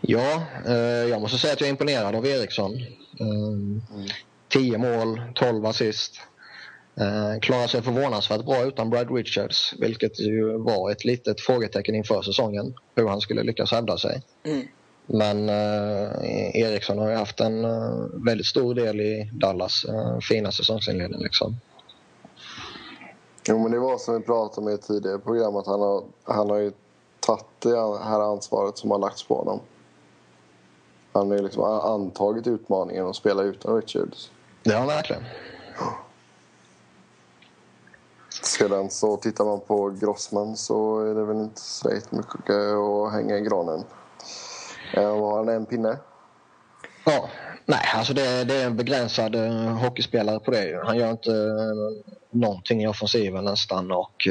Ja, 0.00 0.42
eh, 0.66 0.74
jag 1.10 1.20
måste 1.20 1.38
säga 1.38 1.52
att 1.52 1.60
jag 1.60 1.66
är 1.66 1.70
imponerad 1.70 2.14
av 2.14 2.26
Eriksson. 2.26 2.72
Mm. 3.20 3.82
10 4.48 4.78
mål, 4.78 5.20
12 5.34 5.66
assist. 5.66 6.20
Eh, 7.00 7.40
klarar 7.40 7.66
sig 7.66 7.82
förvånansvärt 7.82 8.44
bra 8.44 8.64
utan 8.64 8.90
Brad 8.90 9.16
Richards, 9.16 9.74
vilket 9.78 10.20
ju 10.20 10.58
var 10.58 10.90
ett 10.90 11.04
litet 11.04 11.40
frågetecken 11.40 11.94
inför 11.94 12.22
säsongen, 12.22 12.74
hur 12.94 13.08
han 13.08 13.20
skulle 13.20 13.42
lyckas 13.42 13.72
hävda 13.72 13.98
sig. 13.98 14.22
Mm. 14.44 14.66
Men 15.06 15.48
eh, 15.48 16.56
Eriksson 16.56 16.98
har 16.98 17.10
ju 17.10 17.16
haft 17.16 17.40
en 17.40 17.64
eh, 17.64 18.04
väldigt 18.12 18.46
stor 18.46 18.74
del 18.74 19.00
i 19.00 19.30
Dallas 19.32 19.84
eh, 19.84 20.18
fina 20.18 20.52
säsongsinledning. 20.52 21.20
Liksom. 21.20 21.56
Jo, 23.48 23.58
men 23.58 23.72
det 23.72 23.78
var 23.78 23.98
som 23.98 24.14
vi 24.14 24.20
pratade 24.20 24.60
om 24.60 24.68
i 24.68 24.74
ett 24.74 24.82
tidigare 24.82 25.18
program 25.18 25.56
att 25.56 25.66
han 25.66 25.80
har, 25.80 26.04
han 26.24 26.50
har 26.50 26.58
ju 26.58 26.72
tagit 27.20 27.44
det 27.58 27.98
här 28.04 28.32
ansvaret 28.32 28.78
som 28.78 28.90
har 28.90 28.98
lagts 28.98 29.28
på 29.28 29.34
honom. 29.34 29.60
Han 31.12 31.30
har 31.30 31.36
ju 31.36 31.42
liksom 31.42 31.62
antagit 31.64 32.46
utmaningen 32.46 33.06
och 33.06 33.16
spela 33.16 33.42
utan 33.42 33.76
Richards. 33.76 34.30
Han 34.74 34.86
verkligen. 34.86 35.22
Sedan 38.42 38.90
så 38.90 39.16
tittar 39.16 39.44
man 39.44 39.60
på 39.60 39.90
Grossman 39.90 40.56
så 40.56 41.00
är 41.00 41.14
det 41.14 41.24
väl 41.24 41.36
inte 41.36 41.60
så 41.60 41.88
mycket 42.10 42.50
att 42.50 43.12
hänga 43.12 43.36
i 43.36 43.40
granen. 43.40 43.84
Eh, 44.94 45.20
har 45.20 45.36
han 45.36 45.48
en 45.48 45.66
pinne? 45.66 45.98
Ja, 47.04 47.28
nej 47.64 47.80
alltså 47.94 48.14
det, 48.14 48.44
det 48.44 48.54
är 48.54 48.66
en 48.66 48.76
begränsad 48.76 49.34
uh, 49.34 49.68
hockeyspelare 49.68 50.40
på 50.40 50.50
det. 50.50 50.82
Han 50.84 50.96
gör 50.96 51.10
inte 51.10 51.30
uh, 51.30 52.02
någonting 52.30 52.82
i 52.82 52.86
offensiven 52.86 53.44
nästan 53.44 53.92
och 53.92 54.28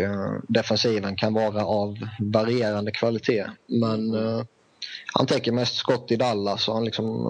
defensiven 0.47 1.15
kan 1.15 1.33
vara 1.33 1.65
av 1.65 1.95
varierande 2.19 2.91
kvalitet. 2.91 3.45
Men 3.65 4.15
han 5.13 5.27
täcker 5.27 5.51
mest 5.51 5.75
skott 5.75 6.11
i 6.11 6.15
Dallas 6.15 6.67
och 6.67 6.73
han 6.73 6.85
liksom 6.85 7.27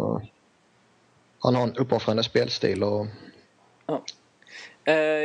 han 1.46 1.56
har 1.56 1.64
en 1.64 1.76
uppoffrande 1.76 2.24
spelstil. 2.24 2.84
Och... 2.84 3.06
Ja. 3.86 4.02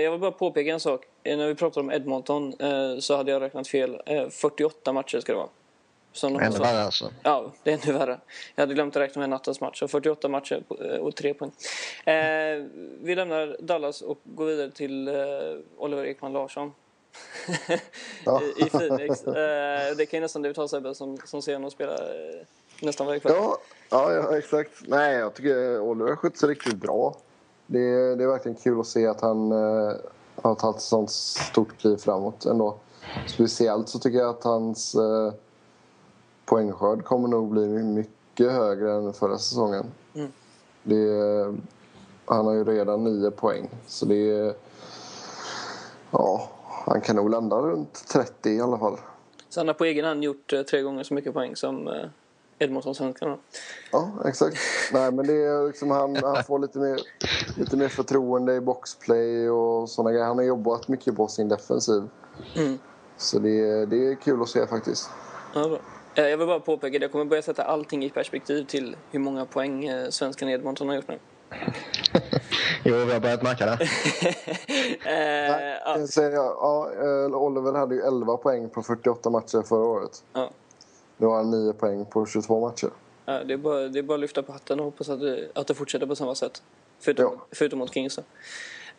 Jag 0.02 0.10
vill 0.10 0.20
bara 0.20 0.32
påpeka 0.32 0.70
en 0.70 0.80
sak. 0.80 1.04
När 1.24 1.46
vi 1.46 1.54
pratade 1.54 1.80
om 1.80 1.92
Edmonton 1.92 2.54
så 3.00 3.16
hade 3.16 3.30
jag 3.30 3.42
räknat 3.42 3.68
fel. 3.68 4.02
48 4.30 4.92
matcher 4.92 5.20
ska 5.20 5.32
det 5.32 5.38
vara. 5.38 5.48
Som 6.12 6.40
ännu 6.40 6.58
värre 6.58 6.82
alltså? 6.82 7.12
Ja, 7.22 7.52
det 7.62 7.72
är 7.72 7.88
ännu 7.88 7.98
värre. 7.98 8.20
Jag 8.54 8.62
hade 8.62 8.74
glömt 8.74 8.96
att 8.96 9.02
räkna 9.02 9.20
med 9.20 9.30
nattens 9.30 9.60
match. 9.60 9.82
48 9.88 10.28
matcher 10.28 10.62
eh, 10.80 10.96
och 10.96 11.16
3 11.16 11.34
poäng. 11.34 11.52
Eh, 12.04 12.64
vi 13.02 13.14
lämnar 13.14 13.56
Dallas 13.60 14.02
och 14.02 14.20
går 14.24 14.46
vidare 14.46 14.70
till 14.70 15.08
eh, 15.08 15.14
Oliver 15.78 16.04
Ekman 16.04 16.32
Larsson. 16.32 16.72
I, 18.58 18.64
Phoenix. 18.64 19.26
Eh, 19.26 19.96
det 19.96 20.06
kan 20.06 20.18
ju 20.18 20.20
nästan 20.20 20.42
du 20.42 20.54
ta 20.54 20.68
Sebbe 20.68 20.94
som, 20.94 21.18
som 21.24 21.42
ser 21.42 21.54
honom 21.54 21.70
spela 21.70 21.94
eh, 21.94 22.46
nästan 22.82 23.06
varje 23.06 23.20
kväll. 23.20 23.32
Ja, 23.36 23.58
ja, 23.90 24.12
ja, 24.12 24.38
exakt. 24.38 24.70
Nej, 24.86 25.16
jag 25.16 25.34
tycker 25.34 25.80
Oliver 25.80 26.16
sköter 26.16 26.38
sig 26.38 26.48
riktigt 26.48 26.76
bra. 26.76 27.16
Det, 27.66 28.14
det 28.14 28.24
är 28.24 28.28
verkligen 28.28 28.56
kul 28.56 28.80
att 28.80 28.86
se 28.86 29.06
att 29.06 29.20
han 29.20 29.52
eh, 29.52 29.92
har 30.42 30.54
tagit 30.54 30.76
ett 30.76 30.82
sånt 30.82 31.10
stort 31.10 31.78
kliv 31.78 31.96
framåt 31.96 32.44
ändå. 32.44 32.76
Speciellt 33.26 33.88
så 33.88 33.98
tycker 33.98 34.18
jag 34.18 34.30
att 34.30 34.44
hans 34.44 34.94
eh, 34.94 35.32
poängskörd 36.44 37.04
kommer 37.04 37.28
nog 37.28 37.48
bli 37.48 37.66
mycket 37.68 38.52
högre 38.52 38.92
än 38.92 39.12
förra 39.12 39.38
säsongen. 39.38 39.86
Mm. 40.14 40.32
Det, 40.82 41.54
han 42.24 42.46
har 42.46 42.54
ju 42.54 42.64
redan 42.64 43.04
nio 43.04 43.30
poäng. 43.30 43.70
Så 43.86 44.06
det 44.06 44.30
är... 44.30 44.54
Ja, 46.10 46.48
han 46.86 47.00
kan 47.00 47.16
nog 47.16 47.30
landa 47.30 47.56
runt 47.56 48.08
30 48.08 48.50
i 48.50 48.60
alla 48.60 48.78
fall. 48.78 48.96
Så 49.48 49.60
han 49.60 49.66
har 49.66 49.74
på 49.74 49.84
egen 49.84 50.04
hand 50.04 50.24
gjort 50.24 50.52
eh, 50.52 50.62
tre 50.62 50.82
gånger 50.82 51.02
så 51.02 51.14
mycket 51.14 51.34
poäng 51.34 51.56
som 51.56 51.88
eh, 52.60 52.64
Edmonton 52.64 52.94
svenskarna? 52.94 53.36
Ja, 53.92 54.12
exakt. 54.24 54.56
Nej, 54.92 55.12
men 55.12 55.26
det 55.26 55.32
är 55.32 55.66
liksom 55.66 55.90
han, 55.90 56.16
han 56.16 56.44
får 56.44 56.58
lite 56.58 56.78
mer, 56.78 57.00
lite 57.56 57.76
mer 57.76 57.88
förtroende 57.88 58.54
i 58.54 58.60
boxplay 58.60 59.50
och 59.50 59.88
sådana 59.88 60.10
grejer. 60.10 60.26
Han 60.26 60.38
har 60.38 60.44
jobbat 60.44 60.88
mycket 60.88 61.16
på 61.16 61.28
sin 61.28 61.48
defensiv. 61.48 62.02
Mm. 62.56 62.78
Så 63.16 63.38
det, 63.38 63.86
det 63.86 64.06
är 64.06 64.14
kul 64.14 64.42
att 64.42 64.48
se 64.48 64.66
faktiskt. 64.66 65.10
Ja, 65.54 65.68
bra. 65.68 65.78
Eh, 66.14 66.28
jag 66.28 66.38
vill 66.38 66.46
bara 66.46 66.60
påpeka 66.60 66.96
att 66.96 67.02
jag 67.02 67.12
kommer 67.12 67.24
börja 67.24 67.42
sätta 67.42 67.62
allting 67.62 68.04
i 68.04 68.10
perspektiv 68.10 68.64
till 68.64 68.96
hur 69.10 69.20
många 69.20 69.46
poäng 69.46 69.84
eh, 69.84 70.08
svenskan 70.08 70.48
Edmonton 70.48 70.88
har 70.88 70.94
gjort 70.94 71.08
nu. 71.08 71.18
jo, 72.84 72.96
vi 72.96 73.12
har 73.12 73.20
börjat 73.20 73.42
märka 73.42 73.66
det. 73.66 73.72
eh, 75.06 75.78
ja. 75.84 76.06
Säger 76.06 76.30
jag, 76.30 76.44
ja, 76.44 76.90
eh, 77.00 77.36
Oliver 77.36 77.72
hade 77.72 77.94
ju 77.94 78.00
11 78.00 78.36
poäng 78.36 78.68
på 78.68 78.82
48 78.82 79.30
matcher 79.30 79.62
förra 79.62 79.84
året. 79.84 80.24
Ja. 80.32 80.50
Nu 81.20 81.26
har 81.26 81.36
han 81.36 81.50
9 81.50 81.72
poäng 81.72 82.04
på 82.04 82.26
22 82.26 82.60
matcher. 82.60 82.90
Ja, 83.24 83.44
det, 83.44 83.52
är 83.52 83.56
bara, 83.56 83.88
det 83.88 83.98
är 83.98 84.02
bara 84.02 84.14
att 84.14 84.20
lyfta 84.20 84.42
på 84.42 84.52
hatten 84.52 84.78
och 84.78 84.84
hoppas 84.84 85.08
att 85.08 85.20
det, 85.20 85.48
att 85.54 85.66
det 85.66 85.74
fortsätter 85.74 86.06
på 86.06 86.16
samma 86.16 86.34
sätt. 86.34 86.62
Förutom, 87.00 87.24
ja. 87.24 87.46
förutom 87.50 87.78
mot 87.78 87.94
Kings. 87.94 88.18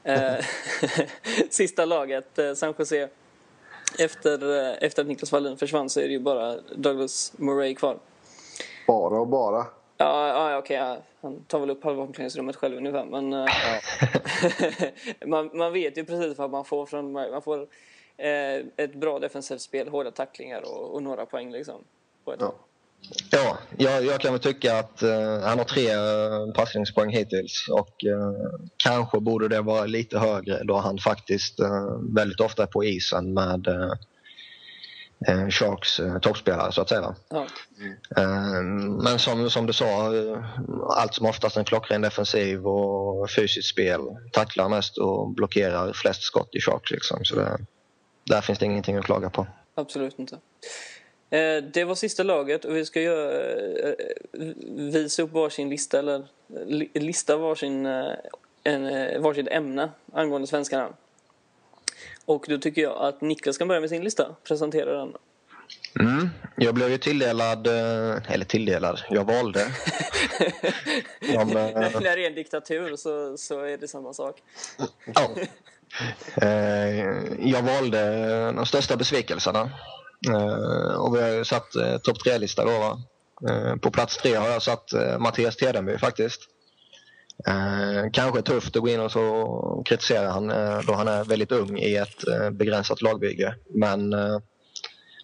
Eh, 0.03 0.45
sista 1.49 1.85
laget, 1.85 2.39
San 2.55 2.73
Jose 2.77 3.09
efter, 3.99 4.59
eh, 4.59 4.75
efter 4.81 5.01
att 5.01 5.07
Niklas 5.07 5.31
Wallin 5.31 5.57
försvann 5.57 5.89
så 5.89 5.99
är 5.99 6.03
det 6.03 6.13
ju 6.13 6.19
bara 6.19 6.57
Douglas 6.75 7.33
Murray 7.37 7.75
kvar. 7.75 7.97
Bara 8.87 9.19
och 9.19 9.27
bara? 9.27 9.65
Ja, 9.97 10.51
ja 10.51 10.57
okej. 10.57 10.77
Ja. 10.77 10.97
Han 11.21 11.43
tar 11.47 11.59
väl 11.59 11.69
upp 11.69 11.83
halva 11.83 12.03
omklädningsrummet 12.03 12.55
själv 12.55 12.77
ungefär. 12.77 13.05
Men 13.05 13.29
man, 15.29 15.49
man 15.53 15.73
vet 15.73 15.97
ju 15.97 16.05
precis 16.05 16.37
vad 16.37 16.49
man 16.49 16.65
får 16.65 16.85
från 16.85 17.11
Man 17.11 17.41
får 17.41 17.67
eh, 18.17 18.65
ett 18.77 18.95
bra 18.95 19.19
defensivt 19.19 19.61
spel, 19.61 19.87
hårda 19.87 20.11
tacklingar 20.11 20.61
och, 20.61 20.95
och 20.95 21.03
några 21.03 21.25
poäng 21.25 21.51
liksom. 21.51 21.83
Ja. 22.25 22.55
Ja, 23.29 23.57
jag, 23.77 24.05
jag, 24.05 24.21
kan 24.21 24.31
väl 24.31 24.41
tycka 24.41 24.79
att 24.79 25.03
uh, 25.03 25.39
han 25.43 25.57
har 25.57 25.65
tre 25.65 25.95
uh, 25.95 26.53
passningspoäng 26.53 27.09
hittills 27.09 27.67
och 27.71 28.03
uh, 28.05 28.59
kanske 28.77 29.19
borde 29.19 29.47
det 29.47 29.61
vara 29.61 29.85
lite 29.85 30.19
högre 30.19 30.63
då 30.63 30.77
han 30.77 30.97
faktiskt 30.97 31.59
väldigt 32.15 32.39
ofta 32.39 32.63
är 32.63 32.67
på 32.67 32.83
isen 32.83 33.33
med 33.33 33.67
Sharks 35.49 36.01
toppspelare 36.21 36.71
så 36.71 36.81
att 36.81 36.89
säga. 36.89 37.15
Ja. 37.29 37.47
Mm. 38.17 38.95
Men 38.95 39.19
som, 39.19 39.49
som 39.49 39.65
du 39.65 39.73
sa, 39.73 40.13
allt 40.89 41.13
som 41.13 41.25
oftast 41.25 41.57
en 41.57 41.65
klockren 41.65 42.01
defensiv 42.01 42.67
och 42.67 43.31
fysiskt 43.31 43.67
spel. 43.67 43.99
Tacklar 44.31 44.69
mest 44.69 44.97
och 44.97 45.29
blockerar 45.29 45.93
flest 45.93 46.23
skott 46.23 46.49
i 46.55 46.61
Sharks. 46.61 46.91
Liksom. 46.91 47.25
Så 47.25 47.35
det, 47.35 47.57
där 48.25 48.41
finns 48.41 48.59
det 48.59 48.65
ingenting 48.65 48.97
att 48.97 49.05
klaga 49.05 49.29
på. 49.29 49.47
Absolut 49.75 50.19
inte. 50.19 50.37
Eh, 51.31 51.63
det 51.63 51.83
var 51.83 51.95
sista 51.95 52.23
laget 52.23 52.65
och 52.65 52.75
vi 52.75 52.85
ska 52.85 53.01
göra, 53.01 53.41
eh, 53.79 53.95
visa 54.75 55.23
upp 55.23 55.31
varsin 55.31 55.69
lista 55.69 55.99
eller 55.99 56.27
lista 56.93 57.37
varsin, 57.37 57.85
eh, 57.85 58.13
en, 58.63 59.21
varsitt 59.21 59.47
ämne 59.47 59.89
angående 60.13 60.47
svenskarna. 60.47 60.89
Och 62.25 62.45
då 62.49 62.57
tycker 62.57 62.81
jag 62.81 62.97
att 62.97 63.21
Niklas 63.21 63.57
kan 63.57 63.67
börja 63.67 63.81
med 63.81 63.89
sin 63.89 64.03
lista. 64.03 64.35
Presentera 64.43 64.97
den. 64.97 65.13
Mm, 65.99 66.29
jag 66.57 66.75
blev 66.75 66.89
ju 66.89 66.97
tilldelad, 66.97 67.67
eller 67.67 68.45
tilldelad, 68.45 69.01
jag 69.09 69.23
valde. 69.23 69.59
Om, 71.37 71.47
När 71.47 72.01
det 72.01 72.09
är 72.09 72.27
en 72.27 72.35
diktatur 72.35 72.95
så, 72.95 73.37
så 73.37 73.59
är 73.59 73.77
det 73.77 73.87
samma 73.87 74.13
sak. 74.13 74.41
ja. 75.05 75.29
Jag 77.39 77.61
valde 77.61 78.51
de 78.51 78.65
största 78.65 78.97
besvikelserna 78.97 79.69
Eh, 80.29 80.95
och 80.95 81.15
vi 81.15 81.21
har 81.21 81.29
ju 81.29 81.45
satt 81.45 81.75
eh, 81.75 81.97
topp 81.97 82.19
tre-lista 82.19 82.65
då. 82.65 82.79
Va? 82.79 82.99
Eh, 83.49 83.75
på 83.75 83.91
plats 83.91 84.17
tre 84.17 84.35
har 84.35 84.47
jag 84.47 84.61
satt 84.61 84.93
eh, 84.93 85.19
Mattias 85.19 85.55
Tedenby 85.55 85.97
faktiskt. 85.97 86.41
Eh, 87.47 88.11
kanske 88.13 88.41
tufft 88.41 88.75
att 88.75 88.81
gå 88.81 88.89
in 88.89 88.99
och 88.99 89.11
så 89.11 89.83
kritisera 89.85 90.29
han 90.29 90.47
då 90.87 90.93
han 90.93 91.07
är 91.07 91.23
väldigt 91.23 91.51
ung 91.51 91.77
i 91.77 91.95
ett 91.95 92.23
begränsat 92.51 93.01
lagbygge. 93.01 93.55
Men 93.69 94.13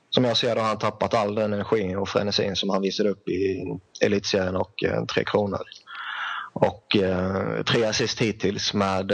som 0.10 0.24
jag 0.24 0.38
ser 0.38 0.56
det 0.56 0.62
har 0.62 0.68
han 0.68 0.78
tappat 0.78 1.14
all 1.14 1.36
den 1.36 1.54
energi 1.54 1.96
och 1.96 2.10
frenesin 2.10 2.56
som 2.56 2.70
han 2.70 2.82
visade 2.82 3.10
upp 3.10 3.28
i 3.30 3.64
Elitserien 4.02 4.56
och 4.56 4.84
Tre 5.14 5.24
Kronor. 5.24 5.62
Och 6.54 6.98
tre 7.66 7.86
assist 7.86 8.22
hittills 8.22 8.74
med 8.74 9.12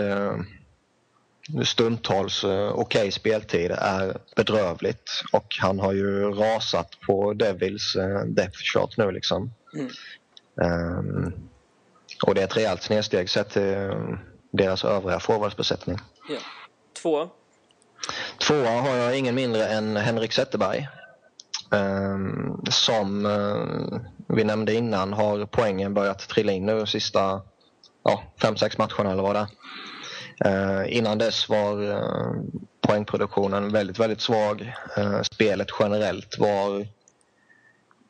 stundtals 1.64 2.44
eh, 2.44 2.70
okej 2.70 3.02
okay 3.02 3.12
speltid 3.12 3.72
är 3.72 4.18
bedrövligt 4.36 5.24
och 5.32 5.56
han 5.60 5.80
har 5.80 5.94
ju 5.94 6.32
rasat 6.32 7.00
på 7.08 7.34
Devils 7.34 7.96
eh, 7.96 8.22
depth 8.26 8.58
shot 8.74 8.98
nu 8.98 9.12
liksom. 9.12 9.54
Mm. 9.74 9.89
Um, 10.56 11.34
och 12.26 12.36
det 12.36 12.41
är 12.41 12.46
ett 12.46 12.58
rejält 12.58 12.82
snedsteg 12.82 13.30
sett 13.30 13.50
till 13.50 13.88
deras 14.52 14.86
övriga 14.86 15.20
forwardsbesättning. 15.20 15.98
Ja. 16.30 16.38
Två? 17.02 17.30
Tvåa 18.38 18.82
har 18.82 18.96
jag 18.96 19.18
ingen 19.18 19.36
mindre 19.36 19.68
än 19.68 19.96
Henrik 19.96 20.34
Zetterberg. 20.34 20.88
Um, 21.72 22.62
som 22.70 23.26
uh, 23.26 24.02
vi 24.28 24.44
nämnde 24.44 24.74
innan 24.74 25.14
har 25.14 25.46
poängen 25.46 25.94
börjat 25.94 26.20
trilla 26.20 26.52
in 26.52 26.66
nu 26.66 26.78
de 26.78 26.88
sista 26.88 27.41
ja, 28.04 28.24
fem, 28.41 28.58
sex 28.58 28.78
matcherna 28.78 29.12
eller 29.12 29.24
vad 29.24 29.36
det 29.36 29.39
är. 29.39 29.48
Eh, 30.46 30.98
innan 30.98 31.18
dess 31.18 31.50
var 31.50 31.92
eh, 31.92 32.42
poängproduktionen 32.82 33.72
väldigt, 33.72 34.00
väldigt 34.00 34.22
svag. 34.22 34.74
Eh, 34.98 35.22
spelet 35.22 35.68
generellt 35.80 36.40
var 36.40 36.88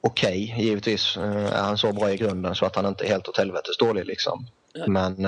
okej. 0.02 0.52
Okay. 0.54 0.66
Givetvis 0.66 1.18
är 1.18 1.62
han 1.62 1.78
så 1.78 1.94
bra 1.94 2.12
i 2.12 2.18
grunden 2.18 2.56
så 2.56 2.66
att 2.66 2.76
han 2.76 2.86
inte 2.86 3.06
är 3.06 3.10
helt 3.10 3.28
åt 3.28 3.38
helvetes 3.38 3.78
dålig. 3.78 4.06
Liksom. 4.06 4.48
Men 4.88 5.28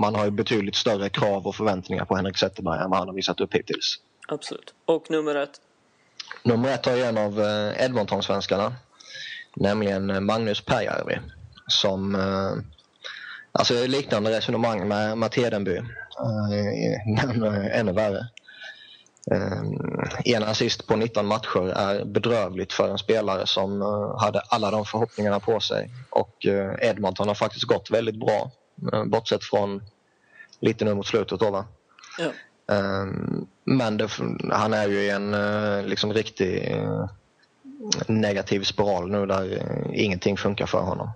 man 0.00 0.14
har 0.14 0.24
ju 0.24 0.30
betydligt 0.30 0.76
större 0.76 1.08
krav 1.08 1.46
och 1.46 1.56
förväntningar 1.56 2.04
på 2.04 2.16
Henrik 2.16 2.38
Zetterberg 2.38 2.80
än 2.80 2.90
vad 2.90 2.98
han 2.98 3.08
har 3.08 3.14
visat 3.14 3.40
upp 3.40 3.54
hittills. 3.54 3.98
Absolut. 4.28 4.74
Och 4.84 5.10
nummer 5.10 5.34
ett? 5.34 5.60
Nummer 6.42 6.68
ett 6.68 6.86
har 6.86 6.96
en 6.96 7.18
av 7.18 7.40
Edmonton-svenskarna. 7.76 8.72
Nämligen 9.56 10.24
Magnus 10.24 10.60
Pääjärvi. 10.60 11.18
Som 11.66 12.16
Alltså 13.52 13.86
liknande 13.86 14.30
resonemang 14.30 14.88
med 14.88 15.18
Matt 15.18 15.34
Hedenby. 15.34 15.80
Men 17.36 17.70
ännu 17.70 17.92
värre. 17.92 18.26
Eh, 19.30 19.62
en 20.24 20.42
assist 20.42 20.86
på 20.86 20.96
19 20.96 21.26
matcher 21.26 21.68
är 21.68 22.04
bedrövligt 22.04 22.72
för 22.72 22.88
en 22.88 22.98
spelare 22.98 23.46
som 23.46 23.82
eh, 23.82 24.20
hade 24.20 24.40
alla 24.40 24.70
de 24.70 24.84
förhoppningarna 24.84 25.40
på 25.40 25.60
sig. 25.60 25.90
Och 26.10 26.46
eh, 26.46 26.74
Edmonton 26.80 27.28
har 27.28 27.34
faktiskt 27.34 27.64
gått 27.64 27.90
väldigt 27.90 28.20
bra, 28.20 28.50
eh, 28.92 29.04
bortsett 29.04 29.44
från 29.44 29.82
lite 30.60 30.84
nu 30.84 30.94
mot 30.94 31.06
slutet. 31.06 31.40
Då? 31.40 31.64
Ja. 32.18 32.32
Ehm, 32.74 33.46
men 33.64 33.96
det, 33.96 34.08
han 34.50 34.74
är 34.74 34.88
ju 34.88 35.00
i 35.00 35.10
en 35.10 35.34
eh, 35.34 35.86
liksom 35.86 36.12
riktig 36.12 36.70
eh, 36.72 37.08
negativ 38.06 38.62
spiral 38.62 39.10
nu 39.10 39.26
där 39.26 39.52
eh, 39.52 40.04
ingenting 40.04 40.36
funkar 40.36 40.66
för 40.66 40.80
honom. 40.80 41.10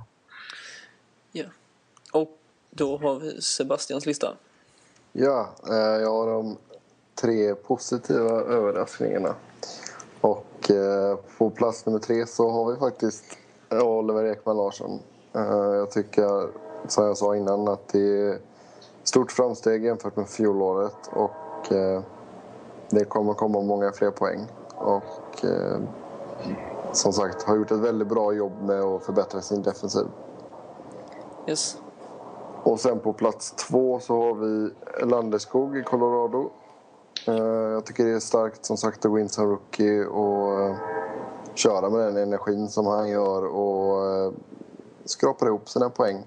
ja. 1.32 1.44
Och 2.12 2.38
då 2.70 2.99
har 2.99 3.18
vi 3.18 3.42
Sebastians 3.42 4.07
lista. 4.07 4.36
Ja, 5.18 5.48
eh, 5.68 6.02
jag 6.02 6.10
har 6.10 6.26
de 6.26 6.56
tre 7.14 7.54
positiva 7.54 8.30
överraskningarna. 8.30 9.34
Och 10.20 10.70
eh, 10.70 11.18
på 11.38 11.50
plats 11.50 11.86
nummer 11.86 11.98
tre 11.98 12.26
så 12.26 12.50
har 12.50 12.70
vi 12.72 12.76
faktiskt 12.76 13.24
eh, 13.70 13.82
Oliver 13.82 14.24
Ekman 14.24 14.56
Larsson. 14.56 15.00
Jag 15.72 15.90
tycker, 15.90 16.48
som 16.88 17.04
jag 17.04 17.16
sa 17.16 17.36
innan, 17.36 17.68
att 17.68 17.88
det 17.88 18.28
är 18.28 18.38
stort 19.04 19.32
framsteg 19.32 19.84
jämfört 19.84 20.16
med 20.16 20.28
fjolåret 20.28 21.10
och 21.12 21.66
det 22.90 23.04
kommer 23.04 23.34
komma 23.34 23.60
många 23.60 23.92
fler 23.92 24.10
poäng. 24.10 24.40
Och 24.74 25.44
som 26.92 27.12
sagt, 27.12 27.42
har 27.42 27.56
gjort 27.56 27.70
ett 27.70 27.78
väldigt 27.78 28.08
bra 28.08 28.32
jobb 28.32 28.52
med 28.62 28.80
att 28.80 29.04
förbättra 29.04 29.40
sin 29.40 29.62
defensiv. 29.62 30.06
Yes. 31.46 31.76
Och 32.66 32.80
sen 32.80 33.00
på 33.00 33.12
plats 33.12 33.50
två 33.50 34.00
så 34.00 34.22
har 34.22 34.34
vi 34.34 34.70
Landeskog 35.04 35.78
i 35.78 35.82
Colorado. 35.82 36.50
Eh, 37.26 37.34
Jag 37.72 37.86
tycker 37.86 38.04
det 38.04 38.10
är 38.12 38.20
starkt 38.20 38.64
som 38.64 38.76
sagt 38.76 39.04
att 39.04 39.10
gå 39.10 39.18
in 39.18 39.28
som 39.28 39.46
rookie 39.48 40.04
och 40.04 40.60
eh, 40.60 40.76
köra 41.54 41.90
med 41.90 42.00
den 42.00 42.16
energin 42.16 42.68
som 42.68 42.86
han 42.86 43.08
gör 43.08 43.44
och 43.44 44.06
eh, 44.10 44.32
skrapar 45.04 45.46
ihop 45.46 45.68
sina 45.68 45.90
poäng. 45.90 46.24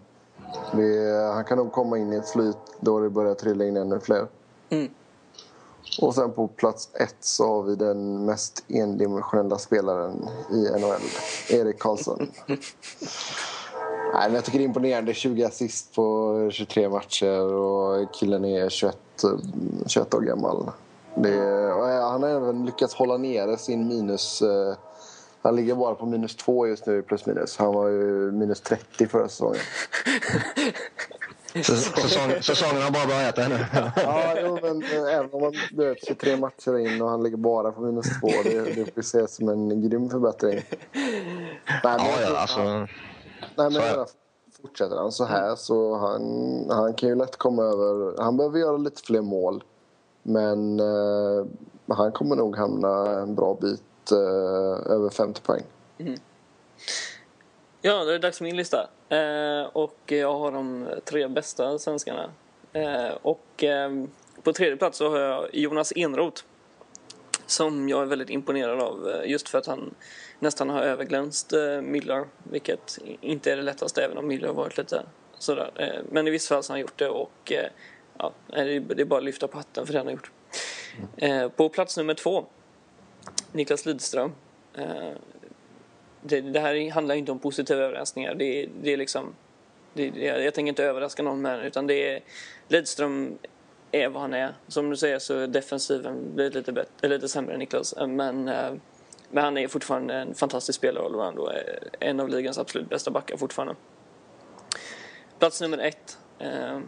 Det, 0.72 1.32
han 1.34 1.44
kan 1.44 1.58
nog 1.58 1.72
komma 1.72 1.98
in 1.98 2.14
i 2.14 2.16
ett 2.16 2.30
flyt 2.30 2.58
då 2.80 3.00
det 3.00 3.10
börjar 3.10 3.36
trilla 3.36 3.66
in 3.66 3.78
ännu 3.78 4.00
fler. 4.00 4.28
Mm. 4.70 4.92
Och 6.02 6.16
sen 6.16 6.32
på 6.32 6.48
plats 6.48 6.90
ett 6.94 7.16
så 7.20 7.48
har 7.48 7.64
vi 7.64 7.76
den 7.76 8.26
mest 8.26 8.64
endimensionella 8.68 9.58
spelaren 9.58 10.30
i 10.52 10.80
NHL, 10.80 11.02
Erik 11.50 11.80
Karlsson. 11.80 12.28
Nej, 14.14 14.24
men 14.28 14.34
jag 14.36 14.46
tycker 14.46 14.60
det 14.60 14.64
är 14.64 14.68
imponerande. 14.68 15.14
20 15.14 15.44
assist 15.44 15.96
på 15.96 16.50
23 16.54 16.90
matcher 16.90 17.54
och 17.54 18.14
killen 18.14 18.46
är 18.46 18.70
21, 18.70 18.98
eh, 19.24 19.30
21 19.88 20.14
år 20.14 20.22
gammal. 20.22 20.72
Det, 21.16 21.68
och 21.74 21.86
han 21.88 22.24
har 22.24 22.30
även 22.30 22.66
lyckats 22.66 22.94
hålla 22.96 23.18
nere 23.18 23.58
sin 23.58 23.88
minus... 23.88 24.42
eh, 24.42 24.76
Han 25.42 25.56
ligger 25.56 25.76
bara 25.76 25.96
på 25.96 26.06
minus 26.06 26.36
2 26.36 26.68
just 26.68 26.86
nu 26.86 27.02
plus 27.02 27.26
minus. 27.26 27.58
Han 27.58 27.74
var 27.74 27.88
ju 27.88 28.32
minus 28.32 28.62
30 28.62 29.08
förra 29.08 29.28
säsongen. 29.28 29.62
Säsong, 31.64 32.32
säsongen 32.42 32.82
har 32.82 32.92
bara 32.92 33.08
börjat 33.08 33.38
ännu. 33.38 33.66
Ja, 33.96 34.34
jo, 34.42 34.60
men 34.62 34.84
eh, 34.84 35.14
även 35.16 35.30
om 35.32 35.42
man 35.42 35.54
du 35.72 35.86
vet, 35.86 36.08
23 36.08 36.38
matcher 36.38 36.78
in 36.78 37.02
och 37.02 37.10
han 37.10 37.24
ligger 37.24 37.38
bara 37.38 37.72
på 37.72 37.82
minus 37.82 38.06
2 38.20 38.28
det, 38.44 38.62
det 38.76 38.94
får 38.94 39.02
ses 39.02 39.36
som 39.36 39.50
en 39.50 39.90
grym 39.90 40.10
förbättring. 40.10 40.62
Nej, 40.94 41.80
men 41.84 42.00
Ja, 42.00 42.22
ja, 42.22 42.38
alltså, 42.38 42.88
Nej, 43.60 43.72
men 43.72 43.82
det. 43.82 44.06
fortsätter 44.62 44.96
han 44.96 45.12
så 45.12 45.26
här 45.26 45.56
så 45.56 45.96
han, 45.96 46.66
han 46.70 46.94
kan 46.94 47.10
ju 47.10 47.16
lätt 47.16 47.38
komma 47.38 47.64
över... 47.64 48.24
Han 48.24 48.38
behöver 48.38 48.60
göra 48.60 48.78
lite 48.78 49.02
fler 49.02 49.22
mål. 49.22 49.64
Men 50.24 50.80
eh, 50.80 51.46
han 51.88 52.12
kommer 52.12 52.36
nog 52.36 52.56
hamna 52.56 53.20
en 53.20 53.36
bra 53.36 53.58
bit 53.62 54.12
eh, 54.12 54.92
över 54.92 55.10
50 55.10 55.42
poäng. 55.42 55.64
Ja, 57.82 58.04
det 58.04 58.16
är 58.16 58.20
dags 58.20 58.38
för 58.38 58.46
min 58.46 58.56
lista. 58.56 58.90
Eh, 59.10 59.64
och 59.74 59.98
jag 60.06 60.40
har 60.40 60.52
de 60.52 60.88
tre 61.06 61.28
bästa 61.28 61.80
svenskarna. 61.80 62.30
Eh, 62.74 63.12
och 63.22 63.64
eh, 63.64 63.92
på 64.44 64.54
tredje 64.54 64.78
plats 64.78 64.98
så 64.98 65.10
har 65.10 65.20
jag 65.20 65.56
Jonas 65.56 65.94
Enroth. 65.96 66.44
Som 67.46 67.90
jag 67.90 68.02
är 68.02 68.06
väldigt 68.06 68.30
imponerad 68.30 68.80
av 68.80 69.10
eh, 69.10 69.32
just 69.32 69.50
för 69.50 69.58
att 69.58 69.66
han 69.66 69.94
nästan 70.40 70.70
har 70.70 70.82
överglänst 70.82 71.54
eh, 71.54 72.26
Vilket 72.44 73.00
inte 73.22 73.52
är 73.52 73.58
det 73.58 73.64
lättaste 73.64 74.04
även 74.04 74.18
om 74.18 74.32
Müller 74.32 74.48
har 74.48 74.54
varit 74.54 74.78
lite 74.78 75.04
sådär. 75.38 75.72
Eh, 75.76 76.04
men 76.12 76.28
i 76.28 76.32
vissa 76.32 76.56
fall 76.56 76.64
så 76.64 76.72
har 76.72 76.76
han 76.76 76.82
gjort 76.82 77.00
det 77.00 77.10
och 77.10 77.52
eh, 77.52 77.70
ja, 78.18 78.32
det 78.48 78.60
är 78.60 78.80
det 78.80 79.02
är 79.02 79.06
bara 79.06 79.18
att 79.18 79.26
lyfta 79.26 79.48
på 79.48 79.58
hatten 79.58 79.86
för 79.86 79.94
det 79.94 80.00
han 80.00 80.08
har 80.08 80.14
gjort. 80.14 80.32
Eh, 81.18 81.50
på 81.50 81.70
plats 81.70 81.98
nummer 81.98 82.14
två, 82.14 82.46
Niklas 83.52 83.86
Lidström. 83.86 84.32
Eh, 84.74 85.12
det, 86.22 86.42
det 86.42 86.60
här 86.60 86.92
handlar 86.92 87.16
inte 87.16 87.32
om 87.32 87.40
positiva 87.40 87.82
överraskningar. 87.82 88.36
Det, 88.36 88.70
det 88.82 88.94
är 88.94 88.98
liksom, 88.98 89.36
det, 89.94 90.06
jag, 90.06 90.44
jag 90.44 90.54
tänker 90.54 90.70
inte 90.70 90.84
överraska 90.84 91.24
någon 91.24 91.42
med 91.42 91.60
det, 91.60 91.68
utan 91.68 91.88
det 91.88 92.14
är 92.14 92.22
Lidström 92.68 93.38
är 93.92 94.10
vad 94.10 94.22
han 94.22 94.34
är. 94.34 94.54
Som 94.68 94.90
du 94.90 94.98
säger 94.98 95.20
så 95.20 95.34
är 95.40 95.48
defensiven 95.48 96.36
blivit 96.36 96.56
lite, 96.56 96.72
bättre, 96.72 97.08
lite 97.08 97.28
sämre 97.28 97.54
än 97.54 97.60
Niklas. 97.60 97.94
Eh, 97.94 98.08
men, 98.08 98.48
eh, 98.48 98.74
men 99.32 99.44
han 99.44 99.58
är 99.58 99.68
fortfarande 99.68 100.14
en 100.14 100.36
fantastisk 100.36 100.78
spelare 100.78 101.04
och 101.04 101.54
en 102.00 102.20
av 102.20 102.30
ligans 102.30 102.58
absolut 102.58 102.90
bästa 102.90 103.12
backar 103.12 103.38
fortfarande. 103.38 103.76
Plats 105.40 105.62
nummer 105.62 105.78
ett. 105.78 106.18
Eh, 106.40 106.80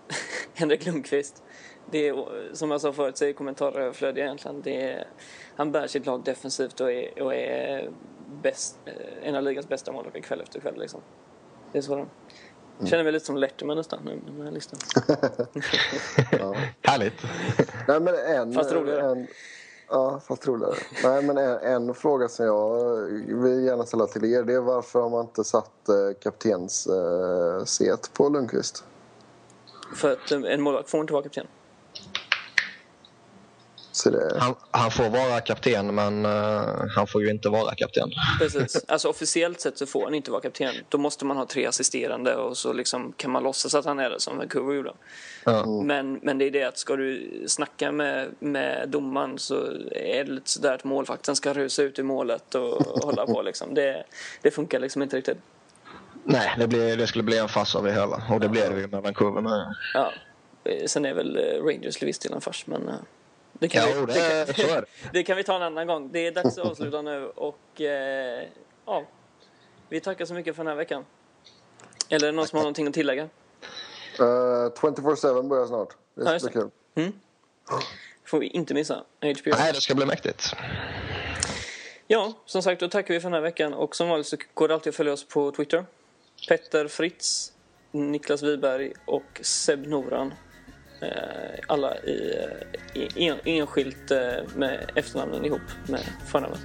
Henrik 0.54 0.86
Lundqvist. 0.86 1.42
Det 1.90 2.08
är, 2.08 2.24
som 2.52 2.70
jag 2.70 2.80
sa 2.80 2.92
förut 2.92 3.16
så 3.16 3.24
är 3.24 3.32
kommentarer 3.32 3.80
överflödiga 3.80 4.24
egentligen. 4.24 4.62
Det 4.62 4.90
är, 4.90 5.06
han 5.56 5.72
bär 5.72 5.86
sitt 5.86 6.06
lag 6.06 6.24
defensivt 6.24 6.80
och 6.80 6.92
är, 6.92 7.22
och 7.22 7.34
är 7.34 7.90
bäst, 8.42 8.78
eh, 8.84 9.28
en 9.28 9.34
av 9.34 9.42
ligans 9.42 9.68
bästa 9.68 9.92
målvakter 9.92 10.20
kväll 10.20 10.40
efter 10.40 10.60
kväll. 10.60 10.78
Liksom. 10.78 11.00
Det 11.72 11.78
är 11.78 11.82
så 11.82 11.94
det 11.94 12.00
är. 12.00 12.06
Jag 12.78 12.88
känner 12.88 13.04
mig 13.04 13.12
lite 13.12 13.26
som 13.26 13.36
Letterman 13.36 13.76
nästan 13.76 13.98
nu 14.04 14.10
med 14.10 14.34
den 14.34 14.42
här 14.42 14.52
listan. 14.52 14.78
Härligt. 16.82 17.22
Nej, 17.88 18.00
men 18.00 18.14
en, 18.14 18.52
Fast 18.52 18.72
roligare. 18.72 19.10
En, 19.10 19.26
ja, 19.88 20.20
fast 20.28 20.48
roligare. 20.48 20.74
Nej, 21.02 21.22
men 21.22 21.38
en, 21.38 21.58
en 21.58 21.94
fråga 21.94 22.28
som 22.28 22.46
jag 22.46 23.02
vill 23.42 23.64
gärna 23.64 23.86
ställa 23.86 24.06
till 24.06 24.24
er 24.24 24.42
det 24.42 24.54
är 24.54 24.60
varför 24.60 25.00
har 25.00 25.10
man 25.10 25.20
inte 25.20 25.44
satt 25.44 25.88
eh, 25.88 26.18
kaptens 26.22 26.86
eh, 26.86 27.64
set 27.64 28.10
på 28.12 28.28
Lundqvist? 28.28 28.84
För 29.94 30.12
att 30.12 30.30
en 30.30 30.62
målvakt 30.62 30.90
får 30.90 31.00
inte 31.00 31.12
vara 31.12 31.22
kapten. 31.22 31.46
Så 33.96 34.10
det, 34.10 34.38
Han, 34.40 34.54
han 34.70 34.90
får 34.90 35.08
vara 35.08 35.40
kapten, 35.40 35.94
men 35.94 36.24
eh, 36.24 36.84
han 36.96 37.06
får 37.06 37.22
ju 37.22 37.30
inte 37.30 37.48
vara 37.48 37.74
kapten. 37.74 38.10
Precis. 38.38 38.84
Alltså 38.88 39.08
officiellt 39.08 39.60
sett 39.60 39.78
så 39.78 39.86
får 39.86 40.04
han 40.04 40.14
inte 40.14 40.30
vara 40.30 40.40
kapten. 40.40 40.74
Då 40.88 40.98
måste 40.98 41.24
man 41.24 41.36
ha 41.36 41.46
tre 41.46 41.66
assisterande 41.66 42.34
och 42.34 42.56
så 42.56 42.72
liksom 42.72 43.12
kan 43.16 43.30
man 43.30 43.42
låtsas 43.42 43.74
att 43.74 43.84
han 43.84 43.98
är 43.98 44.10
det 44.10 44.20
som 44.20 44.38
Vancouver 44.38 44.74
gjorde. 44.74 44.92
Ja. 45.44 45.66
Men, 45.66 46.20
men 46.22 46.38
det 46.38 46.44
är 46.44 46.50
det 46.50 46.62
att 46.62 46.78
ska 46.78 46.96
du 46.96 47.30
snacka 47.46 47.92
med, 47.92 48.28
med 48.38 48.88
domaren 48.88 49.38
så 49.38 49.54
är 49.90 50.24
det 50.24 50.32
lite 50.32 50.50
sådär 50.50 50.74
att 50.74 50.84
målvakten 50.84 51.36
ska 51.36 51.52
rusa 51.52 51.82
ut 51.82 51.98
i 51.98 52.02
målet 52.02 52.54
och 52.54 53.02
hålla 53.02 53.26
på 53.26 53.42
liksom. 53.42 53.74
Det, 53.74 54.04
det 54.42 54.50
funkar 54.50 54.80
liksom 54.80 55.02
inte 55.02 55.16
riktigt. 55.16 55.38
Nej, 56.24 56.54
det, 56.58 56.66
blir, 56.66 56.96
det 56.96 57.06
skulle 57.06 57.24
bli 57.24 57.38
en 57.38 57.48
fars 57.48 57.76
av 57.76 57.84
det 57.84 57.92
hela. 57.92 58.22
Och 58.30 58.40
det 58.40 58.48
blev 58.48 58.74
det 58.74 58.80
ju 58.80 58.86
med 58.86 59.02
Vancouver 59.02 59.40
med. 59.40 59.74
Ja. 59.94 60.12
Eh, 60.64 60.86
Sen 60.86 61.04
är 61.04 61.14
väl 61.14 61.36
eh, 61.36 61.64
Rangers 61.64 61.96
till 61.96 62.06
viss 62.06 62.18
del 62.18 62.32
en 62.32 62.40
fars 62.40 62.66
men 62.66 62.90
det 63.60 63.68
kan, 63.68 63.90
Ja, 63.90 64.00
vi, 64.00 64.12
det, 64.12 64.12
det, 64.14 64.50
är 64.62 64.68
kan, 64.74 64.84
det. 65.12 65.22
kan 65.22 65.36
vi 65.36 65.44
ta 65.44 65.56
en 65.56 65.62
annan 65.62 65.86
gång. 65.86 66.12
Det 66.12 66.26
är 66.26 66.32
dags 66.32 66.58
att 66.58 66.66
avsluta 66.66 67.02
nu 67.02 67.26
och 67.26 67.80
eh, 67.80 68.44
ja, 68.86 69.04
vi 69.88 70.00
tackar 70.00 70.24
så 70.24 70.34
mycket 70.34 70.56
för 70.56 70.64
den 70.64 70.70
här 70.70 70.76
veckan. 70.76 71.04
Eller 72.08 72.28
är 72.28 72.32
det 72.32 72.36
någon 72.36 72.46
som 72.46 72.56
har 72.56 72.62
någonting 72.64 72.86
att 72.88 72.94
tillägga? 72.94 73.22
eh, 73.22 74.22
24-7 74.22 75.48
börjar 75.48 75.66
snart. 75.66 75.88
Det 76.14 76.24
Ja, 76.24 76.30
bli 76.30 76.38
det. 76.48 76.52
kul. 76.52 76.70
Mm. 76.94 77.12
får 78.24 78.38
vi 78.38 78.46
inte 78.46 78.74
missa. 78.74 78.94
HBO. 79.20 79.50
Nej, 79.58 79.72
det 79.72 79.80
ska 79.80 79.94
bli 79.94 80.06
mäktigt. 80.06 80.52
Ja, 82.06 82.32
som 82.46 82.62
sagt, 82.62 82.80
då 82.80 82.88
tackar 82.88 83.14
vi 83.14 83.20
för 83.20 83.28
den 83.28 83.34
här 83.34 83.40
veckan. 83.40 83.74
Och 83.74 83.96
som 83.96 84.08
vanligt 84.08 84.26
så 84.26 84.36
går 84.54 84.68
det 84.68 84.74
alltid 84.74 84.90
att 84.90 84.96
följa 84.96 85.12
oss 85.12 85.28
på 85.28 85.50
Twitter. 85.52 85.84
Petter 86.48 86.88
Fritz, 86.88 87.52
Niklas 87.92 88.42
Wiberg 88.42 88.92
och 89.04 89.40
Seb 89.42 89.86
Noran. 89.86 90.34
Eh, 91.00 91.60
alla 91.66 91.96
i, 91.96 92.34
eh, 92.94 93.02
i 93.14 93.28
en, 93.28 93.38
enskilt 93.44 94.10
eh, 94.10 94.18
med 94.54 94.90
efternamnen 94.94 95.44
ihop 95.44 95.60
med 95.86 96.00
förnamnet. 96.26 96.60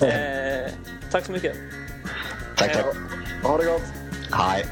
eh, 0.02 0.72
tack 1.10 1.24
så 1.24 1.32
mycket. 1.32 1.56
Tack, 2.56 2.72
tack. 2.72 2.96
Ha 3.42 3.58
det 3.58 3.64
gott. 3.64 3.82
Hej. 4.32 4.64